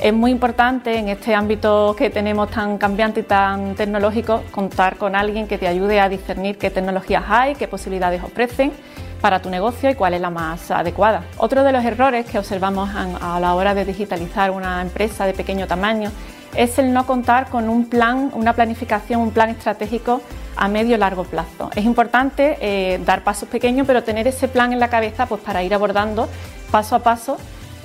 Es 0.00 0.14
muy 0.14 0.30
importante 0.30 0.96
en 0.96 1.10
este 1.10 1.34
ámbito 1.34 1.94
que 1.94 2.08
tenemos 2.08 2.50
tan 2.50 2.78
cambiante 2.78 3.20
y 3.20 3.22
tan 3.22 3.74
tecnológico 3.74 4.42
contar 4.50 4.96
con 4.96 5.14
alguien 5.14 5.46
que 5.46 5.58
te 5.58 5.68
ayude 5.68 6.00
a 6.00 6.08
discernir 6.08 6.56
qué 6.56 6.70
tecnologías 6.70 7.24
hay, 7.28 7.54
qué 7.54 7.68
posibilidades 7.68 8.22
ofrecen 8.22 8.72
para 9.20 9.42
tu 9.42 9.50
negocio 9.50 9.90
y 9.90 9.94
cuál 9.94 10.14
es 10.14 10.22
la 10.22 10.30
más 10.30 10.70
adecuada. 10.70 11.24
Otro 11.36 11.64
de 11.64 11.72
los 11.72 11.84
errores 11.84 12.24
que 12.24 12.38
observamos 12.38 12.88
a 12.94 13.38
la 13.40 13.54
hora 13.54 13.74
de 13.74 13.84
digitalizar 13.84 14.50
una 14.52 14.80
empresa 14.80 15.26
de 15.26 15.34
pequeño 15.34 15.66
tamaño 15.66 16.10
es 16.54 16.78
el 16.78 16.94
no 16.94 17.06
contar 17.06 17.50
con 17.50 17.68
un 17.68 17.84
plan, 17.84 18.30
una 18.32 18.54
planificación, 18.54 19.20
un 19.20 19.32
plan 19.32 19.50
estratégico 19.50 20.22
a 20.56 20.66
medio 20.68 20.96
y 20.96 20.98
largo 20.98 21.24
plazo. 21.24 21.70
Es 21.76 21.84
importante 21.84 22.56
eh, 22.62 23.00
dar 23.04 23.22
pasos 23.22 23.50
pequeños, 23.50 23.86
pero 23.86 24.02
tener 24.02 24.26
ese 24.26 24.48
plan 24.48 24.72
en 24.72 24.80
la 24.80 24.88
cabeza 24.88 25.26
pues, 25.26 25.42
para 25.42 25.62
ir 25.62 25.74
abordando 25.74 26.26
paso 26.70 26.96
a 26.96 27.00
paso 27.00 27.36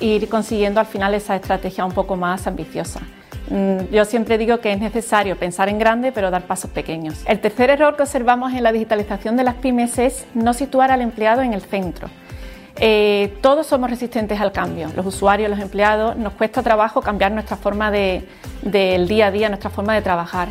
ir 0.01 0.27
consiguiendo 0.29 0.79
al 0.79 0.85
final 0.85 1.13
esa 1.13 1.35
estrategia 1.35 1.85
un 1.85 1.91
poco 1.91 2.15
más 2.15 2.47
ambiciosa. 2.47 3.01
Mm, 3.49 3.91
yo 3.91 4.05
siempre 4.05 4.37
digo 4.37 4.59
que 4.59 4.71
es 4.71 4.79
necesario 4.79 5.37
pensar 5.37 5.69
en 5.69 5.77
grande, 5.77 6.11
pero 6.11 6.31
dar 6.31 6.43
pasos 6.43 6.71
pequeños. 6.71 7.23
El 7.27 7.39
tercer 7.39 7.69
error 7.69 7.95
que 7.95 8.03
observamos 8.03 8.53
en 8.53 8.63
la 8.63 8.71
digitalización 8.71 9.37
de 9.37 9.43
las 9.43 9.55
pymes 9.55 9.97
es 9.99 10.25
no 10.33 10.53
situar 10.53 10.91
al 10.91 11.01
empleado 11.01 11.41
en 11.41 11.53
el 11.53 11.61
centro. 11.61 12.09
Eh, 12.77 13.37
todos 13.41 13.67
somos 13.67 13.89
resistentes 13.89 14.41
al 14.41 14.51
cambio, 14.51 14.89
los 14.95 15.05
usuarios, 15.05 15.49
los 15.49 15.59
empleados, 15.59 16.17
nos 16.17 16.33
cuesta 16.33 16.61
trabajo 16.61 17.01
cambiar 17.01 17.31
nuestra 17.31 17.55
forma 17.55 17.89
del 17.89 19.07
día 19.07 19.27
a 19.27 19.31
día, 19.31 19.47
nuestra 19.47 19.69
forma 19.69 19.93
de 19.93 20.01
trabajar. 20.01 20.49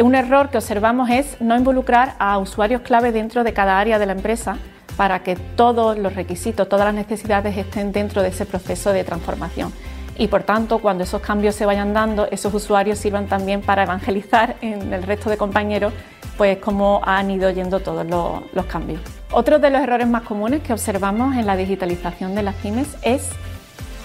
Un 0.00 0.14
error 0.14 0.50
que 0.50 0.58
observamos 0.58 1.08
es 1.08 1.40
no 1.40 1.56
involucrar 1.56 2.16
a 2.18 2.36
usuarios 2.38 2.82
clave 2.82 3.12
dentro 3.12 3.44
de 3.44 3.52
cada 3.54 3.78
área 3.78 3.98
de 3.98 4.06
la 4.06 4.12
empresa 4.12 4.58
para 4.96 5.22
que 5.22 5.36
todos 5.36 5.98
los 5.98 6.14
requisitos, 6.14 6.68
todas 6.68 6.86
las 6.86 6.94
necesidades 6.94 7.56
estén 7.56 7.92
dentro 7.92 8.22
de 8.22 8.28
ese 8.28 8.46
proceso 8.46 8.92
de 8.92 9.04
transformación. 9.04 9.72
Y 10.16 10.28
por 10.28 10.44
tanto, 10.44 10.78
cuando 10.78 11.02
esos 11.02 11.20
cambios 11.20 11.56
se 11.56 11.66
vayan 11.66 11.92
dando, 11.92 12.28
esos 12.30 12.54
usuarios 12.54 12.98
sirvan 12.98 13.26
también 13.26 13.62
para 13.62 13.82
evangelizar 13.82 14.56
en 14.60 14.92
el 14.92 15.02
resto 15.02 15.28
de 15.28 15.36
compañeros, 15.36 15.92
pues 16.36 16.58
cómo 16.58 17.00
han 17.04 17.30
ido 17.30 17.50
yendo 17.50 17.80
todos 17.80 18.06
los, 18.06 18.42
los 18.52 18.66
cambios. 18.66 19.00
Otro 19.32 19.58
de 19.58 19.70
los 19.70 19.80
errores 19.80 20.06
más 20.06 20.22
comunes 20.22 20.62
que 20.62 20.72
observamos 20.72 21.36
en 21.36 21.46
la 21.46 21.56
digitalización 21.56 22.34
de 22.34 22.42
las 22.44 22.54
pymes 22.56 22.96
es 23.02 23.30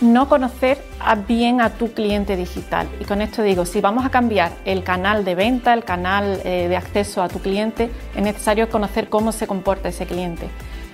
no 0.01 0.29
conocer 0.29 0.81
bien 1.27 1.61
a 1.61 1.71
tu 1.71 1.91
cliente 1.93 2.35
digital. 2.35 2.87
Y 2.99 3.05
con 3.05 3.21
esto 3.21 3.43
digo, 3.43 3.65
si 3.65 3.81
vamos 3.81 4.05
a 4.05 4.09
cambiar 4.09 4.51
el 4.65 4.83
canal 4.83 5.25
de 5.25 5.35
venta, 5.35 5.73
el 5.73 5.83
canal 5.83 6.41
eh, 6.43 6.67
de 6.69 6.77
acceso 6.77 7.21
a 7.21 7.27
tu 7.27 7.39
cliente, 7.39 7.89
es 8.15 8.23
necesario 8.23 8.69
conocer 8.69 9.09
cómo 9.09 9.31
se 9.31 9.45
comporta 9.45 9.89
ese 9.89 10.05
cliente. 10.05 10.47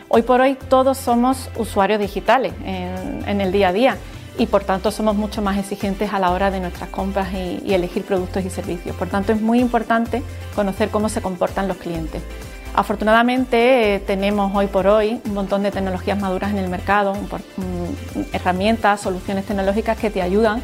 Hoy 0.08 0.22
por 0.22 0.39
hoy 0.39 0.56
todos 0.70 0.97
somos 0.97 1.49
usuarios 1.58 1.99
digitales 1.99 2.53
en, 2.64 3.41
el 3.41 3.51
día 3.51 3.70
a 3.70 3.74
día 3.74 3.97
y 4.38 4.45
por 4.45 4.64
tanto 4.64 4.91
somos 4.91 5.16
mucho 5.16 5.41
más 5.41 5.58
exigentes 5.58 6.14
a 6.14 6.20
la 6.20 6.32
hora 6.32 6.51
de 6.51 6.60
nuestras 6.60 6.89
compras 6.89 7.30
y 7.34 7.74
elegir 7.74 8.03
productos 8.03 8.45
y 8.45 8.49
servicios. 8.49 8.95
Por 8.95 9.10
tanto 9.10 9.34
es 9.34 9.41
muy 9.41 9.60
importante 9.60 10.22
conocer 10.53 10.89
cómo 10.89 11.10
se 11.10 11.22
comportan 11.22 11.68
los 11.68 11.78
clientes. 11.78 12.22
Afortunadamente 12.76 13.95
eh, 13.95 13.99
tenemos 13.99 14.53
hoy 14.53 14.68
por 14.68 14.86
hoy 14.86 15.22
un 15.26 15.34
montón 15.34 15.64
de 15.64 15.72
tecnologías 15.72 16.20
maduras 16.20 16.51
en 16.51 16.58
el 16.58 16.70
mercado, 16.70 17.16
herramientas, 18.34 18.99
soluciones 18.99 19.45
tecnológicas 19.45 19.97
que 19.97 20.10
te 20.10 20.22
ayudan 20.22 20.62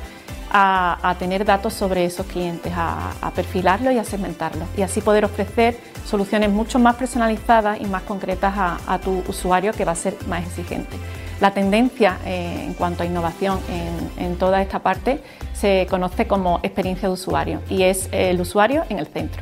a, 0.51 1.15
tener 1.17 1.45
datos 1.45 1.73
sobre 1.73 2.05
esos 2.05 2.25
clientes, 2.25 2.71
a, 2.75 3.31
perfilarlos 3.35 3.93
y 3.93 3.97
a 3.97 4.03
segmentarlos 4.03 4.67
y 4.77 4.81
así 4.81 5.01
poder 5.01 5.25
ofrecer 5.25 5.77
soluciones 6.05 6.49
mucho 6.49 6.79
más 6.79 6.95
personalizadas 6.95 7.79
y 7.79 7.85
más 7.85 8.03
concretas 8.03 8.53
a, 8.55 8.99
tu 8.99 9.23
usuario 9.27 9.71
que 9.71 9.85
va 9.85 9.93
a 9.93 9.95
ser 9.95 10.15
más 10.27 10.45
exigente. 10.45 10.97
La 11.39 11.51
tendencia 11.51 12.19
eh, 12.25 12.65
en 12.65 12.73
cuanto 12.75 13.01
a 13.01 13.05
innovación 13.05 13.59
en, 13.69 14.25
en 14.25 14.35
toda 14.35 14.61
esta 14.61 14.79
parte 14.79 15.23
se 15.53 15.87
conoce 15.89 16.27
como 16.27 16.59
experiencia 16.61 17.07
de 17.07 17.13
usuario 17.13 17.61
y 17.67 17.83
es 17.83 18.09
el 18.11 18.39
usuario 18.39 18.83
en 18.89 18.99
el 18.99 19.07
centro. 19.07 19.41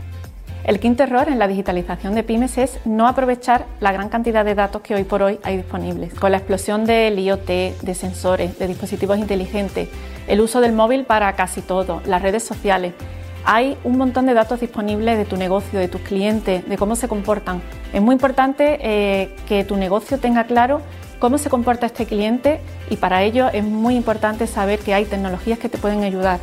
El 0.63 0.79
quinto 0.79 1.03
error 1.03 1.29
en 1.29 1.39
la 1.39 1.47
digitalización 1.47 2.13
de 2.15 2.23
pymes 2.23 2.57
es 2.57 2.79
no 2.85 3.07
aprovechar 3.07 3.65
la 3.79 3.91
gran 3.91 4.09
cantidad 4.09 4.45
de 4.45 4.55
datos 4.55 4.81
que 4.81 4.93
hoy 4.93 5.03
por 5.03 5.23
hoy 5.23 5.39
hay 5.41 5.57
disponibles. 5.57 6.13
Con 6.13 6.31
la 6.31 6.37
explosión 6.37 6.85
del 6.85 7.17
IoT, 7.17 7.47
de 7.81 7.95
sensores, 7.95 8.59
de 8.59 8.67
dispositivos 8.67 9.17
inteligentes, 9.17 9.87
el 10.29 10.39
uso 10.39 10.61
del 10.61 10.71
móvil 10.71 11.03
para 11.03 11.33
casi 11.33 11.61
todo, 11.61 12.01
las 12.05 12.21
redes 12.21 12.43
sociales, 12.43 12.93
hay 13.43 13.77
un 13.83 13.97
montón 13.97 14.25
de 14.25 14.33
datos 14.33 14.61
disponibles 14.61 15.17
de 15.17 15.25
tu 15.25 15.35
negocio, 15.35 15.79
de 15.79 15.87
tus 15.87 16.01
clientes, 16.01 16.67
de 16.67 16.77
cómo 16.77 16.95
se 16.95 17.07
comportan. 17.07 17.61
Es 17.91 18.01
muy 18.01 18.13
importante 18.13 18.79
eh, 18.81 19.35
que 19.47 19.63
tu 19.65 19.75
negocio 19.75 20.19
tenga 20.19 20.45
claro 20.45 20.81
cómo 21.19 21.37
se 21.37 21.49
comporta 21.49 21.85
este 21.85 22.05
cliente 22.05 22.61
y 22.89 22.95
para 22.95 23.23
ello 23.23 23.49
es 23.51 23.63
muy 23.63 23.95
importante 23.95 24.47
saber 24.47 24.79
que 24.79 24.93
hay 24.93 25.05
tecnologías 25.05 25.59
que 25.59 25.67
te 25.67 25.77
pueden 25.77 26.03
ayudar 26.03 26.39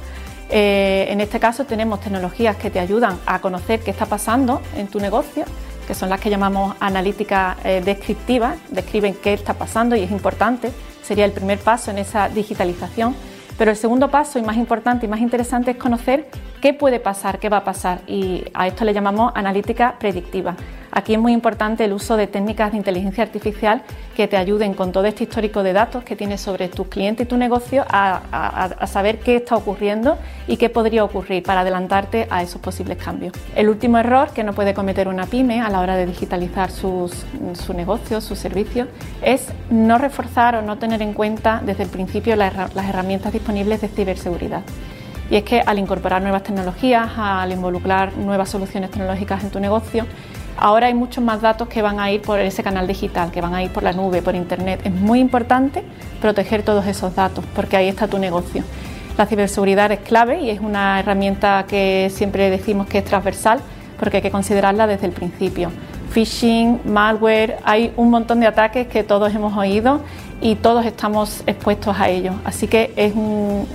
eh, 0.48 1.06
en 1.08 1.20
este 1.20 1.40
caso 1.40 1.64
tenemos 1.64 2.00
tecnologías 2.00 2.56
que 2.56 2.70
te 2.70 2.78
ayudan 2.78 3.18
a 3.26 3.40
conocer 3.40 3.80
qué 3.80 3.90
está 3.90 4.06
pasando 4.06 4.62
en 4.76 4.86
tu 4.86 5.00
negocio, 5.00 5.44
que 5.86 5.94
son 5.94 6.08
las 6.08 6.20
que 6.20 6.30
llamamos 6.30 6.76
analítica 6.80 7.56
eh, 7.64 7.82
descriptiva, 7.84 8.56
describen 8.70 9.14
qué 9.14 9.32
está 9.32 9.54
pasando 9.54 9.96
y 9.96 10.02
es 10.02 10.10
importante, 10.10 10.70
sería 11.02 11.24
el 11.24 11.32
primer 11.32 11.58
paso 11.58 11.90
en 11.90 11.98
esa 11.98 12.28
digitalización. 12.28 13.14
Pero 13.58 13.70
el 13.70 13.76
segundo 13.76 14.10
paso 14.10 14.38
y 14.38 14.42
más 14.42 14.56
importante 14.56 15.06
y 15.06 15.08
más 15.08 15.20
interesante 15.20 15.72
es 15.72 15.76
conocer 15.76 16.28
qué 16.60 16.74
puede 16.74 17.00
pasar, 17.00 17.38
qué 17.38 17.48
va 17.48 17.58
a 17.58 17.64
pasar 17.64 18.00
y 18.06 18.44
a 18.54 18.66
esto 18.66 18.84
le 18.84 18.92
llamamos 18.92 19.32
analítica 19.34 19.96
predictiva. 19.98 20.56
Aquí 20.96 21.12
es 21.12 21.20
muy 21.20 21.34
importante 21.34 21.84
el 21.84 21.92
uso 21.92 22.16
de 22.16 22.26
técnicas 22.26 22.72
de 22.72 22.78
inteligencia 22.78 23.22
artificial 23.22 23.82
que 24.16 24.28
te 24.28 24.38
ayuden 24.38 24.72
con 24.72 24.92
todo 24.92 25.04
este 25.04 25.24
histórico 25.24 25.62
de 25.62 25.74
datos 25.74 26.02
que 26.04 26.16
tienes 26.16 26.40
sobre 26.40 26.68
tus 26.68 26.86
clientes 26.86 27.26
y 27.26 27.28
tu 27.28 27.36
negocio 27.36 27.84
a, 27.86 28.86
saber 28.86 29.18
qué 29.18 29.36
está 29.36 29.56
ocurriendo 29.56 30.16
y 30.48 30.56
qué 30.56 30.70
podría 30.70 31.04
ocurrir 31.04 31.42
para 31.42 31.60
adelantarte 31.60 32.26
a 32.30 32.42
esos 32.42 32.62
posibles 32.62 32.96
cambios. 32.96 33.34
El 33.54 33.68
último 33.68 33.98
error 33.98 34.30
que 34.30 34.42
no 34.42 34.54
puede 34.54 34.72
cometer 34.72 35.06
una 35.06 35.26
pyme 35.26 35.60
a 35.60 35.68
la 35.68 35.80
hora 35.80 35.96
de 35.96 36.06
digitalizar 36.06 36.70
su 36.70 37.10
negocio, 37.74 38.22
sus 38.22 38.38
servicios, 38.38 38.88
es 39.20 39.48
no 39.68 39.98
reforzar 39.98 40.54
o 40.54 40.62
no 40.62 40.78
tener 40.78 41.02
en 41.02 41.12
cuenta 41.12 41.60
desde 41.62 41.82
el 41.82 41.90
principio 41.90 42.36
las 42.36 42.88
herramientas 42.88 43.34
disponibles 43.34 43.82
de 43.82 43.88
ciberseguridad. 43.88 44.62
Y 45.28 45.36
es 45.36 45.42
que 45.42 45.60
al 45.60 45.78
incorporar 45.78 46.22
nuevas 46.22 46.44
tecnologías, 46.44 47.10
al 47.16 47.52
involucrar 47.52 48.16
nuevas 48.16 48.48
soluciones 48.48 48.90
tecnológicas 48.92 49.42
en 49.42 49.50
tu 49.50 49.60
negocio, 49.60 50.06
ahora 50.56 50.86
hay 50.86 50.94
muchos 50.94 51.22
más 51.22 51.40
datos 51.40 51.68
que 51.68 51.82
van 51.82 52.00
a 52.00 52.10
ir 52.10 52.22
por 52.22 52.38
ese 52.40 52.62
canal 52.62 52.86
digital, 52.86 53.30
que 53.30 53.40
van 53.40 53.54
a 53.54 53.62
ir 53.62 53.70
por 53.70 53.82
la 53.82 53.92
nube, 53.92 54.22
por 54.22 54.34
Internet. 54.34 54.80
Es 54.84 54.92
muy 54.92 55.20
importante 55.20 55.84
proteger 56.20 56.62
todos 56.62 56.86
esos 56.86 57.14
datos 57.14 57.44
porque 57.54 57.76
ahí 57.76 57.88
está 57.88 58.08
tu 58.08 58.18
negocio. 58.18 58.62
La 59.16 59.26
ciberseguridad 59.26 59.90
es 59.92 60.00
clave 60.00 60.40
y 60.40 60.50
es 60.50 60.60
una 60.60 61.00
herramienta 61.00 61.64
que 61.66 62.10
siempre 62.12 62.50
decimos 62.50 62.86
que 62.86 62.98
es 62.98 63.04
transversal 63.04 63.60
porque 63.98 64.18
hay 64.18 64.22
que 64.22 64.30
considerarla 64.30 64.86
desde 64.86 65.06
el 65.06 65.12
principio. 65.12 65.70
Phishing, 66.10 66.80
malware, 66.84 67.58
hay 67.64 67.92
un 67.96 68.10
montón 68.10 68.40
de 68.40 68.46
ataques 68.46 68.86
que 68.88 69.02
todos 69.02 69.34
hemos 69.34 69.56
oído 69.56 70.00
y 70.40 70.54
todos 70.56 70.84
estamos 70.84 71.42
expuestos 71.46 71.98
a 71.98 72.08
ello. 72.08 72.34
Así 72.44 72.68
que 72.68 72.92
es 72.96 73.14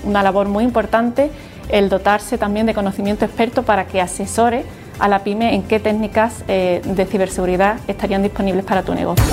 una 0.04 0.22
labor 0.24 0.48
muy 0.48 0.64
importante 0.64 1.32
el 1.70 1.90
dotarse 1.90 2.38
también 2.38 2.66
de 2.66 2.74
conocimiento 2.74 3.26
experto 3.26 3.64
para 3.64 3.86
que 3.88 4.02
asesore 4.02 4.66
a 5.02 5.08
la 5.08 5.24
pyme 5.24 5.56
en 5.56 5.64
qué 5.64 5.80
técnicas 5.80 6.46
eh, 6.48 6.82
de 6.86 7.06
ciberseguridad 7.06 7.80
estarían 7.88 8.24
disponibles 8.24 8.64
para 8.64 8.84
tu 8.84 8.94
negocio. 8.94 9.26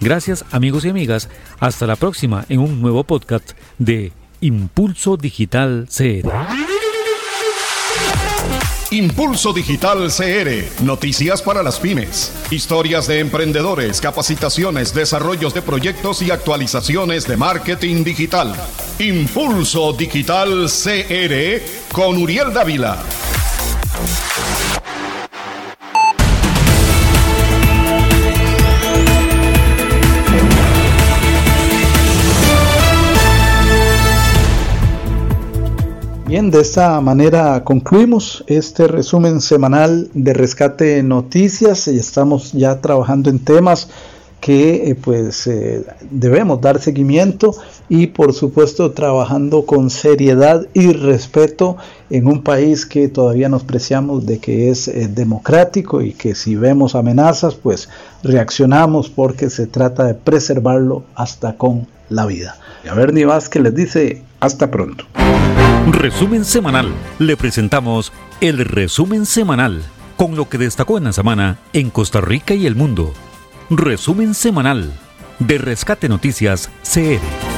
Gracias 0.00 0.44
amigos 0.50 0.84
y 0.84 0.90
amigas. 0.90 1.28
Hasta 1.60 1.86
la 1.86 1.96
próxima 1.96 2.44
en 2.48 2.60
un 2.60 2.80
nuevo 2.80 3.04
podcast 3.04 3.52
de 3.78 4.12
Impulso 4.40 5.16
Digital 5.16 5.88
CR. 5.88 6.28
Impulso 8.90 9.52
Digital 9.52 10.08
CR, 10.08 10.82
noticias 10.82 11.42
para 11.42 11.62
las 11.62 11.78
pymes, 11.78 12.32
historias 12.50 13.06
de 13.06 13.18
emprendedores, 13.18 14.00
capacitaciones, 14.00 14.94
desarrollos 14.94 15.52
de 15.52 15.60
proyectos 15.60 16.22
y 16.22 16.30
actualizaciones 16.30 17.26
de 17.26 17.36
marketing 17.36 18.02
digital. 18.02 18.54
Impulso 18.98 19.92
Digital 19.92 20.68
CR 20.68 21.92
con 21.92 22.16
Uriel 22.16 22.54
Dávila. 22.54 23.02
Bien, 36.28 36.50
de 36.50 36.60
esta 36.60 37.00
manera 37.00 37.64
concluimos 37.64 38.44
este 38.48 38.86
resumen 38.86 39.40
semanal 39.40 40.10
de 40.12 40.34
Rescate 40.34 41.02
Noticias 41.02 41.88
y 41.88 41.98
estamos 41.98 42.52
ya 42.52 42.82
trabajando 42.82 43.30
en 43.30 43.38
temas 43.38 43.88
que 44.40 44.90
eh, 44.90 44.94
pues 44.94 45.46
eh, 45.46 45.84
debemos 46.10 46.60
dar 46.60 46.80
seguimiento 46.80 47.54
y 47.88 48.08
por 48.08 48.32
supuesto 48.32 48.92
trabajando 48.92 49.66
con 49.66 49.90
seriedad 49.90 50.66
y 50.74 50.92
respeto 50.92 51.76
en 52.10 52.26
un 52.26 52.42
país 52.42 52.86
que 52.86 53.08
todavía 53.08 53.48
nos 53.48 53.64
preciamos 53.64 54.26
de 54.26 54.38
que 54.38 54.70
es 54.70 54.88
eh, 54.88 55.08
democrático 55.08 56.02
y 56.02 56.12
que 56.12 56.34
si 56.34 56.54
vemos 56.54 56.94
amenazas 56.94 57.54
pues 57.54 57.88
reaccionamos 58.22 59.08
porque 59.10 59.50
se 59.50 59.66
trata 59.66 60.04
de 60.04 60.14
preservarlo 60.14 61.04
hasta 61.14 61.56
con 61.56 61.86
la 62.08 62.26
vida. 62.26 62.56
Y 62.84 62.88
a 62.88 62.94
Bernie 62.94 63.26
Vázquez 63.26 63.62
les 63.62 63.74
dice 63.74 64.22
hasta 64.40 64.70
pronto. 64.70 65.04
Resumen 65.90 66.44
semanal. 66.44 66.92
Le 67.18 67.36
presentamos 67.36 68.12
el 68.40 68.64
resumen 68.64 69.26
semanal 69.26 69.82
con 70.16 70.36
lo 70.36 70.48
que 70.48 70.58
destacó 70.58 70.98
en 70.98 71.04
la 71.04 71.12
semana 71.12 71.58
en 71.72 71.90
Costa 71.90 72.20
Rica 72.20 72.54
y 72.54 72.66
el 72.66 72.74
mundo. 72.74 73.12
Resumen 73.70 74.34
semanal 74.34 74.94
de 75.38 75.58
Rescate 75.58 76.08
Noticias 76.08 76.70
CR. 76.82 77.57